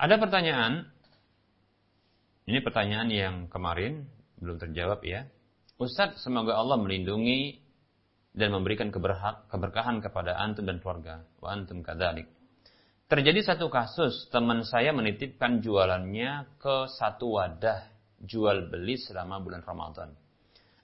Ada 0.00 0.16
pertanyaan, 0.16 0.88
ini 2.48 2.64
pertanyaan 2.64 3.08
yang 3.12 3.34
kemarin 3.52 4.08
belum 4.40 4.56
terjawab 4.56 5.04
ya. 5.04 5.28
Ustadz, 5.76 6.24
semoga 6.24 6.56
Allah 6.56 6.80
melindungi 6.80 7.60
dan 8.32 8.56
memberikan 8.56 8.88
keberkahan 8.88 10.00
kepada 10.00 10.40
antum 10.40 10.64
dan 10.64 10.80
keluarga. 10.80 11.28
Wa 11.36 11.52
antum 11.52 11.84
kadalik. 11.84 12.32
Terjadi 13.12 13.44
satu 13.44 13.68
kasus, 13.68 14.32
teman 14.32 14.64
saya 14.64 14.96
menitipkan 14.96 15.60
jualannya 15.60 16.48
ke 16.56 16.88
satu 16.96 17.36
wadah 17.36 17.84
jual 18.24 18.72
beli 18.72 18.96
selama 18.96 19.36
bulan 19.44 19.60
Ramadan. 19.60 20.16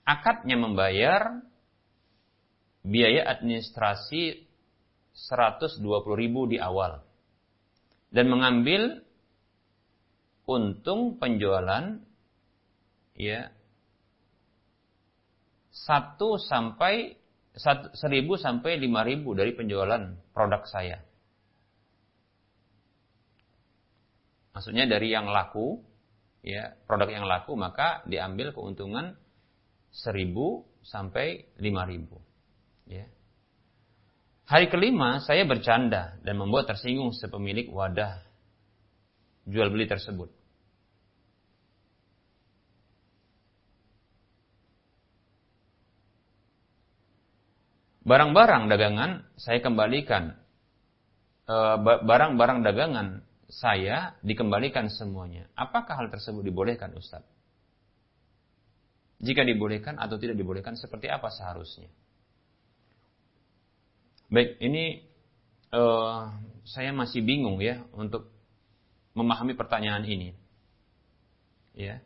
Akadnya 0.05 0.61
membayar 0.61 1.41
biaya 2.85 3.33
administrasi 3.33 4.45
120 5.09 5.81
ribu 6.13 6.45
di 6.45 6.61
awal. 6.61 7.01
Dan 8.13 8.29
mengambil 8.29 9.06
untung 10.47 11.19
penjualan 11.19 11.99
ya 13.19 13.51
satu 15.69 16.39
sampai 16.39 17.19
seribu 17.93 18.39
sampai 18.39 18.79
lima 18.79 19.03
ribu 19.03 19.35
dari 19.35 19.53
penjualan 19.53 20.15
produk 20.31 20.63
saya. 20.65 21.03
Maksudnya 24.55 24.89
dari 24.89 25.13
yang 25.13 25.29
laku, 25.29 25.77
ya 26.41 26.73
produk 26.89 27.13
yang 27.13 27.25
laku 27.29 27.53
maka 27.53 28.01
diambil 28.09 28.55
keuntungan 28.57 29.13
seribu 29.93 30.65
sampai 30.81 31.45
lima 31.61 31.85
ribu. 31.85 32.17
Ya. 32.89 33.05
Hari 34.47 34.71
kelima 34.71 35.19
saya 35.19 35.43
bercanda 35.43 36.17
dan 36.23 36.39
membuat 36.39 36.71
tersinggung 36.71 37.11
sepemilik 37.11 37.67
wadah 37.67 38.23
jual 39.43 39.67
beli 39.69 39.85
tersebut. 39.91 40.36
Barang-barang 48.07 48.71
dagangan 48.71 49.27
saya 49.35 49.59
kembalikan. 49.59 50.39
E, 51.43 51.55
barang-barang 51.83 52.63
dagangan 52.63 53.19
saya 53.51 54.15
dikembalikan 54.23 54.87
semuanya. 54.87 55.51
Apakah 55.59 55.99
hal 55.99 56.07
tersebut 56.07 56.47
dibolehkan 56.47 56.95
Ustaz? 56.95 57.27
Jika 59.17 59.43
dibolehkan 59.43 59.97
atau 59.97 60.15
tidak 60.21 60.37
dibolehkan, 60.37 60.77
seperti 60.77 61.09
apa 61.09 61.33
seharusnya? 61.33 61.89
Baik, 64.29 64.59
ini 64.61 65.01
uh, 65.73 66.29
saya 66.67 66.91
masih 66.93 67.25
bingung 67.25 67.57
ya 67.63 67.81
untuk 67.97 68.29
memahami 69.17 69.57
pertanyaan 69.57 70.05
ini. 70.05 70.37
Ya. 71.73 72.03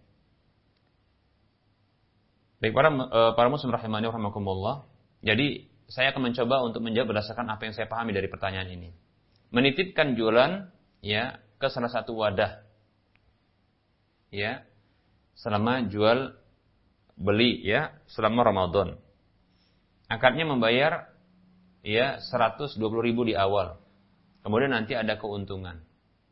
Baik 2.63 2.77
para 2.77 2.93
uh, 2.93 3.31
para 3.35 3.49
muslim 3.51 3.73
rahimani 3.73 4.07
rahimakumullah. 4.07 4.85
Jadi 5.25 5.70
saya 5.91 6.15
akan 6.15 6.31
mencoba 6.31 6.63
untuk 6.63 6.79
menjawab 6.79 7.11
berdasarkan 7.11 7.51
apa 7.51 7.67
yang 7.67 7.75
saya 7.75 7.91
pahami 7.91 8.15
dari 8.15 8.31
pertanyaan 8.31 8.71
ini. 8.71 8.89
Menitipkan 9.51 10.15
jualan 10.15 10.71
ya 11.03 11.43
ke 11.59 11.67
salah 11.67 11.91
satu 11.91 12.15
wadah 12.15 12.63
ya 14.31 14.63
selama 15.35 15.83
jual 15.91 16.31
beli 17.19 17.59
ya 17.59 17.91
selama 18.07 18.47
Ramadan. 18.47 18.95
Akadnya 20.07 20.47
membayar 20.47 21.11
ya 21.83 22.23
120 22.23 22.79
ribu 22.79 23.27
di 23.27 23.35
awal. 23.35 23.75
Kemudian 24.47 24.71
nanti 24.71 24.95
ada 24.95 25.19
keuntungan. 25.19 25.83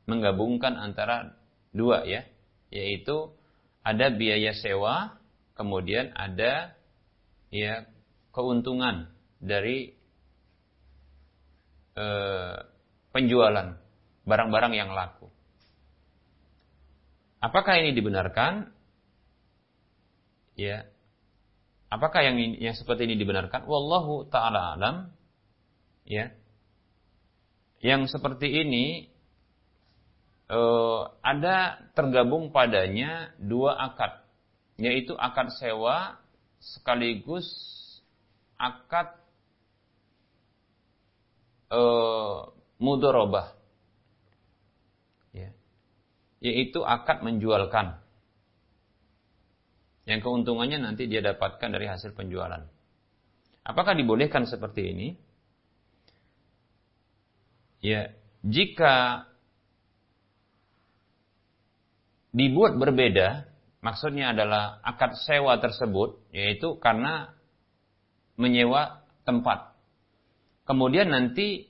Menggabungkan 0.08 0.80
antara 0.80 1.36
dua 1.76 2.08
ya. 2.08 2.24
Yaitu 2.72 3.36
ada 3.84 4.08
biaya 4.14 4.56
sewa, 4.56 5.20
kemudian 5.58 6.16
ada 6.16 6.76
ya 7.52 7.84
keuntungan 8.32 9.19
dari 9.40 9.92
eh, 11.96 12.56
penjualan 13.12 13.68
barang-barang 14.28 14.74
yang 14.76 14.92
laku. 14.94 15.28
Apakah 17.40 17.80
ini 17.80 17.96
dibenarkan? 17.96 18.68
Ya. 20.60 20.92
Apakah 21.90 22.22
yang 22.22 22.38
yang 22.60 22.76
seperti 22.76 23.10
ini 23.10 23.16
dibenarkan? 23.16 23.66
Wallahu 23.66 24.28
taala 24.28 24.76
alam. 24.76 25.10
Ya. 26.04 26.36
Yang 27.80 28.12
seperti 28.12 28.52
ini 28.52 29.08
eh, 30.52 31.02
ada 31.24 31.80
tergabung 31.96 32.52
padanya 32.52 33.32
dua 33.40 33.80
akad, 33.80 34.20
yaitu 34.76 35.16
akad 35.16 35.56
sewa 35.56 36.20
sekaligus 36.60 37.48
akad 38.60 39.16
uh, 41.70 42.50
mudorobah. 42.82 43.54
Ya. 45.34 45.54
Yaitu 46.42 46.82
akad 46.84 47.22
menjualkan. 47.22 48.02
Yang 50.10 50.26
keuntungannya 50.26 50.82
nanti 50.82 51.06
dia 51.06 51.22
dapatkan 51.22 51.70
dari 51.70 51.86
hasil 51.86 52.18
penjualan. 52.18 52.66
Apakah 53.62 53.94
dibolehkan 53.94 54.50
seperti 54.50 54.82
ini? 54.90 55.08
Ya, 57.80 58.12
jika 58.42 59.30
dibuat 62.34 62.76
berbeda, 62.82 63.46
maksudnya 63.86 64.34
adalah 64.34 64.82
akad 64.82 65.16
sewa 65.22 65.62
tersebut, 65.62 66.18
yaitu 66.34 66.82
karena 66.82 67.38
menyewa 68.36 69.06
tempat. 69.24 69.69
Kemudian 70.70 71.10
nanti 71.10 71.66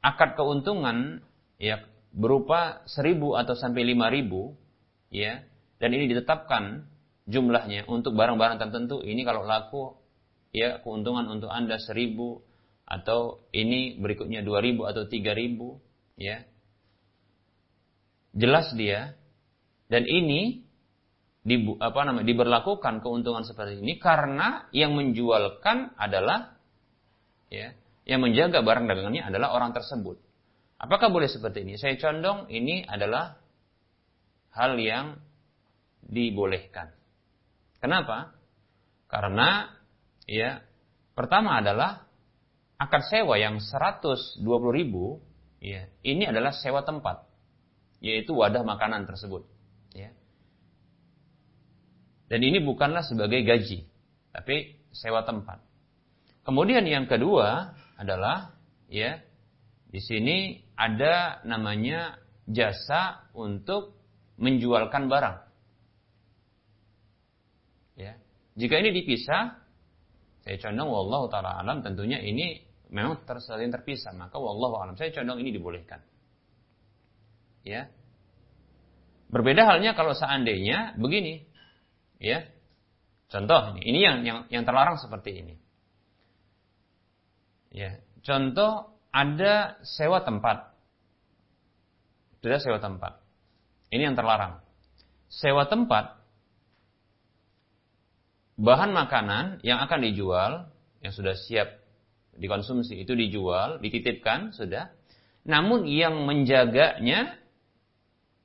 akad 0.00 0.32
keuntungan 0.32 1.20
ya 1.60 1.84
berupa 2.16 2.80
seribu 2.88 3.36
atau 3.36 3.52
sampai 3.52 3.84
lima 3.84 4.08
ribu 4.08 4.56
ya 5.12 5.44
dan 5.76 5.92
ini 5.92 6.08
ditetapkan 6.08 6.88
jumlahnya 7.28 7.84
untuk 7.84 8.16
barang-barang 8.16 8.56
tertentu. 8.56 9.04
Ini 9.04 9.20
kalau 9.28 9.44
laku 9.44 10.00
ya 10.56 10.80
keuntungan 10.80 11.28
untuk 11.28 11.52
anda 11.52 11.76
seribu 11.76 12.40
atau 12.88 13.44
ini 13.52 14.00
berikutnya 14.00 14.40
dua 14.40 14.64
ribu 14.64 14.88
atau 14.88 15.04
tiga 15.04 15.36
ribu 15.36 15.76
ya. 16.16 16.40
Jelas 18.32 18.72
dia. 18.72 19.12
Dan 19.92 20.08
ini 20.08 20.64
di, 21.44 21.56
apa 21.80 22.00
namanya 22.04 22.28
diberlakukan 22.28 23.04
keuntungan 23.04 23.44
seperti 23.44 23.80
ini 23.80 24.00
karena 24.00 24.68
yang 24.72 24.92
menjualkan 24.96 25.96
adalah 25.96 26.56
ya 27.48 27.72
yang 28.08 28.24
menjaga 28.24 28.64
barang 28.64 28.88
dagangannya 28.88 29.22
adalah 29.28 29.52
orang 29.52 29.76
tersebut. 29.76 30.16
Apakah 30.80 31.12
boleh 31.12 31.28
seperti 31.28 31.62
ini? 31.62 31.76
Saya 31.76 32.00
condong 32.00 32.48
ini 32.48 32.82
adalah 32.88 33.36
hal 34.56 34.80
yang 34.80 35.20
dibolehkan. 36.00 36.90
Kenapa? 37.78 38.32
Karena 39.12 39.68
ya 40.24 40.64
pertama 41.12 41.60
adalah 41.60 42.08
akad 42.80 43.04
sewa 43.06 43.36
yang 43.36 43.60
120 43.60 44.40
ribu 44.72 45.20
Ya, 45.58 45.90
ini 46.06 46.22
adalah 46.22 46.54
sewa 46.54 46.86
tempat, 46.86 47.26
yaitu 47.98 48.30
wadah 48.30 48.62
makanan 48.62 49.10
tersebut. 49.10 49.42
Ya. 49.90 50.14
Dan 52.30 52.46
ini 52.46 52.62
bukanlah 52.62 53.02
sebagai 53.02 53.42
gaji, 53.42 53.82
tapi 54.30 54.78
sewa 54.94 55.26
tempat. 55.26 55.58
Kemudian 56.46 56.86
yang 56.86 57.10
kedua 57.10 57.74
adalah 57.98 58.54
ya 58.86 59.18
di 59.90 60.00
sini 60.00 60.62
ada 60.78 61.42
namanya 61.42 62.16
jasa 62.46 63.28
untuk 63.34 63.98
menjualkan 64.38 65.10
barang. 65.10 65.36
Ya. 67.98 68.14
Jika 68.54 68.78
ini 68.78 68.94
dipisah, 68.94 69.58
saya 70.46 70.56
condong 70.62 70.88
wallahu 70.88 71.26
taala 71.26 71.58
alam 71.58 71.82
tentunya 71.82 72.22
ini 72.22 72.62
memang 72.88 73.26
tersaling 73.26 73.74
terpisah, 73.74 74.14
maka 74.14 74.38
wallahu 74.38 74.78
alam 74.78 74.94
saya 74.94 75.10
condong 75.10 75.42
ini 75.42 75.50
dibolehkan. 75.50 76.00
Ya. 77.66 77.90
Berbeda 79.28 79.68
halnya 79.68 79.92
kalau 79.92 80.14
seandainya 80.14 80.96
begini. 80.96 81.44
Ya. 82.22 82.48
Contoh 83.28 83.76
ini 83.82 84.00
yang 84.00 84.24
yang 84.24 84.38
yang 84.48 84.64
terlarang 84.64 84.96
seperti 84.96 85.44
ini. 85.44 85.54
Ya, 87.78 88.02
contoh 88.26 88.98
ada 89.14 89.78
sewa 89.86 90.26
tempat. 90.26 90.74
Sudah 92.42 92.58
sewa 92.58 92.82
tempat. 92.82 93.22
Ini 93.94 94.10
yang 94.10 94.18
terlarang. 94.18 94.58
Sewa 95.30 95.62
tempat 95.70 96.18
bahan 98.58 98.90
makanan 98.90 99.62
yang 99.62 99.78
akan 99.78 100.00
dijual 100.02 100.66
yang 100.98 101.14
sudah 101.14 101.38
siap 101.38 101.78
dikonsumsi 102.34 102.98
itu 102.98 103.14
dijual, 103.14 103.78
dititipkan 103.78 104.50
sudah. 104.50 104.90
Namun 105.46 105.86
yang 105.86 106.26
menjaganya 106.26 107.38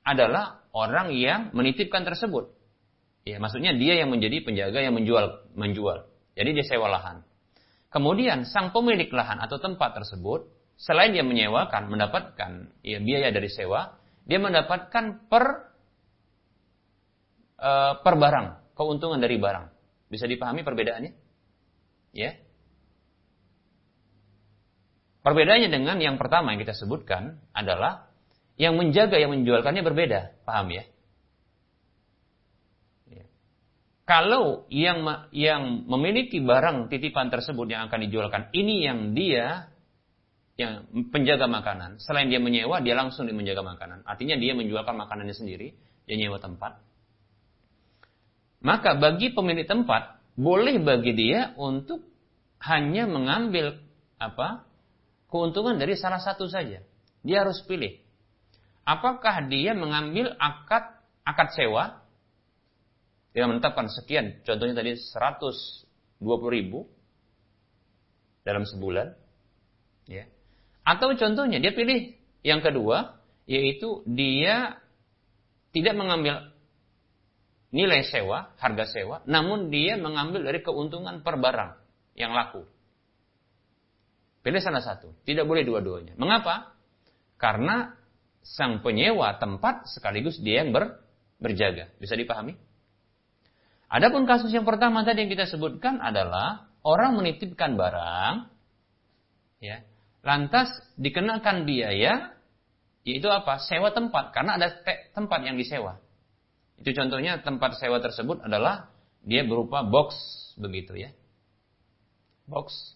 adalah 0.06 0.62
orang 0.70 1.10
yang 1.10 1.50
menitipkan 1.50 2.06
tersebut. 2.06 2.54
Ya, 3.26 3.42
maksudnya 3.42 3.74
dia 3.74 3.98
yang 3.98 4.14
menjadi 4.14 4.46
penjaga 4.46 4.78
yang 4.78 4.94
menjual 4.94 5.50
menjual. 5.58 6.06
Jadi 6.38 6.50
dia 6.54 6.64
sewa 6.64 6.86
lahan. 6.86 7.26
Kemudian 7.94 8.42
sang 8.42 8.74
pemilik 8.74 9.06
lahan 9.14 9.38
atau 9.38 9.62
tempat 9.62 9.94
tersebut 9.94 10.50
selain 10.74 11.14
dia 11.14 11.22
menyewakan 11.22 11.86
mendapatkan 11.86 12.74
ya, 12.82 12.98
biaya 12.98 13.30
dari 13.30 13.46
sewa, 13.46 13.94
dia 14.26 14.42
mendapatkan 14.42 15.30
per 15.30 15.70
e, 17.54 17.70
per 18.02 18.14
barang, 18.18 18.74
keuntungan 18.74 19.22
dari 19.22 19.38
barang. 19.38 19.70
Bisa 20.10 20.26
dipahami 20.26 20.66
perbedaannya? 20.66 21.12
Ya. 22.18 22.34
Perbedaannya 25.22 25.70
dengan 25.70 26.02
yang 26.02 26.18
pertama 26.18 26.50
yang 26.50 26.66
kita 26.66 26.74
sebutkan 26.74 27.38
adalah 27.54 28.10
yang 28.58 28.74
menjaga 28.74 29.22
yang 29.22 29.30
menjualkannya 29.30 29.86
berbeda, 29.86 30.42
paham 30.42 30.74
ya. 30.74 30.82
Kalau 34.04 34.68
yang 34.68 35.00
yang 35.32 35.88
memiliki 35.88 36.44
barang 36.44 36.92
titipan 36.92 37.32
tersebut 37.32 37.72
yang 37.72 37.88
akan 37.88 38.04
dijualkan 38.04 38.52
ini 38.52 38.84
yang 38.84 39.16
dia 39.16 39.72
yang 40.54 40.86
penjaga 41.10 41.50
makanan, 41.50 41.98
selain 41.98 42.30
dia 42.30 42.38
menyewa, 42.38 42.78
dia 42.78 42.94
langsung 42.94 43.26
dia 43.26 43.34
menjaga 43.34 43.64
makanan. 43.64 44.06
Artinya 44.06 44.38
dia 44.38 44.54
menjualkan 44.54 44.94
makanannya 44.94 45.34
sendiri, 45.34 45.74
dia 46.06 46.16
nyewa 46.20 46.38
tempat. 46.38 46.78
Maka 48.62 48.94
bagi 48.96 49.34
pemilik 49.34 49.66
tempat 49.66 50.20
boleh 50.38 50.78
bagi 50.84 51.16
dia 51.16 51.56
untuk 51.58 52.04
hanya 52.62 53.08
mengambil 53.08 53.82
apa 54.20 54.68
keuntungan 55.32 55.80
dari 55.80 55.98
salah 55.98 56.20
satu 56.20 56.46
saja. 56.46 56.84
Dia 57.24 57.36
harus 57.42 57.64
pilih. 57.64 57.98
Apakah 58.84 59.48
dia 59.48 59.72
mengambil 59.72 60.36
akad 60.36 60.92
akad 61.24 61.48
sewa? 61.56 62.03
Dia 63.34 63.50
menetapkan 63.50 63.90
sekian, 63.90 64.46
contohnya 64.46 64.78
tadi 64.78 64.94
120 64.94 66.22
ribu 66.54 66.86
dalam 68.46 68.62
sebulan. 68.62 69.10
Ya. 70.06 70.30
Atau 70.86 71.18
contohnya 71.18 71.58
dia 71.58 71.74
pilih 71.74 72.14
yang 72.46 72.62
kedua, 72.62 73.18
yaitu 73.50 74.06
dia 74.06 74.78
tidak 75.74 75.98
mengambil 75.98 76.54
nilai 77.74 78.06
sewa, 78.06 78.54
harga 78.62 78.86
sewa, 78.86 79.26
namun 79.26 79.74
dia 79.74 79.98
mengambil 79.98 80.46
dari 80.46 80.62
keuntungan 80.62 81.26
per 81.26 81.34
barang 81.34 81.74
yang 82.14 82.30
laku. 82.30 82.62
Pilih 84.46 84.62
salah 84.62 84.84
satu. 84.84 85.10
Tidak 85.26 85.42
boleh 85.42 85.66
dua-duanya. 85.66 86.14
Mengapa? 86.14 86.76
Karena 87.34 87.98
sang 88.44 88.84
penyewa 88.84 89.40
tempat 89.40 89.90
sekaligus 89.90 90.38
dia 90.38 90.62
yang 90.62 90.70
ber, 90.70 91.00
berjaga. 91.42 91.90
Bisa 91.98 92.14
dipahami? 92.14 92.54
Adapun 93.88 94.24
kasus 94.24 94.50
yang 94.50 94.66
pertama 94.66 95.04
tadi 95.06 95.24
yang 95.24 95.30
kita 95.30 95.46
sebutkan 95.46 96.00
adalah 96.00 96.68
orang 96.82 97.16
menitipkan 97.16 97.76
barang, 97.78 98.48
ya, 99.60 99.84
lantas 100.24 100.68
dikenakan 100.98 101.68
biaya, 101.68 102.34
yaitu 103.06 103.28
apa? 103.30 103.60
Sewa 103.62 103.92
tempat, 103.92 104.34
karena 104.34 104.56
ada 104.58 104.72
tempat 105.14 105.40
yang 105.44 105.54
disewa. 105.54 106.00
Itu 106.80 106.90
contohnya 106.96 107.38
tempat 107.44 107.78
sewa 107.78 108.02
tersebut 108.02 108.42
adalah 108.42 108.90
dia 109.22 109.46
berupa 109.46 109.86
box 109.86 110.16
begitu 110.58 110.98
ya. 110.98 111.14
Box 112.44 112.94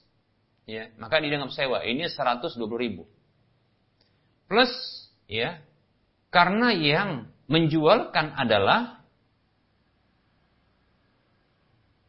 ya 0.68 0.92
maka 1.00 1.16
dianggap 1.24 1.48
sewa 1.56 1.80
ini 1.80 2.04
120 2.04 2.60
ribu 2.76 3.08
plus 4.52 4.68
ya 5.24 5.64
karena 6.28 6.76
yang 6.76 7.32
menjualkan 7.48 8.36
adalah 8.36 8.97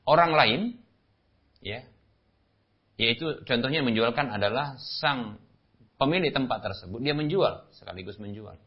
orang 0.10 0.34
lain 0.34 0.62
ya 1.62 1.86
yaitu 2.98 3.46
contohnya 3.46 3.86
menjualkan 3.86 4.34
adalah 4.34 4.76
sang 5.00 5.38
pemilik 6.02 6.34
tempat 6.34 6.66
tersebut 6.66 6.98
dia 7.06 7.14
menjual 7.14 7.70
sekaligus 7.78 8.18
menjual 8.18 8.58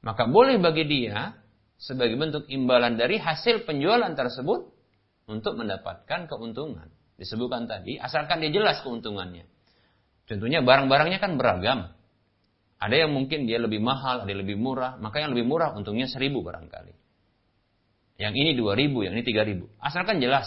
maka 0.00 0.24
boleh 0.24 0.56
bagi 0.56 0.88
dia 0.88 1.36
sebagai 1.76 2.16
bentuk 2.16 2.48
imbalan 2.48 2.96
dari 2.96 3.20
hasil 3.20 3.68
penjualan 3.68 4.10
tersebut 4.16 4.72
untuk 5.28 5.60
mendapatkan 5.60 6.24
keuntungan 6.26 6.88
disebutkan 7.18 7.66
tadi, 7.66 7.98
asalkan 7.98 8.38
dia 8.40 8.54
jelas 8.54 8.80
keuntungannya. 8.86 9.44
Tentunya 10.30 10.62
barang-barangnya 10.62 11.18
kan 11.18 11.34
beragam. 11.34 11.92
Ada 12.78 13.04
yang 13.04 13.10
mungkin 13.10 13.50
dia 13.50 13.58
lebih 13.58 13.82
mahal, 13.82 14.22
ada 14.22 14.30
yang 14.30 14.46
lebih 14.46 14.54
murah, 14.54 14.94
maka 15.02 15.18
yang 15.18 15.34
lebih 15.34 15.50
murah 15.50 15.74
untungnya 15.74 16.06
seribu 16.06 16.46
barangkali. 16.46 16.94
Yang 18.22 18.34
ini 18.38 18.50
dua 18.54 18.78
ribu, 18.78 19.02
yang 19.02 19.18
ini 19.18 19.26
tiga 19.26 19.42
ribu. 19.42 19.66
Asalkan 19.82 20.22
jelas 20.22 20.46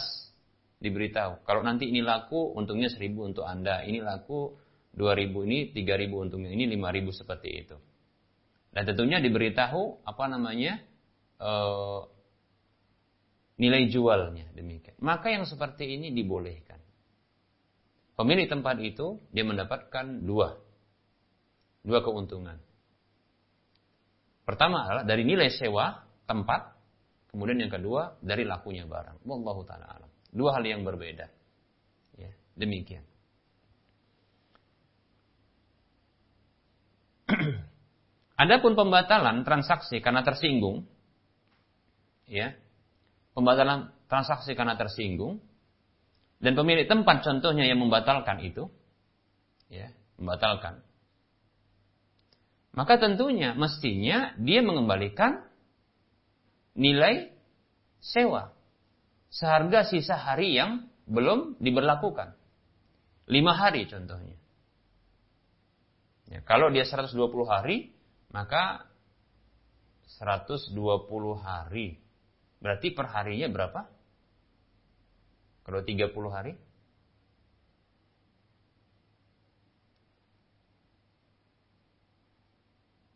diberitahu. 0.82 1.46
Kalau 1.46 1.62
nanti 1.62 1.88
ini 1.88 2.02
laku, 2.02 2.58
untungnya 2.58 2.90
seribu 2.90 3.30
untuk 3.30 3.46
Anda. 3.46 3.86
Ini 3.86 4.02
laku 4.02 4.58
dua 4.92 5.14
ribu, 5.14 5.46
ini 5.46 5.70
tiga 5.72 5.96
ribu 5.96 6.20
untungnya. 6.20 6.50
Ini 6.50 6.66
lima 6.66 6.90
ribu 6.90 7.14
seperti 7.14 7.50
itu. 7.54 7.78
Dan 8.74 8.84
tentunya 8.90 9.22
diberitahu 9.22 10.04
apa 10.04 10.26
namanya 10.26 10.82
eh, 11.38 12.02
nilai 13.62 13.88
jualnya 13.94 14.50
demikian. 14.58 14.98
Maka 15.00 15.30
yang 15.30 15.46
seperti 15.46 15.86
ini 15.86 16.10
dibolehkan. 16.10 16.82
Pemilik 18.18 18.50
tempat 18.50 18.82
itu 18.82 19.22
dia 19.30 19.46
mendapatkan 19.46 20.26
dua 20.26 20.58
dua 21.86 22.00
keuntungan. 22.02 22.58
Pertama 24.46 24.86
adalah 24.90 25.06
dari 25.06 25.24
nilai 25.26 25.54
sewa 25.54 26.02
tempat, 26.26 26.74
kemudian 27.30 27.62
yang 27.62 27.72
kedua 27.72 28.18
dari 28.22 28.46
lakunya 28.46 28.86
barang. 28.86 29.22
Wallahu 29.26 29.62
taala 29.64 29.86
alam. 29.90 30.12
Dua 30.32 30.56
hal 30.56 30.64
yang 30.64 30.88
berbeda. 30.88 31.28
Ya, 32.16 32.32
demikian. 32.56 33.04
Adapun 38.42 38.74
pembatalan 38.74 39.44
transaksi 39.44 40.00
karena 40.02 40.24
tersinggung, 40.24 40.88
ya, 42.26 42.56
pembatalan 43.36 43.92
transaksi 44.12 44.56
karena 44.56 44.76
tersinggung 44.76 45.40
dan 46.44 46.58
pemilik 46.58 46.90
tempat 46.90 47.24
contohnya 47.24 47.64
yang 47.64 47.80
membatalkan 47.80 48.44
itu 48.44 48.68
ya 49.72 49.94
membatalkan 50.20 50.84
maka 52.76 53.00
tentunya 53.00 53.56
mestinya 53.56 54.36
dia 54.36 54.60
mengembalikan 54.60 55.48
nilai 56.76 57.32
sewa 58.04 58.52
seharga 59.32 59.88
sisa 59.88 60.20
hari 60.20 60.54
yang 60.54 60.92
belum 61.08 61.58
diberlakukan. 61.64 62.36
Lima 63.32 63.56
hari 63.56 63.88
contohnya. 63.88 64.36
Ya, 66.28 66.40
kalau 66.44 66.68
dia 66.72 66.84
120 66.84 67.16
hari 67.48 67.96
maka 68.32 68.88
120 70.20 70.76
hari. 71.40 72.00
Berarti 72.62 72.94
perharinya 72.94 73.50
berapa? 73.50 73.90
Kalau 75.66 75.82
30 75.82 76.12
hari? 76.30 76.54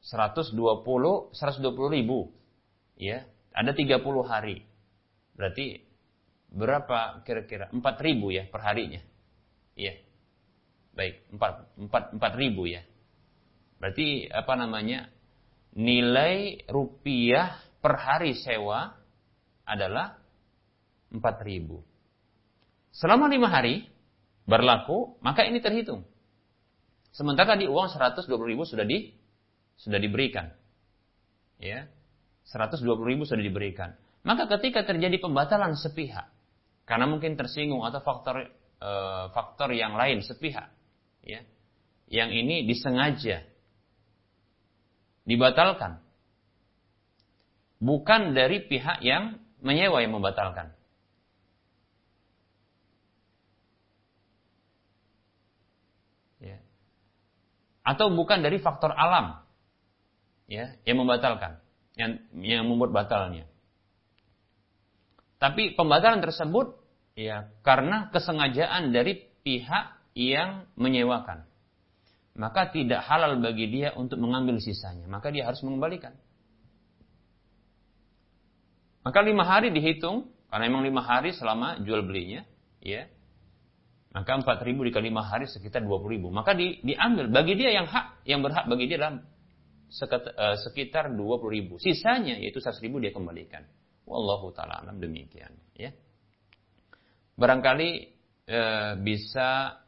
120 0.05 0.57
120 0.57 1.95
ribu. 1.95 2.29
Ya 2.97 3.25
ada 3.53 3.73
30 3.73 4.01
hari. 4.25 4.65
Berarti 5.35 5.84
berapa 6.55 7.21
kira-kira 7.27 7.67
4 7.69 7.83
ribu 7.99 8.31
ya 8.31 8.47
per 8.47 8.63
harinya 8.63 9.03
ya 9.75 9.91
baik 10.95 11.35
4 11.35 11.91
4 11.91 12.15
4 12.15 12.41
ribu 12.41 12.63
ya 12.65 12.81
berarti 13.83 14.31
apa 14.31 14.53
namanya 14.55 15.11
nilai 15.75 16.63
rupiah 16.71 17.59
per 17.83 17.99
hari 17.99 18.39
sewa 18.39 18.95
adalah 19.67 20.15
4 21.11 21.19
ribu 21.43 21.83
selama 22.95 23.27
lima 23.27 23.51
hari 23.51 23.91
berlaku 24.47 25.19
maka 25.19 25.43
ini 25.43 25.59
terhitung 25.59 26.07
sementara 27.11 27.59
di 27.59 27.67
uang 27.67 27.91
120 27.91 28.31
ribu 28.47 28.63
sudah 28.63 28.87
di 28.87 29.11
sudah 29.79 29.99
diberikan. 29.99 30.51
Ya. 31.59 31.87
120 32.45 32.83
ribu 33.09 33.25
sudah 33.25 33.41
diberikan. 33.41 33.97
Maka 34.21 34.45
ketika 34.57 34.85
terjadi 34.85 35.17
pembatalan 35.17 35.73
sepihak, 35.73 36.29
karena 36.85 37.09
mungkin 37.09 37.33
tersinggung 37.33 37.81
atau 37.81 37.99
faktor 38.05 38.45
e, 38.77 38.91
faktor 39.33 39.73
yang 39.73 39.97
lain 39.97 40.21
sepihak, 40.21 40.69
ya, 41.25 41.41
yang 42.05 42.29
ini 42.29 42.69
disengaja 42.69 43.41
dibatalkan, 45.25 45.97
bukan 47.81 48.37
dari 48.37 48.61
pihak 48.69 49.01
yang 49.01 49.41
menyewa 49.65 50.05
yang 50.05 50.13
membatalkan. 50.13 50.69
Ya. 56.37 56.61
Atau 57.81 58.13
bukan 58.13 58.45
dari 58.45 58.61
faktor 58.61 58.93
alam, 58.93 59.41
ya 60.45 60.77
yang 60.85 61.01
membatalkan, 61.01 61.57
yang 61.97 62.21
yang 62.37 62.69
membuat 62.69 62.93
batalnya. 62.93 63.49
Tapi 65.45 65.77
pembatalan 65.77 66.25
tersebut 66.25 66.73
ya 67.13 67.53
karena 67.61 68.09
kesengajaan 68.09 68.89
dari 68.89 69.29
pihak 69.45 69.93
yang 70.17 70.65
menyewakan. 70.73 71.45
Maka 72.33 72.73
tidak 72.73 73.05
halal 73.05 73.37
bagi 73.37 73.69
dia 73.69 73.93
untuk 73.93 74.17
mengambil 74.17 74.57
sisanya. 74.57 75.05
Maka 75.05 75.29
dia 75.29 75.45
harus 75.45 75.61
mengembalikan. 75.61 76.17
Maka 79.05 79.21
lima 79.21 79.45
hari 79.45 79.69
dihitung, 79.69 80.33
karena 80.49 80.65
memang 80.65 80.83
lima 80.83 81.05
hari 81.05 81.29
selama 81.29 81.77
jual 81.85 82.01
belinya, 82.03 82.41
ya. 82.81 83.05
Maka 84.17 84.41
empat 84.41 84.65
ribu 84.65 84.81
dikali 84.81 85.13
lima 85.13 85.23
hari 85.23 85.45
sekitar 85.45 85.85
dua 85.85 86.01
puluh 86.01 86.17
ribu. 86.17 86.27
Maka 86.33 86.57
di, 86.57 86.81
diambil 86.81 87.29
bagi 87.29 87.53
dia 87.53 87.69
yang 87.69 87.85
hak, 87.85 88.25
yang 88.25 88.41
berhak 88.41 88.65
bagi 88.65 88.89
dia 88.89 88.97
dalam 88.97 89.21
Eh, 89.95 90.57
sekitar 90.65 91.13
20 91.13 91.47
ribu. 91.47 91.79
Sisanya 91.79 92.35
yaitu 92.35 92.59
100 92.59 92.83
ribu 92.83 92.99
dia 92.99 93.15
kembalikan. 93.15 93.63
Wallahu 94.05 94.53
ta'ala 94.53 94.85
alam 94.85 95.01
demikian. 95.01 95.49
Ya. 95.73 95.89
Barangkali 97.35 97.89
e, 98.45 98.61
bisa 99.01 99.81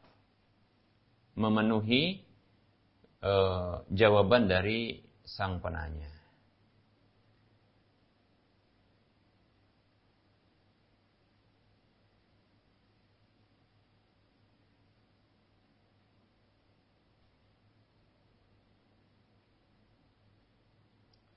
memenuhi 1.38 2.18
e, 3.22 3.32
jawaban 3.94 4.50
dari 4.50 4.98
sang 5.22 5.62
penanya. 5.62 6.10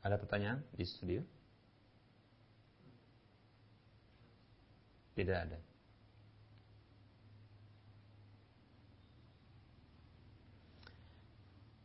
Ada 0.02 0.18
pertanyaan 0.18 0.66
di 0.74 0.82
studio? 0.82 1.22
Tidak 5.16 5.38
ada. 5.38 5.59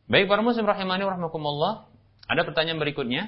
Baik 0.07 0.31
para 0.31 0.39
muslim 0.39 0.63
rahimani 0.63 1.03
rahmakumullah. 1.03 1.91
Ada 2.31 2.47
pertanyaan 2.47 2.79
berikutnya. 2.79 3.27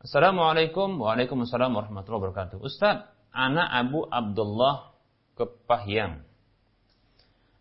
Assalamualaikum 0.00 0.96
Waalaikumsalam 0.96 1.76
warahmatullahi 1.76 2.32
wabarakatuh. 2.32 2.64
Ustaz, 2.64 3.04
anak 3.36 3.68
Abu 3.68 4.08
Abdullah 4.08 4.96
Kepahyang. 5.36 6.24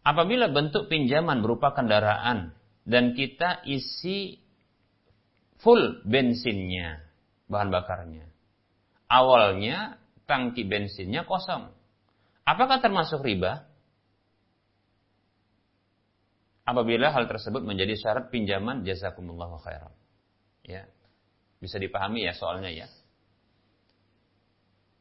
Apabila 0.08 0.48
bentuk 0.48 0.88
pinjaman 0.88 1.44
berupa 1.44 1.76
kendaraan 1.76 2.56
dan 2.88 3.12
kita 3.12 3.68
isi 3.68 4.40
full 5.60 6.00
bensinnya, 6.08 7.04
bahan 7.50 7.74
bakarnya. 7.74 8.30
Awalnya 9.10 9.98
tangki 10.30 10.64
bensinnya 10.70 11.26
kosong. 11.26 11.74
Apakah 12.46 12.80
termasuk 12.80 13.26
riba? 13.26 13.66
Apabila 16.64 17.10
hal 17.10 17.26
tersebut 17.26 17.66
menjadi 17.66 17.98
syarat 17.98 18.30
pinjaman 18.30 18.86
jazakumullahu 18.86 19.58
khairan. 19.66 19.90
Ya. 20.62 20.86
Bisa 21.58 21.82
dipahami 21.82 22.30
ya 22.30 22.38
soalnya 22.38 22.70
ya. 22.70 22.88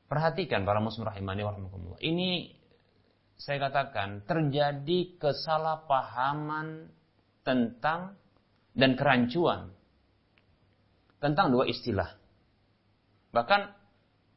Perhatikan 0.08 0.64
para 0.64 0.80
muslim 0.80 1.04
rahimani 1.04 1.44
warahmatullah. 1.44 2.00
Ini 2.00 2.56
saya 3.36 3.70
katakan 3.70 4.24
terjadi 4.24 5.20
kesalahpahaman 5.20 6.88
tentang 7.44 8.18
dan 8.74 8.98
kerancuan 8.98 9.70
tentang 11.22 11.54
dua 11.54 11.70
istilah. 11.70 12.17
Bahkan 13.32 13.60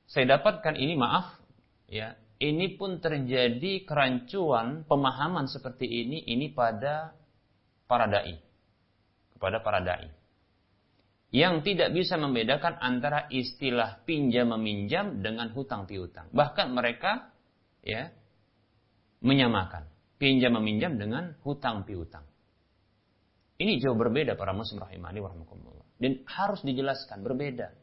saya 0.08 0.38
dapatkan 0.38 0.76
ini 0.76 1.00
maaf 1.00 1.40
ya, 1.88 2.20
ini 2.42 2.76
pun 2.76 3.00
terjadi 3.00 3.86
kerancuan 3.86 4.84
pemahaman 4.90 5.46
seperti 5.48 5.88
ini 5.88 6.26
ini 6.26 6.52
pada 6.52 7.16
para 7.88 8.10
dai. 8.10 8.36
Kepada 9.38 9.62
para 9.64 9.80
dai. 9.80 10.10
Yang 11.32 11.64
tidak 11.64 11.96
bisa 11.96 12.20
membedakan 12.20 12.76
antara 12.84 13.32
istilah 13.32 14.04
pinjam 14.04 14.52
meminjam 14.52 15.24
dengan 15.24 15.48
hutang 15.56 15.88
piutang. 15.88 16.28
Bahkan 16.36 16.76
mereka 16.76 17.32
ya 17.80 18.12
menyamakan 19.24 19.88
pinjam 20.22 20.54
meminjam 20.60 21.00
dengan 21.00 21.34
hutang 21.42 21.88
piutang. 21.88 22.28
Ini 23.62 23.78
jauh 23.82 23.98
berbeda 23.98 24.38
para 24.38 24.54
muslim 24.58 24.82
rahimani 24.82 25.22
warahmatullah. 25.22 25.86
Dan 26.02 26.26
harus 26.26 26.66
dijelaskan 26.66 27.22
berbeda. 27.22 27.74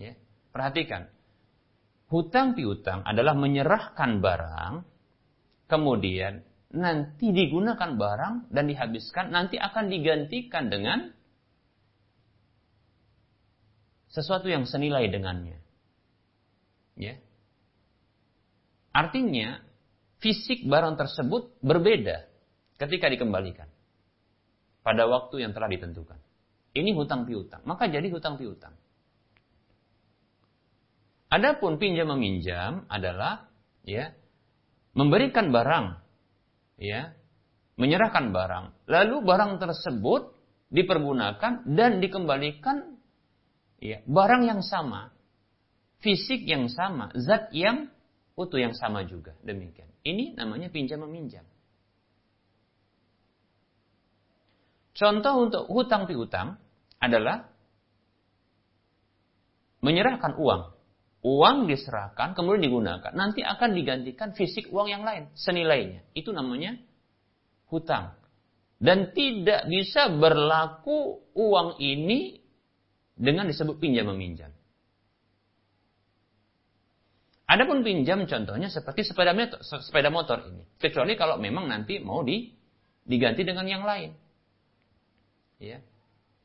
Ya. 0.00 0.16
Perhatikan. 0.50 1.12
Hutang 2.08 2.58
piutang 2.58 3.04
adalah 3.06 3.36
menyerahkan 3.38 4.18
barang, 4.18 4.74
kemudian 5.70 6.42
nanti 6.74 7.30
digunakan 7.30 7.94
barang 7.94 8.50
dan 8.50 8.64
dihabiskan, 8.66 9.30
nanti 9.30 9.60
akan 9.60 9.92
digantikan 9.92 10.72
dengan 10.72 11.12
sesuatu 14.10 14.50
yang 14.50 14.66
senilai 14.66 15.06
dengannya. 15.06 15.62
Ya. 16.98 17.14
Artinya, 18.90 19.62
fisik 20.18 20.66
barang 20.66 20.98
tersebut 20.98 21.62
berbeda 21.62 22.26
ketika 22.82 23.06
dikembalikan 23.06 23.70
pada 24.82 25.06
waktu 25.06 25.46
yang 25.46 25.54
telah 25.54 25.70
ditentukan. 25.70 26.18
Ini 26.74 26.90
hutang 26.98 27.22
piutang, 27.26 27.62
maka 27.66 27.86
jadi 27.86 28.10
hutang 28.10 28.34
piutang. 28.34 28.74
Adapun 31.30 31.78
pinjam 31.78 32.10
meminjam 32.10 32.90
adalah 32.90 33.46
ya 33.86 34.10
memberikan 34.98 35.54
barang 35.54 36.02
ya 36.74 37.14
menyerahkan 37.78 38.34
barang. 38.34 38.90
Lalu 38.90 39.16
barang 39.22 39.62
tersebut 39.62 40.34
dipergunakan 40.74 41.70
dan 41.70 42.02
dikembalikan 42.02 42.98
ya 43.78 44.02
barang 44.10 44.42
yang 44.42 44.60
sama 44.66 45.14
fisik 46.02 46.42
yang 46.44 46.66
sama 46.66 47.14
zat 47.14 47.54
yang 47.54 47.86
utuh 48.34 48.58
yang 48.58 48.74
sama 48.74 49.06
juga. 49.06 49.38
Demikian. 49.46 49.86
Ini 50.02 50.34
namanya 50.34 50.66
pinjam 50.72 51.04
meminjam. 51.06 51.46
Contoh 54.96 55.46
untuk 55.46 55.64
hutang 55.70 56.04
piutang 56.10 56.58
adalah 57.00 57.48
menyerahkan 59.80 60.36
uang. 60.36 60.79
Uang 61.20 61.68
diserahkan, 61.68 62.32
kemudian 62.32 62.64
digunakan. 62.64 63.12
Nanti 63.12 63.44
akan 63.44 63.76
digantikan 63.76 64.32
fisik 64.32 64.72
uang 64.72 64.88
yang 64.88 65.04
lain, 65.04 65.28
senilainya. 65.36 66.00
Itu 66.16 66.32
namanya 66.32 66.80
hutang. 67.68 68.16
Dan 68.80 69.12
tidak 69.12 69.68
bisa 69.68 70.08
berlaku 70.08 71.20
uang 71.36 71.76
ini 71.76 72.40
dengan 73.12 73.44
disebut 73.44 73.76
pinjam 73.76 74.08
meminjam. 74.08 74.48
Adapun 77.44 77.84
pinjam 77.84 78.24
contohnya 78.24 78.72
seperti 78.72 79.04
sepeda 79.04 79.36
motor, 79.36 79.60
sepeda 79.60 80.08
motor 80.08 80.40
ini. 80.48 80.64
Kecuali 80.80 81.18
kalau 81.20 81.36
memang 81.36 81.68
nanti 81.68 82.00
mau 82.00 82.24
di, 82.24 82.48
diganti 83.04 83.44
dengan 83.44 83.68
yang 83.68 83.84
lain. 83.84 84.16
Ya. 85.60 85.84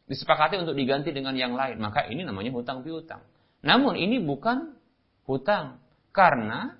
Disepakati 0.10 0.60
untuk 0.60 0.76
diganti 0.76 1.16
dengan 1.16 1.38
yang 1.38 1.56
lain. 1.56 1.80
Maka 1.80 2.12
ini 2.12 2.28
namanya 2.28 2.52
hutang 2.52 2.84
piutang. 2.84 3.24
Namun 3.66 3.98
ini 3.98 4.22
bukan 4.22 4.78
hutang. 5.26 5.82
Karena 6.16 6.72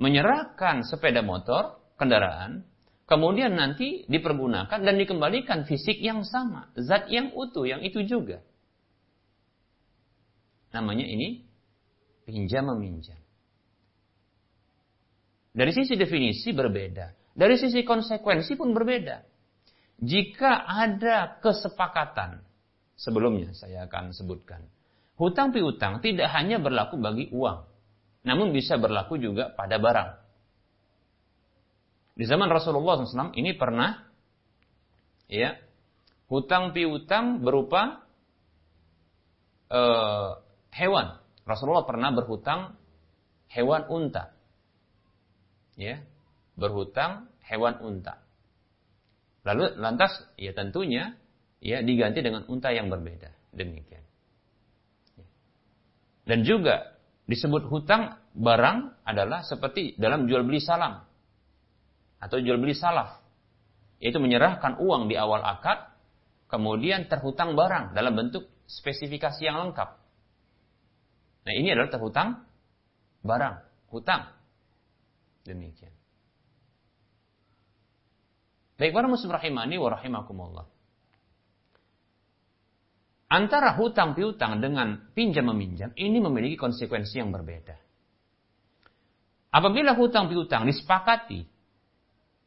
menyerahkan 0.00 0.82
sepeda 0.82 1.22
motor, 1.22 1.78
kendaraan, 2.00 2.66
kemudian 3.06 3.54
nanti 3.54 4.02
dipergunakan 4.10 4.80
dan 4.80 4.94
dikembalikan 4.98 5.68
fisik 5.68 6.00
yang 6.02 6.26
sama. 6.26 6.72
Zat 6.74 7.06
yang 7.12 7.30
utuh, 7.36 7.68
yang 7.68 7.84
itu 7.84 8.02
juga. 8.02 8.42
Namanya 10.72 11.04
ini 11.04 11.44
pinjam 12.24 12.66
meminjam. 12.74 13.20
Dari 15.52 15.70
sisi 15.76 15.94
definisi 16.00 16.50
berbeda. 16.56 17.36
Dari 17.36 17.60
sisi 17.60 17.84
konsekuensi 17.84 18.56
pun 18.56 18.72
berbeda. 18.72 19.20
Jika 20.00 20.64
ada 20.64 21.38
kesepakatan, 21.38 22.40
sebelumnya 22.96 23.52
saya 23.52 23.84
akan 23.86 24.16
sebutkan. 24.16 24.64
Hutang 25.22 25.54
piutang 25.54 26.02
tidak 26.02 26.26
hanya 26.34 26.58
berlaku 26.58 26.98
bagi 26.98 27.30
uang. 27.30 27.62
Namun 28.26 28.50
bisa 28.50 28.74
berlaku 28.74 29.22
juga 29.22 29.54
pada 29.54 29.78
barang. 29.78 30.18
Di 32.18 32.26
zaman 32.26 32.50
Rasulullah 32.50 33.06
SAW 33.06 33.30
ini 33.38 33.54
pernah 33.54 34.02
ya 35.30 35.54
hutang 36.26 36.74
piutang 36.74 37.38
berupa 37.38 38.02
uh, 39.70 40.42
hewan. 40.74 41.22
Rasulullah 41.46 41.86
pernah 41.86 42.10
berhutang 42.10 42.74
hewan 43.46 43.86
unta 43.86 44.34
ya 45.76 46.00
berhutang 46.56 47.32
hewan 47.48 47.80
unta. 47.80 48.20
Lalu 49.42 49.74
lantas 49.80 50.14
ya 50.38 50.54
tentunya 50.54 51.16
ya 51.58 51.82
diganti 51.82 52.22
dengan 52.22 52.46
unta 52.46 52.70
yang 52.70 52.92
berbeda. 52.92 53.32
Demikian. 53.52 54.01
Dan 56.22 56.46
juga 56.46 56.94
disebut 57.26 57.66
hutang 57.66 58.18
barang 58.34 59.06
adalah 59.06 59.42
seperti 59.42 59.98
dalam 59.98 60.30
jual 60.30 60.46
beli 60.46 60.62
salam 60.62 61.02
atau 62.22 62.38
jual 62.38 62.58
beli 62.62 62.74
salaf. 62.78 63.18
Yaitu 63.98 64.18
menyerahkan 64.18 64.78
uang 64.82 65.10
di 65.10 65.14
awal 65.18 65.42
akad 65.42 65.92
kemudian 66.50 67.06
terhutang 67.10 67.54
barang 67.58 67.94
dalam 67.94 68.14
bentuk 68.14 68.46
spesifikasi 68.66 69.42
yang 69.42 69.58
lengkap. 69.62 69.88
Nah, 71.42 71.52
ini 71.54 71.74
adalah 71.74 71.90
terhutang 71.90 72.28
barang, 73.26 73.54
hutang. 73.90 74.30
Demikian. 75.42 75.90
Baik 78.78 78.94
para 78.94 79.06
muslim 79.10 79.30
rahimani 79.30 79.78
wa 79.78 79.90
rahimakumullah. 79.94 80.66
Antara 83.32 83.72
hutang 83.80 84.12
piutang 84.12 84.60
dengan 84.60 85.08
pinjam 85.16 85.48
meminjam 85.48 85.88
ini 85.96 86.20
memiliki 86.20 86.60
konsekuensi 86.60 87.16
yang 87.16 87.32
berbeda. 87.32 87.80
Apabila 89.48 89.96
hutang 89.96 90.28
piutang 90.28 90.68
disepakati 90.68 91.40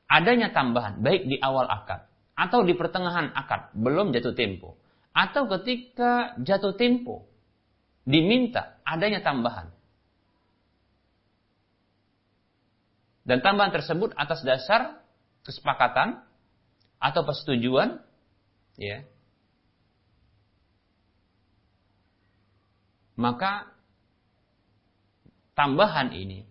adanya 0.06 0.54
tambahan 0.54 1.02
baik 1.02 1.26
di 1.26 1.42
awal 1.42 1.66
akad 1.66 2.06
atau 2.38 2.62
di 2.62 2.78
pertengahan 2.78 3.34
akad 3.34 3.74
belum 3.74 4.14
jatuh 4.14 4.38
tempo 4.38 4.78
atau 5.10 5.50
ketika 5.58 6.38
jatuh 6.46 6.78
tempo 6.78 7.26
diminta 8.06 8.78
adanya 8.86 9.26
tambahan 9.26 9.74
Dan 13.26 13.42
tambahan 13.42 13.74
tersebut 13.74 14.14
atas 14.14 14.46
dasar 14.46 15.02
kesepakatan 15.42 16.22
atau 17.02 17.26
persetujuan 17.26 17.98
ya. 18.78 19.02
Maka 23.16 23.72
tambahan 25.56 26.12
ini 26.12 26.44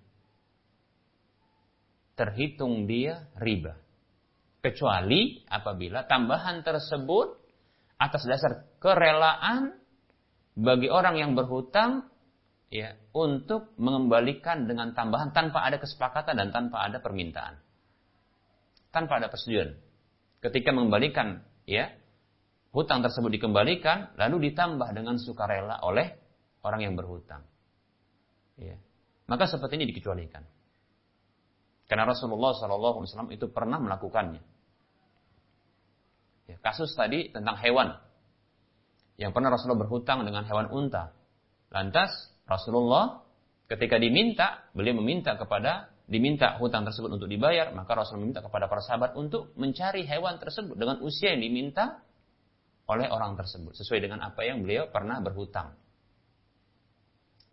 terhitung 2.16 2.88
dia 2.88 3.28
riba. 3.36 3.76
Kecuali 4.64 5.44
apabila 5.44 6.08
tambahan 6.08 6.64
tersebut 6.64 7.36
atas 8.00 8.24
dasar 8.24 8.64
kerelaan 8.80 9.76
bagi 10.56 10.88
orang 10.88 11.20
yang 11.20 11.30
berhutang 11.36 12.08
ya 12.72 12.96
untuk 13.12 13.76
mengembalikan 13.76 14.64
dengan 14.64 14.96
tambahan 14.96 15.36
tanpa 15.36 15.68
ada 15.68 15.76
kesepakatan 15.76 16.40
dan 16.40 16.48
tanpa 16.48 16.80
ada 16.88 16.98
permintaan. 17.04 17.60
Tanpa 18.88 19.20
ada 19.20 19.28
persetujuan. 19.28 19.76
Ketika 20.40 20.72
mengembalikan 20.72 21.44
ya 21.68 21.92
hutang 22.72 23.04
tersebut 23.04 23.36
dikembalikan 23.36 24.16
lalu 24.16 24.48
ditambah 24.50 24.96
dengan 24.96 25.20
sukarela 25.20 25.84
oleh 25.84 26.23
orang 26.64 26.80
yang 26.80 26.94
berhutang. 26.96 27.44
Ya. 28.56 28.80
Maka 29.28 29.44
seperti 29.46 29.76
ini 29.78 29.88
dikecualikan. 29.92 30.42
Karena 31.84 32.08
Rasulullah 32.08 32.56
SAW 32.56 33.28
itu 33.30 33.52
pernah 33.52 33.76
melakukannya. 33.76 34.42
Ya, 36.48 36.56
kasus 36.60 36.92
tadi 36.96 37.28
tentang 37.32 37.60
hewan. 37.60 37.96
Yang 39.20 39.30
pernah 39.36 39.52
Rasulullah 39.52 39.80
berhutang 39.84 40.24
dengan 40.24 40.44
hewan 40.48 40.68
unta. 40.72 41.12
Lantas 41.72 42.10
Rasulullah 42.48 43.24
ketika 43.68 44.00
diminta, 44.00 44.68
beliau 44.72 44.96
meminta 45.00 45.36
kepada 45.36 45.92
diminta 46.04 46.60
hutang 46.60 46.84
tersebut 46.84 47.16
untuk 47.16 47.28
dibayar, 47.28 47.72
maka 47.72 47.96
Rasul 47.96 48.20
meminta 48.20 48.44
kepada 48.44 48.68
para 48.68 48.84
sahabat 48.84 49.16
untuk 49.16 49.56
mencari 49.56 50.04
hewan 50.04 50.36
tersebut 50.36 50.76
dengan 50.76 51.00
usia 51.00 51.32
yang 51.32 51.40
diminta 51.40 52.04
oleh 52.84 53.08
orang 53.08 53.32
tersebut 53.40 53.72
sesuai 53.72 54.04
dengan 54.04 54.20
apa 54.20 54.44
yang 54.44 54.60
beliau 54.60 54.92
pernah 54.92 55.16
berhutang. 55.24 55.72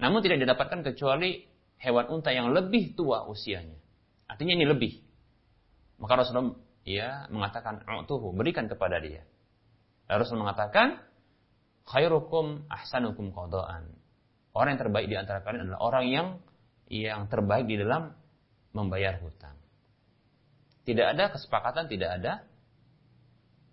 Namun 0.01 0.25
tidak 0.25 0.41
didapatkan 0.41 0.81
kecuali 0.81 1.45
hewan 1.77 2.09
unta 2.09 2.33
yang 2.33 2.49
lebih 2.49 2.97
tua 2.97 3.29
usianya. 3.29 3.77
Artinya 4.25 4.57
ini 4.57 4.65
lebih. 4.65 4.97
Maka 6.01 6.25
Rasulullah 6.25 6.57
ya 6.81 7.29
mengatakan 7.29 7.85
tuh 8.09 8.33
berikan 8.33 8.65
kepada 8.65 8.97
dia. 8.97 9.21
Lalu 10.09 10.17
Rasul 10.25 10.41
mengatakan 10.41 10.97
khairukum 11.85 12.65
ahsanukum 12.65 13.29
qadaan. 13.29 13.93
Orang 14.51 14.75
yang 14.75 14.81
terbaik 14.81 15.07
di 15.07 15.15
antara 15.15 15.45
kalian 15.45 15.69
adalah 15.69 15.81
orang 15.85 16.05
yang 16.09 16.27
yang 16.91 17.29
terbaik 17.31 17.69
di 17.69 17.79
dalam 17.79 18.11
membayar 18.75 19.21
hutang. 19.21 19.55
Tidak 20.81 21.05
ada 21.05 21.29
kesepakatan, 21.31 21.87
tidak 21.87 22.09
ada 22.19 22.33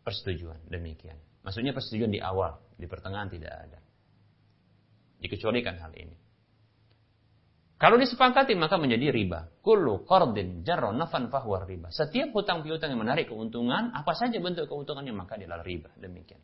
persetujuan. 0.04 0.68
Demikian. 0.68 1.16
Maksudnya 1.42 1.72
persetujuan 1.72 2.12
di 2.12 2.20
awal, 2.20 2.60
di 2.76 2.84
pertengahan 2.84 3.32
tidak 3.32 3.50
ada. 3.50 3.78
Dikecualikan 5.18 5.78
hal 5.82 5.92
ini. 5.98 6.16
Kalau 7.78 7.94
disepakati 7.94 8.58
maka 8.58 8.74
menjadi 8.74 9.14
riba. 9.14 9.54
Kullu 9.62 10.02
qardin 10.02 10.66
jarra 10.66 10.90
nafan 10.90 11.30
fahuwa 11.30 11.62
riba. 11.62 11.94
Setiap 11.94 12.34
hutang 12.34 12.66
piutang 12.66 12.90
yang 12.90 13.02
menarik 13.06 13.30
keuntungan, 13.30 13.94
apa 13.94 14.18
saja 14.18 14.34
bentuk 14.42 14.66
keuntungannya 14.66 15.14
maka 15.14 15.38
adalah 15.38 15.62
riba. 15.62 15.94
Demikian. 15.94 16.42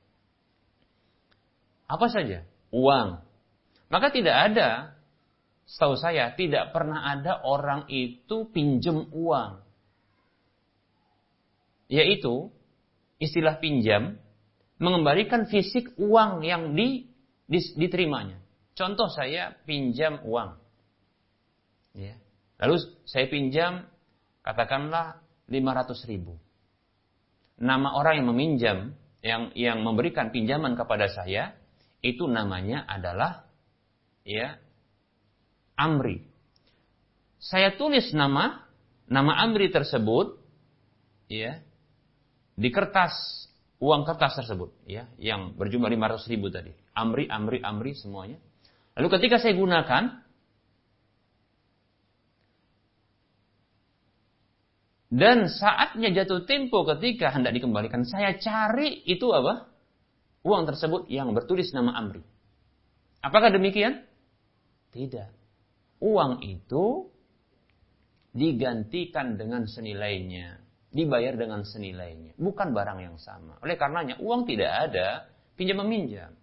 Apa 1.90 2.06
saja? 2.06 2.46
Uang, 2.70 3.22
maka 3.92 4.10
tidak 4.10 4.36
ada, 4.50 4.98
setahu 5.68 5.94
saya, 5.94 6.32
tidak 6.34 6.74
pernah 6.74 7.06
ada 7.06 7.42
orang 7.46 7.86
itu 7.86 8.50
pinjam 8.50 9.06
uang. 9.14 9.62
Yaitu, 11.86 12.50
istilah 13.20 13.60
pinjam, 13.60 14.18
mengembalikan 14.80 15.46
fisik 15.46 15.92
uang 16.00 16.42
yang 16.42 16.74
di, 16.74 17.06
di, 17.46 17.60
diterimanya. 17.78 18.43
Contoh 18.74 19.06
saya 19.06 19.54
pinjam 19.62 20.18
uang. 20.26 20.58
Ya. 21.94 22.18
Lalu 22.58 22.82
saya 23.06 23.30
pinjam, 23.30 23.86
katakanlah 24.42 25.22
500 25.46 26.10
ribu. 26.10 26.34
Nama 27.54 27.94
orang 27.94 28.22
yang 28.22 28.28
meminjam, 28.34 28.78
yang 29.22 29.54
yang 29.54 29.86
memberikan 29.86 30.34
pinjaman 30.34 30.74
kepada 30.74 31.06
saya, 31.06 31.54
itu 32.02 32.26
namanya 32.26 32.82
adalah 32.84 33.46
ya 34.26 34.58
Amri. 35.78 36.26
Saya 37.38 37.78
tulis 37.78 38.10
nama 38.10 38.66
nama 39.06 39.38
Amri 39.38 39.70
tersebut 39.70 40.34
ya 41.30 41.62
di 42.58 42.68
kertas 42.74 43.14
uang 43.78 44.02
kertas 44.06 44.38
tersebut 44.38 44.70
ya 44.86 45.06
yang 45.16 45.54
berjumlah 45.54 45.88
500 45.94 46.32
ribu 46.32 46.50
tadi. 46.50 46.74
Amri, 46.94 47.30
Amri, 47.30 47.62
Amri 47.62 47.94
semuanya. 47.94 48.38
Lalu 48.94 49.08
ketika 49.18 49.42
saya 49.42 49.58
gunakan 49.58 50.22
dan 55.10 55.50
saatnya 55.50 56.14
jatuh 56.14 56.46
tempo 56.46 56.86
ketika 56.94 57.34
hendak 57.34 57.54
dikembalikan, 57.58 58.06
saya 58.06 58.38
cari 58.38 59.02
itu 59.06 59.30
apa? 59.34 59.66
Uang 60.46 60.68
tersebut 60.68 61.10
yang 61.10 61.34
bertulis 61.34 61.74
nama 61.74 61.96
Amri. 61.98 62.22
Apakah 63.24 63.50
demikian? 63.50 64.04
Tidak. 64.94 65.42
uang 66.04 66.44
itu 66.44 67.08
digantikan 68.36 69.40
dengan 69.40 69.64
senilainya, 69.64 70.60
dibayar 70.92 71.32
dengan 71.38 71.64
senilainya, 71.64 72.36
bukan 72.36 72.76
barang 72.76 72.98
yang 73.00 73.16
sama. 73.16 73.56
Oleh 73.64 73.78
karenanya 73.80 74.20
uang 74.20 74.44
tidak 74.44 74.70
ada 74.90 75.30
pinjam 75.56 75.80
meminjam. 75.80 76.34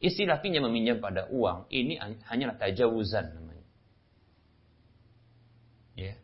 Istilah 0.00 0.40
pinjam 0.40 0.64
meminjam 0.64 0.96
pada 0.96 1.28
uang 1.28 1.68
ini 1.68 2.00
hanyalah 2.00 2.56
tajawuzan 2.56 3.36
namanya. 3.36 3.68
Ya. 5.92 6.16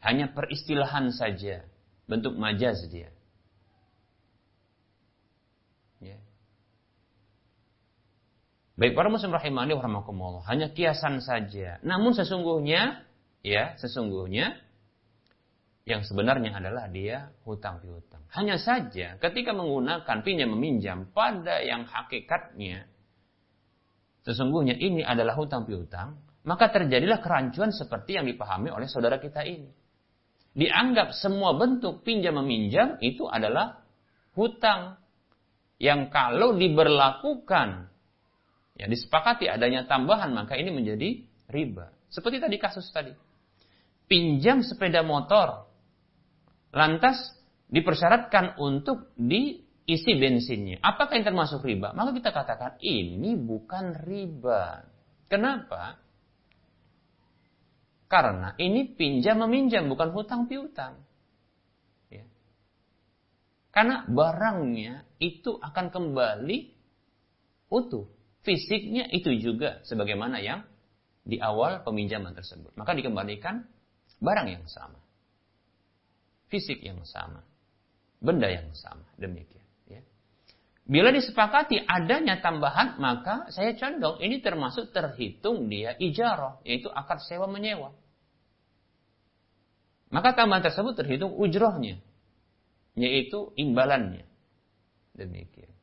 Hanya 0.00 0.32
peristilahan 0.32 1.12
saja, 1.12 1.68
bentuk 2.08 2.40
majaz 2.40 2.80
dia. 2.88 3.12
Ya. 6.00 6.16
Baik 8.80 8.96
para 8.96 9.12
muslim 9.12 9.36
rahimani 9.36 9.76
wa 9.76 9.84
hanya 10.48 10.72
kiasan 10.72 11.20
saja. 11.20 11.84
Namun 11.84 12.16
sesungguhnya 12.16 13.04
ya, 13.44 13.76
sesungguhnya 13.76 14.56
yang 15.84 16.00
sebenarnya 16.00 16.56
adalah 16.56 16.88
dia 16.88 17.28
hutang 17.44 17.84
piutang. 17.84 18.24
Hanya 18.32 18.56
saja 18.56 19.20
ketika 19.20 19.52
menggunakan 19.52 20.24
pinjam 20.24 20.56
meminjam 20.56 21.12
pada 21.12 21.60
yang 21.60 21.84
hakikatnya 21.84 22.88
sesungguhnya 24.24 24.80
ini 24.80 25.04
adalah 25.04 25.36
hutang 25.36 25.68
piutang, 25.68 26.16
maka 26.48 26.72
terjadilah 26.72 27.20
kerancuan 27.20 27.68
seperti 27.68 28.16
yang 28.16 28.24
dipahami 28.24 28.72
oleh 28.72 28.88
saudara 28.88 29.20
kita 29.20 29.44
ini. 29.44 29.68
Dianggap 30.56 31.12
semua 31.12 31.52
bentuk 31.52 32.00
pinjam 32.00 32.40
meminjam 32.40 32.96
itu 33.04 33.28
adalah 33.28 33.84
hutang 34.32 34.96
yang 35.76 36.08
kalau 36.08 36.56
diberlakukan 36.56 37.92
ya 38.80 38.86
disepakati 38.88 39.52
adanya 39.52 39.84
tambahan 39.84 40.32
maka 40.32 40.56
ini 40.56 40.72
menjadi 40.72 41.20
riba. 41.52 41.92
Seperti 42.08 42.40
tadi 42.40 42.56
kasus 42.56 42.88
tadi. 42.88 43.12
Pinjam 44.08 44.64
sepeda 44.64 45.04
motor 45.04 45.73
lantas 46.74 47.16
dipersyaratkan 47.70 48.58
untuk 48.58 49.14
diisi 49.14 50.12
bensinnya. 50.18 50.82
Apakah 50.82 51.16
yang 51.16 51.26
termasuk 51.30 51.62
riba? 51.62 51.94
Maka 51.94 52.10
kita 52.12 52.30
katakan 52.34 52.72
ini 52.82 53.38
bukan 53.38 53.94
riba. 54.04 54.84
Kenapa? 55.30 56.02
Karena 58.10 58.52
ini 58.60 58.90
pinjam 58.94 59.40
meminjam 59.46 59.86
bukan 59.86 60.12
hutang 60.12 60.50
piutang. 60.50 61.02
Ya. 62.10 62.26
Karena 63.72 64.04
barangnya 64.06 65.06
itu 65.18 65.56
akan 65.56 65.88
kembali 65.88 66.58
utuh. 67.70 68.06
Fisiknya 68.44 69.08
itu 69.08 69.32
juga 69.40 69.80
sebagaimana 69.88 70.36
yang 70.44 70.68
di 71.24 71.40
awal 71.40 71.80
peminjaman 71.80 72.36
tersebut. 72.36 72.76
Maka 72.76 72.92
dikembalikan 72.92 73.64
barang 74.20 74.48
yang 74.52 74.68
sama 74.68 75.03
fisik 76.48 76.80
yang 76.84 77.00
sama, 77.06 77.44
benda 78.20 78.48
yang 78.48 78.72
sama, 78.76 79.04
demikian. 79.16 79.64
Ya. 79.88 80.00
Bila 80.84 81.12
disepakati 81.12 81.80
adanya 81.84 82.40
tambahan, 82.44 83.00
maka 83.00 83.48
saya 83.52 83.76
condong 83.76 84.20
ini 84.20 84.40
termasuk 84.44 84.92
terhitung 84.92 85.68
dia 85.68 85.96
ijarah, 85.96 86.60
yaitu 86.64 86.88
akad 86.92 87.20
sewa 87.24 87.48
menyewa. 87.48 87.92
Maka 90.14 90.36
tambahan 90.38 90.62
tersebut 90.62 90.94
terhitung 90.94 91.34
ujrohnya, 91.34 91.98
yaitu 92.94 93.50
imbalannya. 93.58 94.22
Demikian. 95.14 95.74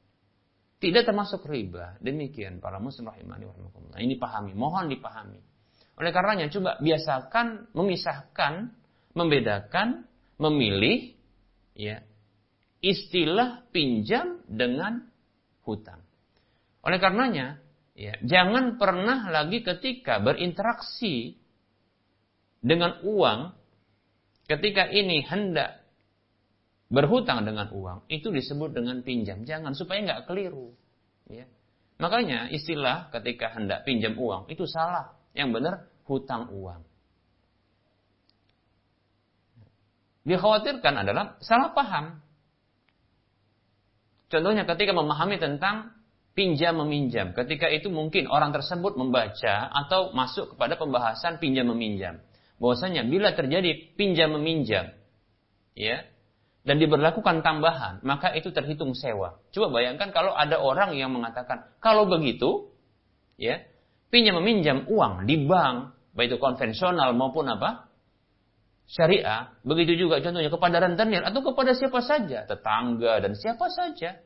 Tidak 0.81 1.05
termasuk 1.05 1.45
riba. 1.45 2.01
Demikian 2.01 2.57
para 2.57 2.81
muslim 2.81 3.13
rahimani 3.13 3.45
wa 3.45 3.53
Ini 4.01 4.17
pahami, 4.17 4.57
mohon 4.57 4.89
dipahami. 4.89 5.37
Oleh 6.01 6.09
karenanya 6.09 6.49
coba 6.49 6.81
biasakan 6.81 7.69
memisahkan, 7.77 8.73
membedakan 9.13 10.09
memilih 10.41 11.13
ya 11.77 12.01
istilah 12.81 13.69
pinjam 13.69 14.41
dengan 14.49 15.05
hutang. 15.61 16.01
Oleh 16.81 16.97
karenanya, 16.97 17.61
ya, 17.93 18.17
jangan 18.25 18.81
pernah 18.81 19.29
lagi 19.29 19.61
ketika 19.61 20.17
berinteraksi 20.17 21.37
dengan 22.57 22.97
uang, 23.05 23.53
ketika 24.49 24.89
ini 24.89 25.21
hendak 25.21 25.85
berhutang 26.89 27.45
dengan 27.45 27.69
uang, 27.69 28.09
itu 28.09 28.33
disebut 28.33 28.73
dengan 28.73 29.05
pinjam. 29.05 29.45
Jangan 29.45 29.77
supaya 29.77 30.01
nggak 30.01 30.25
keliru. 30.25 30.73
Ya. 31.29 31.45
Makanya 32.01 32.49
istilah 32.49 33.13
ketika 33.13 33.53
hendak 33.53 33.85
pinjam 33.85 34.17
uang 34.17 34.49
itu 34.49 34.65
salah. 34.65 35.13
Yang 35.37 35.49
benar 35.53 35.73
hutang 36.09 36.49
uang. 36.51 36.81
Dikhawatirkan 40.27 40.93
adalah 41.05 41.37
salah 41.41 41.73
paham. 41.73 42.21
Contohnya 44.31 44.63
ketika 44.63 44.95
memahami 44.95 45.41
tentang 45.41 45.91
pinjam 46.31 46.79
meminjam. 46.79 47.35
Ketika 47.35 47.67
itu 47.67 47.91
mungkin 47.91 48.31
orang 48.31 48.55
tersebut 48.55 48.95
membaca 48.95 49.67
atau 49.67 50.15
masuk 50.15 50.55
kepada 50.55 50.79
pembahasan 50.79 51.37
pinjam 51.43 51.67
meminjam. 51.67 52.23
Bahwasanya 52.61 53.03
bila 53.09 53.33
terjadi 53.33 53.97
pinjam 53.97 54.37
meminjam, 54.37 54.93
ya, 55.73 56.05
dan 56.61 56.77
diberlakukan 56.77 57.41
tambahan, 57.41 58.05
maka 58.05 58.31
itu 58.37 58.53
terhitung 58.53 58.93
sewa. 58.93 59.41
Coba 59.49 59.81
bayangkan 59.81 60.13
kalau 60.13 60.31
ada 60.37 60.61
orang 60.61 60.93
yang 60.93 61.09
mengatakan, 61.09 61.73
kalau 61.81 62.05
begitu, 62.05 62.69
ya, 63.41 63.65
pinjam 64.13 64.37
meminjam 64.37 64.85
uang 64.85 65.25
di 65.25 65.41
bank, 65.41 65.97
baik 66.13 66.31
itu 66.31 66.37
konvensional 66.37 67.17
maupun 67.17 67.49
apa, 67.49 67.90
syariah, 68.91 69.55
begitu 69.63 69.95
juga 69.95 70.19
contohnya 70.19 70.51
kepada 70.51 70.77
rentenir 70.83 71.23
atau 71.23 71.39
kepada 71.39 71.71
siapa 71.71 72.03
saja, 72.03 72.43
tetangga 72.43 73.23
dan 73.23 73.31
siapa 73.39 73.71
saja, 73.71 74.19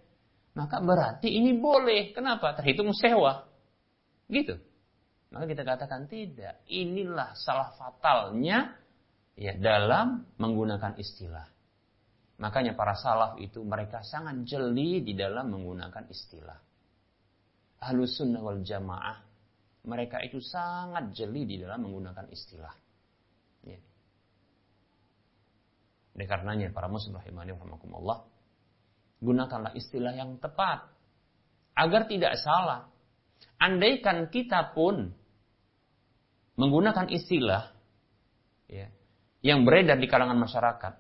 maka 0.58 0.82
berarti 0.82 1.30
ini 1.30 1.54
boleh. 1.62 2.16
Kenapa? 2.18 2.58
Terhitung 2.58 2.90
sewa. 2.98 3.46
Gitu. 4.26 4.58
Maka 5.30 5.46
kita 5.46 5.62
katakan 5.68 6.10
tidak. 6.10 6.66
Inilah 6.66 7.38
salah 7.38 7.76
fatalnya 7.78 8.74
ya 9.38 9.54
dalam 9.54 10.26
menggunakan 10.42 10.98
istilah. 10.98 11.46
Makanya 12.40 12.76
para 12.76 12.96
salaf 12.96 13.40
itu 13.40 13.64
mereka 13.64 14.04
sangat 14.04 14.44
jeli 14.48 15.04
di 15.04 15.16
dalam 15.16 15.52
menggunakan 15.52 16.04
istilah. 16.08 16.60
Ahlus 17.84 18.18
sunnah 18.18 18.42
wal 18.42 18.64
jamaah 18.64 19.24
mereka 19.86 20.18
itu 20.26 20.42
sangat 20.42 21.14
jeli 21.14 21.46
di 21.46 21.56
dalam 21.62 21.86
menggunakan 21.86 22.26
istilah. 22.34 22.74
Ya. 23.64 23.80
Oleh 26.16 26.28
karenanya 26.32 26.72
para 26.72 26.88
muslim 26.88 27.20
rahimani 27.20 27.52
rahimakumullah, 27.52 28.24
gunakanlah 29.20 29.76
istilah 29.76 30.16
yang 30.16 30.40
tepat 30.40 30.88
agar 31.76 32.08
tidak 32.08 32.40
salah. 32.40 32.88
Andaikan 33.60 34.32
kita 34.32 34.72
pun 34.72 35.12
menggunakan 36.56 37.12
istilah 37.12 37.76
ya, 38.72 38.88
yang 39.44 39.68
beredar 39.68 40.00
di 40.00 40.08
kalangan 40.08 40.40
masyarakat, 40.40 40.94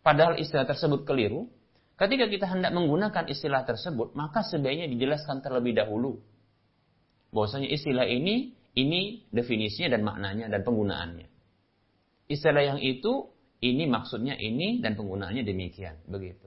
padahal 0.00 0.40
istilah 0.40 0.64
tersebut 0.64 1.04
keliru, 1.04 1.52
ketika 2.00 2.24
kita 2.24 2.48
hendak 2.48 2.72
menggunakan 2.72 3.28
istilah 3.28 3.68
tersebut, 3.68 4.16
maka 4.16 4.40
sebaiknya 4.48 4.88
dijelaskan 4.88 5.44
terlebih 5.44 5.76
dahulu. 5.76 6.24
Bahwasanya 7.28 7.68
istilah 7.68 8.08
ini, 8.08 8.56
ini 8.72 9.28
definisinya 9.28 9.92
dan 9.92 10.02
maknanya 10.08 10.48
dan 10.48 10.64
penggunaannya. 10.64 11.28
Istilah 12.32 12.64
yang 12.64 12.80
itu 12.80 13.28
ini 13.58 13.90
maksudnya 13.90 14.38
ini 14.38 14.78
dan 14.78 14.94
penggunaannya 14.94 15.42
demikian, 15.42 15.98
begitu. 16.06 16.46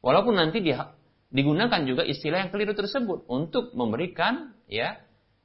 Walaupun 0.00 0.40
nanti 0.40 0.64
dia 0.64 0.96
digunakan 1.28 1.84
juga 1.84 2.08
istilah 2.08 2.48
yang 2.48 2.50
keliru 2.54 2.72
tersebut 2.72 3.28
untuk 3.28 3.76
memberikan 3.76 4.56
ya 4.64 4.96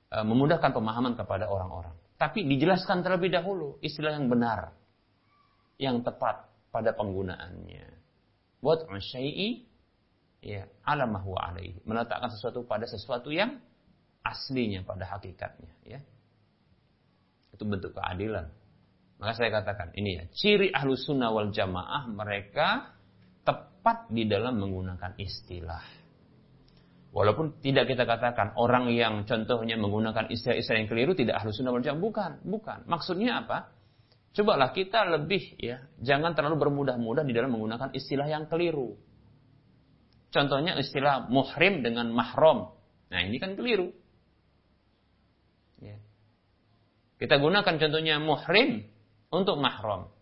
e, 0.07 0.17
memudahkan 0.23 0.71
pemahaman 0.71 1.19
kepada 1.19 1.51
orang-orang. 1.51 1.91
Tapi 2.15 2.47
dijelaskan 2.47 3.03
terlebih 3.03 3.35
dahulu 3.35 3.83
istilah 3.83 4.15
yang 4.15 4.31
benar, 4.31 4.71
yang 5.75 5.99
tepat 6.07 6.47
pada 6.71 6.95
penggunaannya. 6.95 7.99
Buat 8.63 8.87
syai'i 9.03 9.67
ya 10.39 10.63
ala 10.87 11.03
huwa 11.19 11.51
alaihi, 11.51 11.83
meletakkan 11.83 12.31
sesuatu 12.31 12.63
pada 12.63 12.87
sesuatu 12.87 13.27
yang 13.27 13.59
aslinya 14.23 14.87
pada 14.87 15.03
hakikatnya, 15.03 15.73
ya. 15.83 15.99
Itu 17.51 17.67
bentuk 17.67 17.91
keadilan 17.91 18.62
maka 19.23 19.39
saya 19.39 19.55
katakan 19.55 19.95
ini 19.95 20.19
ya, 20.19 20.23
ciri 20.35 20.67
ahlu 20.75 20.99
sunnah 20.99 21.31
wal 21.31 21.47
jamaah 21.47 22.11
mereka 22.11 22.91
tepat 23.47 24.11
di 24.11 24.27
dalam 24.27 24.59
menggunakan 24.59 25.15
istilah. 25.15 25.79
Walaupun 27.15 27.63
tidak 27.63 27.87
kita 27.87 28.03
katakan 28.03 28.51
orang 28.59 28.91
yang 28.91 29.23
contohnya 29.23 29.79
menggunakan 29.79 30.27
istilah-istilah 30.27 30.75
yang 30.75 30.91
keliru 30.91 31.15
tidak 31.15 31.39
ahlu 31.39 31.55
sunnah 31.55 31.71
wal 31.71 31.79
jamaah. 31.79 32.03
Bukan, 32.03 32.31
bukan. 32.43 32.79
Maksudnya 32.83 33.47
apa? 33.47 33.71
Cobalah 34.35 34.75
kita 34.75 35.07
lebih 35.07 35.55
ya, 35.55 35.87
jangan 36.03 36.35
terlalu 36.35 36.59
bermudah-mudah 36.67 37.23
di 37.23 37.31
dalam 37.31 37.55
menggunakan 37.55 37.95
istilah 37.95 38.27
yang 38.27 38.51
keliru. 38.51 38.99
Contohnya 40.35 40.75
istilah 40.75 41.31
muhrim 41.31 41.79
dengan 41.79 42.11
mahram. 42.11 42.75
Nah 43.07 43.19
ini 43.23 43.39
kan 43.39 43.55
keliru. 43.55 43.87
Ya. 45.79 45.95
Kita 47.23 47.39
gunakan 47.39 47.79
contohnya 47.79 48.19
muhrim 48.19 48.91
untuk 49.33 49.57
mahram. 49.57 50.13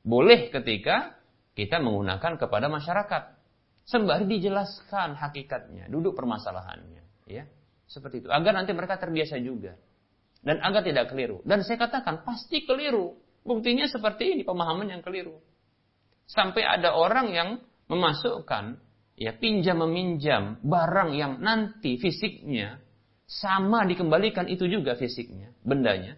Boleh 0.00 0.48
ketika 0.48 1.20
kita 1.52 1.78
menggunakan 1.80 2.40
kepada 2.40 2.66
masyarakat. 2.72 3.36
Sembari 3.84 4.24
dijelaskan 4.24 5.12
hakikatnya, 5.12 5.92
duduk 5.92 6.16
permasalahannya. 6.16 7.04
Ya, 7.28 7.44
seperti 7.84 8.24
itu. 8.24 8.28
Agar 8.32 8.56
nanti 8.56 8.72
mereka 8.72 8.96
terbiasa 8.96 9.36
juga. 9.44 9.76
Dan 10.40 10.60
agar 10.64 10.84
tidak 10.84 11.12
keliru. 11.12 11.44
Dan 11.44 11.60
saya 11.60 11.76
katakan, 11.76 12.24
pasti 12.24 12.64
keliru. 12.64 13.16
Buktinya 13.44 13.84
seperti 13.84 14.36
ini, 14.36 14.42
pemahaman 14.44 14.88
yang 14.88 15.04
keliru. 15.04 15.36
Sampai 16.24 16.64
ada 16.64 16.96
orang 16.96 17.28
yang 17.36 17.48
memasukkan 17.92 18.80
ya 19.20 19.36
pinjam 19.36 19.84
meminjam 19.84 20.56
barang 20.64 21.12
yang 21.12 21.44
nanti 21.44 22.00
fisiknya 22.00 22.80
sama 23.28 23.84
dikembalikan 23.84 24.48
itu 24.48 24.64
juga 24.64 24.96
fisiknya, 24.96 25.52
bendanya. 25.60 26.16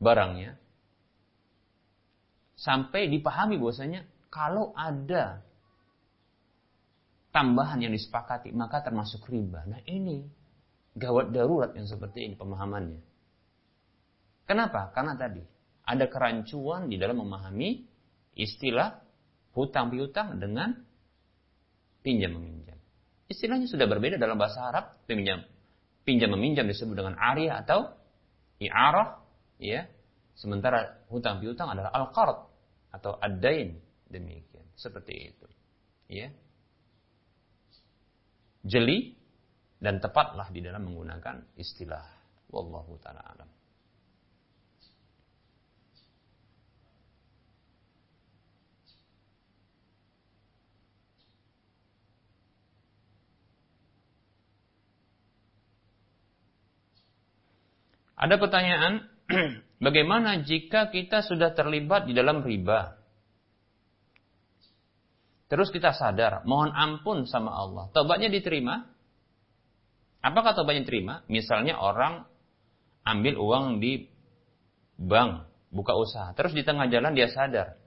Barangnya. 0.00 0.56
Sampai 2.56 3.08
dipahami 3.08 3.56
bahwasanya 3.56 4.04
kalau 4.32 4.72
ada 4.76 5.44
tambahan 7.30 7.80
yang 7.84 7.92
disepakati 7.94 8.52
maka 8.52 8.84
termasuk 8.84 9.24
riba. 9.30 9.64
Nah, 9.64 9.80
ini 9.86 10.26
gawat 10.96 11.32
darurat 11.32 11.72
yang 11.72 11.86
seperti 11.86 12.26
ini 12.26 12.34
pemahamannya. 12.36 13.00
Kenapa? 14.44 14.90
Karena 14.90 15.14
tadi 15.14 15.40
ada 15.86 16.04
kerancuan 16.10 16.90
di 16.90 16.98
dalam 16.98 17.22
memahami 17.22 17.86
istilah 18.34 18.98
hutang 19.54 19.90
piutang 19.94 20.42
dengan 20.42 20.74
pinjam 22.02 22.34
meminjam. 22.34 22.78
Istilahnya 23.30 23.70
sudah 23.70 23.86
berbeda 23.86 24.18
dalam 24.18 24.34
bahasa 24.34 24.66
Arab, 24.66 24.98
pinjam 25.06 25.46
pinjam 26.02 26.32
meminjam 26.34 26.66
disebut 26.66 26.98
dengan 26.98 27.14
ariyah 27.14 27.62
atau 27.62 27.94
i'arah, 28.58 29.19
ya. 29.60 29.86
Sementara 30.34 31.04
hutang 31.12 31.38
piutang 31.38 31.68
adalah 31.68 31.92
al-qard 31.92 32.48
atau 32.96 33.20
ad-dain 33.20 33.76
demikian. 34.08 34.64
Seperti 34.72 35.30
itu. 35.30 35.46
Ya. 36.08 36.32
Jeli 38.64 39.14
dan 39.80 40.00
tepatlah 40.00 40.48
di 40.48 40.64
dalam 40.64 40.88
menggunakan 40.88 41.56
istilah 41.60 42.04
wallahu 42.48 42.96
taala 43.00 43.20
alam. 43.20 43.50
Ada 58.20 58.36
pertanyaan, 58.36 59.08
bagaimana 59.84 60.42
jika 60.42 60.90
kita 60.90 61.22
sudah 61.22 61.54
terlibat 61.54 62.10
di 62.10 62.12
dalam 62.12 62.42
riba? 62.42 63.00
Terus 65.50 65.74
kita 65.74 65.90
sadar, 65.90 66.46
mohon 66.46 66.70
ampun 66.70 67.26
sama 67.26 67.50
Allah. 67.50 67.90
Tobatnya 67.90 68.30
diterima? 68.30 68.86
Apakah 70.22 70.54
tobatnya 70.54 70.86
diterima? 70.86 71.26
Misalnya 71.26 71.74
orang 71.80 72.22
ambil 73.02 73.34
uang 73.34 73.82
di 73.82 74.06
bank, 74.94 75.50
buka 75.74 75.96
usaha. 75.98 76.30
Terus 76.38 76.54
di 76.54 76.62
tengah 76.62 76.86
jalan 76.86 77.18
dia 77.18 77.26
sadar. 77.26 77.80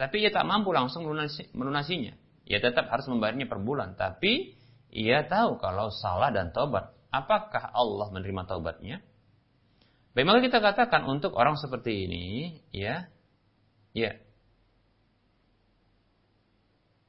Tapi 0.00 0.24
ia 0.24 0.32
tak 0.32 0.48
mampu 0.48 0.72
langsung 0.72 1.04
melunasi, 1.04 1.52
melunasinya. 1.52 2.16
Ia 2.48 2.56
tetap 2.56 2.88
harus 2.88 3.04
membayarnya 3.04 3.44
per 3.52 3.60
bulan. 3.60 4.00
Tapi 4.00 4.56
ia 4.96 5.28
tahu 5.28 5.60
kalau 5.60 5.92
salah 5.92 6.32
dan 6.32 6.56
tobat. 6.56 6.96
Apakah 7.12 7.68
Allah 7.74 8.08
menerima 8.08 8.48
tobatnya? 8.48 9.04
Baik, 10.10 10.50
kita 10.50 10.58
katakan 10.58 11.06
untuk 11.06 11.38
orang 11.38 11.54
seperti 11.54 12.10
ini, 12.10 12.58
ya, 12.74 13.06
ya, 13.94 14.18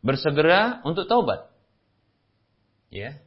bersegera 0.06 0.86
untuk 0.86 1.10
taubat, 1.10 1.50
ya, 2.94 3.18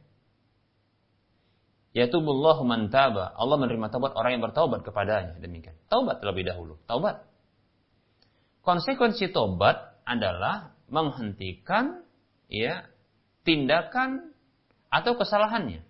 Yatubullahu 1.95 2.67
man 2.67 2.91
taba. 2.91 3.31
Allah 3.39 3.55
menerima 3.55 3.87
taubat 3.87 4.19
orang 4.19 4.35
yang 4.35 4.43
bertaubat 4.43 4.83
kepadanya. 4.83 5.39
Demikian. 5.39 5.79
Taubat 5.87 6.19
terlebih 6.19 6.43
dahulu. 6.43 6.75
Taubat. 6.91 7.23
Konsekuensi 8.67 9.31
taubat 9.31 10.03
adalah 10.03 10.75
menghentikan 10.91 12.03
ya 12.51 12.83
tindakan 13.47 14.35
atau 14.91 15.15
kesalahannya. 15.15 15.87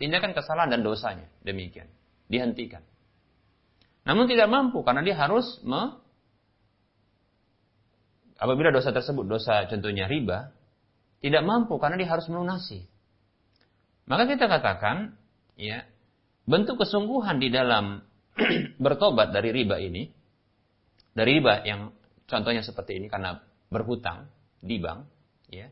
Tindakan 0.00 0.32
kesalahan 0.32 0.72
dan 0.72 0.80
dosanya. 0.80 1.28
Demikian 1.44 1.92
dihentikan. 2.26 2.82
Namun 4.06 4.30
tidak 4.30 4.46
mampu 4.46 4.86
karena 4.86 5.02
dia 5.02 5.18
harus 5.18 5.58
me, 5.66 5.98
apabila 8.38 8.70
dosa 8.70 8.94
tersebut 8.94 9.26
dosa 9.26 9.66
contohnya 9.66 10.06
riba, 10.06 10.54
tidak 11.18 11.42
mampu 11.42 11.74
karena 11.82 11.98
dia 11.98 12.10
harus 12.10 12.30
melunasi. 12.30 12.86
Maka 14.06 14.30
kita 14.30 14.46
katakan, 14.46 15.18
ya, 15.58 15.82
bentuk 16.46 16.78
kesungguhan 16.78 17.42
di 17.42 17.50
dalam 17.50 18.06
bertobat 18.84 19.34
dari 19.34 19.50
riba 19.50 19.82
ini, 19.82 20.06
dari 21.10 21.42
riba 21.42 21.66
yang 21.66 21.90
contohnya 22.30 22.62
seperti 22.62 23.02
ini 23.02 23.10
karena 23.10 23.42
berhutang 23.66 24.30
di 24.62 24.78
bank, 24.78 25.02
ya, 25.50 25.66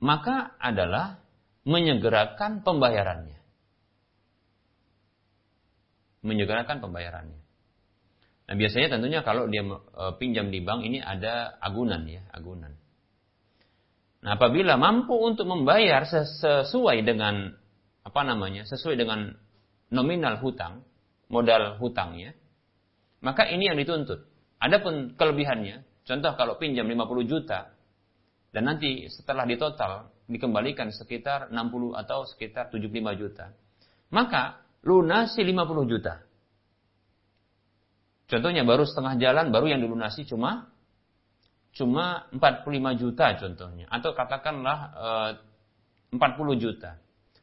maka 0.00 0.56
adalah 0.56 1.20
menyegerakan 1.68 2.64
pembayarannya 2.64 3.43
menyegerakan 6.24 6.80
pembayarannya. 6.80 7.40
Nah 8.44 8.54
biasanya 8.56 8.96
tentunya 8.96 9.20
kalau 9.24 9.48
dia 9.48 9.64
e, 9.64 10.04
pinjam 10.20 10.48
di 10.48 10.60
bank 10.60 10.84
ini 10.84 11.00
ada 11.00 11.56
agunan 11.60 12.04
ya, 12.08 12.24
agunan. 12.32 12.72
Nah 14.24 14.40
apabila 14.40 14.80
mampu 14.80 15.16
untuk 15.16 15.44
membayar 15.48 16.04
sesuai 16.08 17.04
dengan 17.04 17.52
apa 18.04 18.20
namanya, 18.24 18.64
sesuai 18.68 18.96
dengan 18.96 19.32
nominal 19.92 20.40
hutang, 20.40 20.84
modal 21.28 21.76
hutangnya, 21.80 22.36
maka 23.24 23.48
ini 23.48 23.68
yang 23.68 23.80
dituntut. 23.80 24.28
Adapun 24.60 25.16
kelebihannya, 25.16 25.84
contoh 26.08 26.32
kalau 26.36 26.56
pinjam 26.56 26.88
50 26.88 27.28
juta 27.28 27.72
dan 28.52 28.62
nanti 28.64 29.08
setelah 29.12 29.44
ditotal 29.44 30.08
dikembalikan 30.24 30.88
sekitar 30.88 31.52
60 31.52 32.00
atau 32.00 32.24
sekitar 32.28 32.72
75 32.72 33.20
juta. 33.20 33.52
Maka 34.08 34.63
lunasi 34.84 35.40
50 35.40 35.90
juta. 35.90 36.20
Contohnya 38.28 38.64
baru 38.64 38.84
setengah 38.84 39.16
jalan, 39.20 39.52
baru 39.52 39.72
yang 39.72 39.80
dilunasi 39.84 40.28
cuma 40.28 40.72
cuma 41.74 42.30
45 42.32 43.00
juta 43.00 43.26
contohnya. 43.36 43.84
Atau 43.90 44.14
katakanlah 44.14 44.78
e, 44.94 45.08
40 46.16 46.62
juta. 46.62 47.00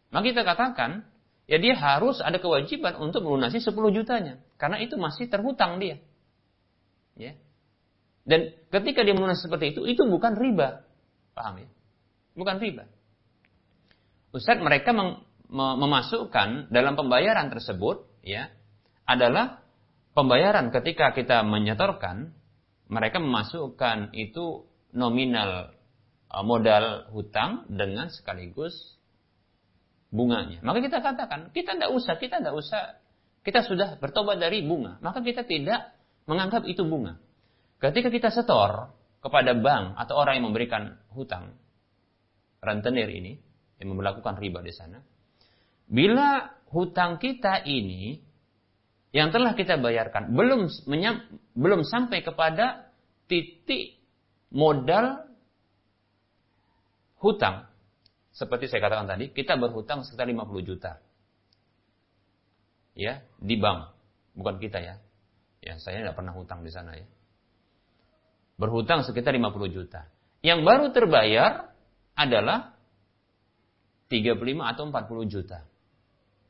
Maka 0.10 0.24
kita 0.24 0.42
katakan, 0.48 1.06
ya 1.46 1.58
dia 1.60 1.76
harus 1.76 2.24
ada 2.24 2.40
kewajiban 2.40 2.98
untuk 2.98 3.28
melunasi 3.28 3.60
10 3.60 3.76
jutanya. 3.92 4.40
Karena 4.56 4.80
itu 4.80 4.96
masih 4.96 5.28
terhutang 5.28 5.78
dia. 5.84 6.00
Ya. 7.20 7.36
Dan 8.24 8.54
ketika 8.70 9.02
dia 9.04 9.18
melunasi 9.18 9.50
seperti 9.50 9.76
itu, 9.76 9.84
itu 9.86 10.06
bukan 10.08 10.38
riba. 10.38 10.86
Paham 11.36 11.66
ya? 11.66 11.70
Bukan 12.38 12.58
riba. 12.62 12.88
Ustaz 14.32 14.58
mereka 14.64 14.96
memasukkan 15.52 16.72
dalam 16.72 16.96
pembayaran 16.96 17.52
tersebut 17.52 18.08
ya 18.24 18.48
adalah 19.04 19.60
pembayaran 20.16 20.72
ketika 20.72 21.12
kita 21.12 21.44
menyetorkan 21.44 22.32
mereka 22.92 23.20
memasukkan 23.20 24.16
itu 24.16 24.68
nominal 24.92 25.76
e, 26.28 26.36
modal 26.44 27.08
hutang 27.16 27.68
dengan 27.72 28.12
sekaligus 28.12 29.00
bunganya. 30.12 30.60
Maka 30.60 30.84
kita 30.84 31.00
katakan, 31.00 31.56
kita 31.56 31.80
tidak 31.80 31.92
usah, 31.96 32.16
kita 32.20 32.44
tidak 32.44 32.56
usah, 32.56 33.00
kita 33.48 33.64
sudah 33.64 33.96
bertobat 33.96 34.44
dari 34.44 34.60
bunga. 34.64 35.00
Maka 35.00 35.24
kita 35.24 35.48
tidak 35.48 35.96
menganggap 36.28 36.68
itu 36.68 36.84
bunga. 36.84 37.16
Ketika 37.80 38.12
kita 38.12 38.30
setor 38.30 38.92
kepada 39.24 39.56
bank 39.56 39.96
atau 39.96 40.20
orang 40.20 40.44
yang 40.44 40.52
memberikan 40.52 41.00
hutang, 41.16 41.56
rentenir 42.60 43.08
ini, 43.08 43.40
yang 43.80 43.96
melakukan 43.96 44.38
riba 44.38 44.60
di 44.62 44.76
sana, 44.76 45.02
Bila 45.92 46.56
hutang 46.72 47.20
kita 47.20 47.68
ini 47.68 48.24
yang 49.12 49.36
telah 49.36 49.52
kita 49.60 49.76
bayarkan 49.76 50.32
belum 50.32 50.72
menyam, 50.88 51.20
belum 51.52 51.84
sampai 51.84 52.24
kepada 52.24 52.88
titik 53.28 54.00
modal 54.56 55.28
hutang. 57.20 57.68
Seperti 58.32 58.72
saya 58.72 58.80
katakan 58.88 59.12
tadi, 59.12 59.36
kita 59.36 59.60
berhutang 59.60 60.08
sekitar 60.08 60.32
50 60.32 60.64
juta. 60.64 61.04
Ya, 62.96 63.28
di 63.44 63.60
bank. 63.60 63.92
Bukan 64.32 64.64
kita 64.64 64.80
ya. 64.80 64.96
Ya, 65.60 65.76
saya 65.76 66.08
tidak 66.08 66.16
pernah 66.16 66.32
hutang 66.32 66.64
di 66.64 66.72
sana 66.72 66.96
ya. 66.96 67.04
Berhutang 68.56 69.04
sekitar 69.04 69.36
50 69.36 69.76
juta. 69.76 70.08
Yang 70.40 70.60
baru 70.64 70.86
terbayar 70.96 71.76
adalah 72.16 72.80
35 74.08 74.40
atau 74.72 74.84
40 74.88 75.28
juta. 75.28 75.68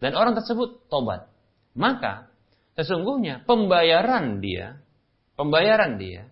Dan 0.02 0.18
orang 0.18 0.34
tersebut 0.34 0.90
tobat, 0.90 1.30
maka 1.78 2.28
sesungguhnya 2.74 3.46
pembayaran 3.46 4.42
dia, 4.42 4.82
pembayaran 5.38 6.02
dia 6.02 6.26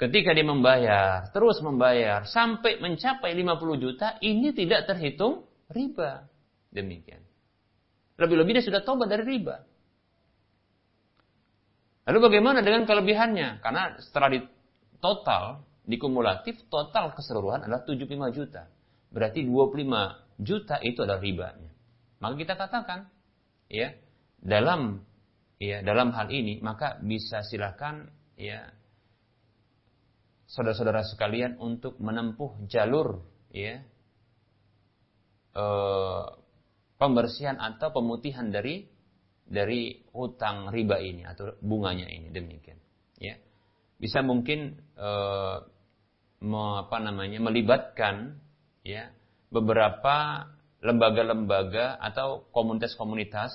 ketika 0.00 0.32
dia 0.32 0.42
membayar, 0.42 1.28
terus 1.30 1.60
membayar 1.60 2.24
sampai 2.24 2.80
mencapai 2.80 3.36
50 3.36 3.84
juta, 3.84 4.16
ini 4.24 4.50
tidak 4.56 4.88
terhitung 4.88 5.44
riba. 5.68 6.24
Demikian. 6.72 7.20
Lebih-lebih 8.16 8.58
dia 8.58 8.64
sudah 8.64 8.80
tobat 8.80 9.12
dari 9.12 9.22
riba. 9.28 9.60
Lalu 12.08 12.18
bagaimana 12.26 12.64
dengan 12.64 12.88
kelebihannya? 12.88 13.62
Karena 13.62 13.94
setelah 14.00 14.34
di 14.34 14.40
total, 14.98 15.62
dikumulatif, 15.86 16.58
total 16.72 17.12
keseluruhan 17.14 17.68
adalah 17.68 17.84
75 17.86 18.34
juta. 18.34 18.66
Berarti 19.14 19.46
25 19.46 20.42
juta 20.42 20.76
itu 20.80 20.98
adalah 21.04 21.20
ribanya. 21.20 21.69
Maka 22.20 22.34
kita 22.36 22.54
katakan, 22.54 23.08
ya, 23.72 23.96
dalam 24.40 25.04
ya 25.60 25.84
dalam 25.84 26.16
hal 26.16 26.32
ini 26.32 26.56
maka 26.64 26.96
bisa 27.04 27.44
silakan 27.44 28.08
ya 28.40 28.72
saudara-saudara 30.48 31.04
sekalian 31.04 31.60
untuk 31.60 32.00
menempuh 32.00 32.64
jalur 32.64 33.20
ya 33.52 33.84
e, 35.52 35.64
pembersihan 36.96 37.60
atau 37.60 37.92
pemutihan 37.92 38.48
dari 38.48 38.88
dari 39.44 40.00
hutang 40.16 40.72
riba 40.72 40.96
ini 41.02 41.28
atau 41.28 41.52
bunganya 41.60 42.08
ini 42.08 42.32
demikian 42.32 42.78
ya. 43.18 43.34
Bisa 44.00 44.24
mungkin 44.24 44.80
eh, 44.96 45.56
me, 46.40 46.62
apa 46.86 46.96
namanya 47.02 47.36
melibatkan 47.42 48.38
ya 48.86 49.12
beberapa 49.52 50.46
lembaga-lembaga 50.80 52.00
atau 52.00 52.48
komunitas-komunitas 52.56 53.52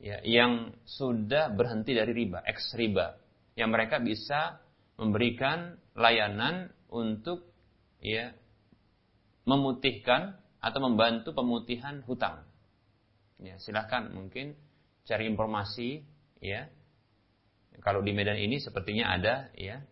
ya 0.00 0.18
yang 0.24 0.72
sudah 0.88 1.52
berhenti 1.52 1.92
dari 1.94 2.10
riba 2.10 2.42
ex 2.42 2.72
riba 2.74 3.20
yang 3.54 3.68
mereka 3.68 4.00
bisa 4.00 4.58
memberikan 4.96 5.76
layanan 5.92 6.72
untuk 6.88 7.52
ya 8.00 8.32
memutihkan 9.44 10.38
atau 10.62 10.80
membantu 10.80 11.34
pemutihan 11.34 12.00
hutang. 12.06 12.46
Ya 13.42 13.58
silahkan 13.58 14.14
mungkin 14.14 14.54
cari 15.04 15.26
informasi 15.26 16.06
ya. 16.38 16.70
Kalau 17.82 18.04
di 18.04 18.14
Medan 18.14 18.38
ini 18.38 18.62
sepertinya 18.62 19.10
ada 19.10 19.50
ya. 19.58 19.82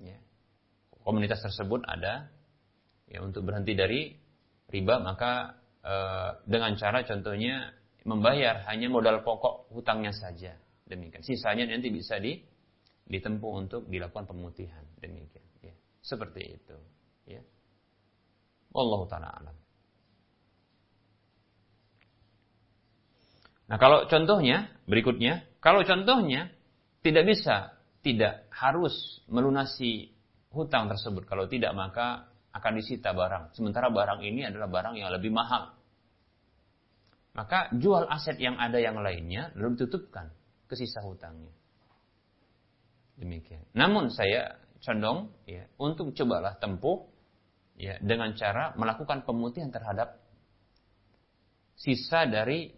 Ya. 0.00 0.18
Komunitas 1.04 1.44
tersebut 1.44 1.84
ada 1.84 2.32
ya 3.10 3.20
untuk 3.20 3.44
berhenti 3.44 3.76
dari 3.76 4.16
riba 4.72 5.02
maka 5.02 5.59
dengan 6.44 6.72
cara 6.76 7.02
contohnya 7.04 7.72
membayar 8.04 8.64
hanya 8.68 8.88
modal 8.88 9.20
pokok 9.24 9.72
hutangnya 9.72 10.12
saja. 10.12 10.56
Demikian. 10.88 11.22
Sisanya 11.22 11.70
nanti 11.70 11.88
bisa 11.92 12.18
di 12.18 12.40
ditempuh 13.10 13.52
untuk 13.58 13.82
dilakukan 13.90 14.26
pemutihan. 14.26 14.82
Demikian. 15.02 15.46
Ya. 15.62 15.74
Seperti 16.02 16.58
itu. 16.58 16.76
Ya. 17.26 17.42
Allah 18.74 19.00
taala 19.10 19.28
alam. 19.34 19.56
Nah 23.70 23.78
kalau 23.78 24.06
contohnya, 24.10 24.66
berikutnya, 24.90 25.46
kalau 25.62 25.86
contohnya 25.86 26.50
tidak 27.06 27.24
bisa, 27.30 27.78
tidak 28.02 28.50
harus 28.50 29.22
melunasi 29.30 30.10
hutang 30.50 30.90
tersebut. 30.90 31.26
Kalau 31.26 31.46
tidak 31.46 31.70
maka 31.78 32.29
akan 32.50 32.72
disita 32.78 33.14
barang. 33.14 33.54
Sementara 33.54 33.88
barang 33.90 34.20
ini 34.26 34.46
adalah 34.46 34.66
barang 34.66 34.94
yang 34.98 35.10
lebih 35.14 35.30
mahal. 35.30 35.74
Maka 37.30 37.70
jual 37.78 38.10
aset 38.10 38.42
yang 38.42 38.58
ada 38.58 38.82
yang 38.82 38.98
lainnya 38.98 39.54
lalu 39.54 39.78
ditutupkan 39.78 40.34
ke 40.66 40.74
sisa 40.74 40.98
hutangnya. 41.06 41.54
Demikian. 43.14 43.62
Namun 43.78 44.10
saya 44.10 44.58
condong 44.82 45.30
ya 45.46 45.68
untuk 45.78 46.10
cobalah 46.16 46.58
tempuh 46.58 47.06
ya 47.78 48.00
dengan 48.02 48.34
cara 48.34 48.74
melakukan 48.74 49.22
pemutihan 49.22 49.70
terhadap 49.70 50.18
sisa 51.78 52.26
dari 52.26 52.72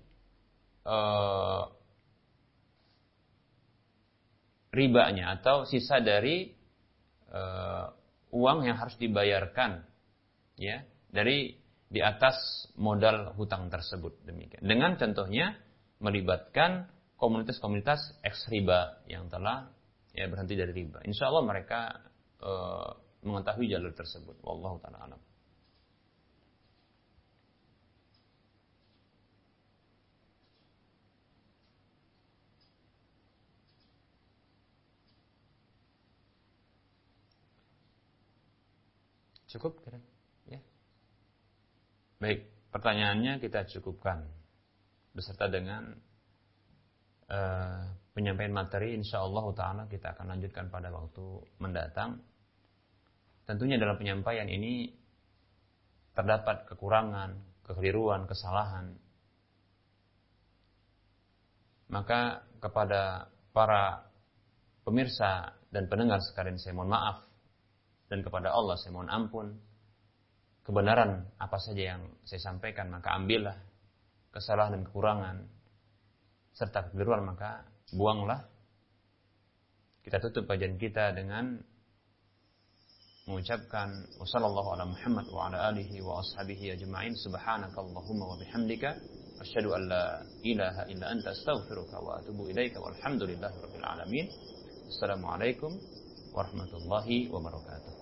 uh, 0.85 1.65
ribanya 4.73 5.39
atau 5.39 5.65
sisa 5.65 6.01
dari 6.01 6.51
uh, 7.33 7.87
uang 8.33 8.65
yang 8.65 8.81
harus 8.81 8.97
dibayarkan 8.97 9.85
ya 10.57 10.83
dari 11.13 11.55
di 11.93 12.01
atas 12.01 12.67
modal 12.81 13.37
hutang 13.37 13.69
tersebut. 13.69 14.25
Demikian. 14.25 14.65
Dengan 14.65 14.97
contohnya 14.97 15.53
melibatkan 16.01 16.89
komunitas-komunitas 17.21 18.19
eks 18.25 18.49
riba 18.49 19.05
yang 19.07 19.29
telah 19.29 19.69
ya 20.17 20.27
berhenti 20.27 20.57
dari 20.57 20.73
riba. 20.73 21.05
Insya 21.05 21.29
Allah 21.29 21.45
mereka 21.45 21.81
uh, 22.41 22.91
mengetahui 23.23 23.69
jalur 23.69 23.93
tersebut. 23.93 24.41
Wallahu 24.41 24.81
taala 24.81 25.05
alam 25.07 25.21
Cukup 39.53 39.85
kira 39.85 40.01
ya. 40.49 40.61
Baik, 42.17 42.49
pertanyaannya 42.73 43.37
kita 43.37 43.69
cukupkan 43.69 44.25
beserta 45.13 45.45
dengan 45.53 45.93
uh, 47.29 47.85
penyampaian 48.17 48.57
materi 48.57 48.97
insya 48.97 49.21
Allah 49.21 49.45
taala 49.53 49.83
kita 49.93 50.17
akan 50.17 50.33
lanjutkan 50.33 50.73
pada 50.73 50.89
waktu 50.89 51.45
mendatang. 51.61 52.25
Tentunya 53.45 53.77
dalam 53.77 54.01
penyampaian 54.01 54.49
ini 54.49 54.89
terdapat 56.17 56.65
kekurangan, 56.73 57.37
kekeliruan, 57.69 58.25
kesalahan. 58.25 58.97
Maka 61.93 62.49
kepada 62.57 63.29
para 63.53 64.09
pemirsa 64.81 65.53
dan 65.69 65.93
pendengar 65.93 66.25
sekalian 66.25 66.57
saya 66.57 66.73
mohon 66.73 66.89
maaf 66.89 67.32
dan 68.13 68.21
kepada 68.21 68.53
Allah 68.53 68.77
saya 68.77 68.93
mohon 68.93 69.09
ampun. 69.09 69.57
Kebenaran 70.69 71.33
apa 71.41 71.57
saja 71.57 71.97
yang 71.97 72.13
saya 72.29 72.53
sampaikan 72.53 72.93
maka 72.93 73.17
ambillah 73.17 73.57
kesalahan 74.29 74.77
dan 74.77 74.83
kekurangan. 74.85 75.37
Serta 76.53 76.93
kekeliruan 76.93 77.25
maka 77.25 77.65
buanglah. 77.97 78.45
Kita 80.05 80.21
tutup 80.21 80.45
kajian 80.45 80.77
kita 80.77 81.17
dengan 81.17 81.57
mengucapkan 83.25 83.89
wasallallahu 84.21 84.69
ala 84.77 84.85
Muhammad 84.93 85.27
wa 85.33 85.49
ala 85.49 85.73
alihi 85.73 86.05
wa 86.05 86.21
ashabihi 86.21 86.77
ajma'in. 86.77 87.17
Subhanakallahumma 87.17 88.25
wa 88.29 88.37
bihamdika 88.37 88.93
asyhadu 89.41 89.73
an 89.73 89.83
la 89.89 90.05
ilaha 90.45 90.85
illa 90.93 91.07
anta 91.17 91.33
astaghfiruka 91.33 91.97
wa 91.97 92.21
atubu 92.21 92.53
ilaika 92.53 92.77
walhamdulillahi 92.77 93.57
rabbil 93.57 93.87
alamin. 93.89 94.27
Assalamualaikum 94.93 95.81
warahmatullahi 96.37 97.33
wabarakatuh 97.33 98.02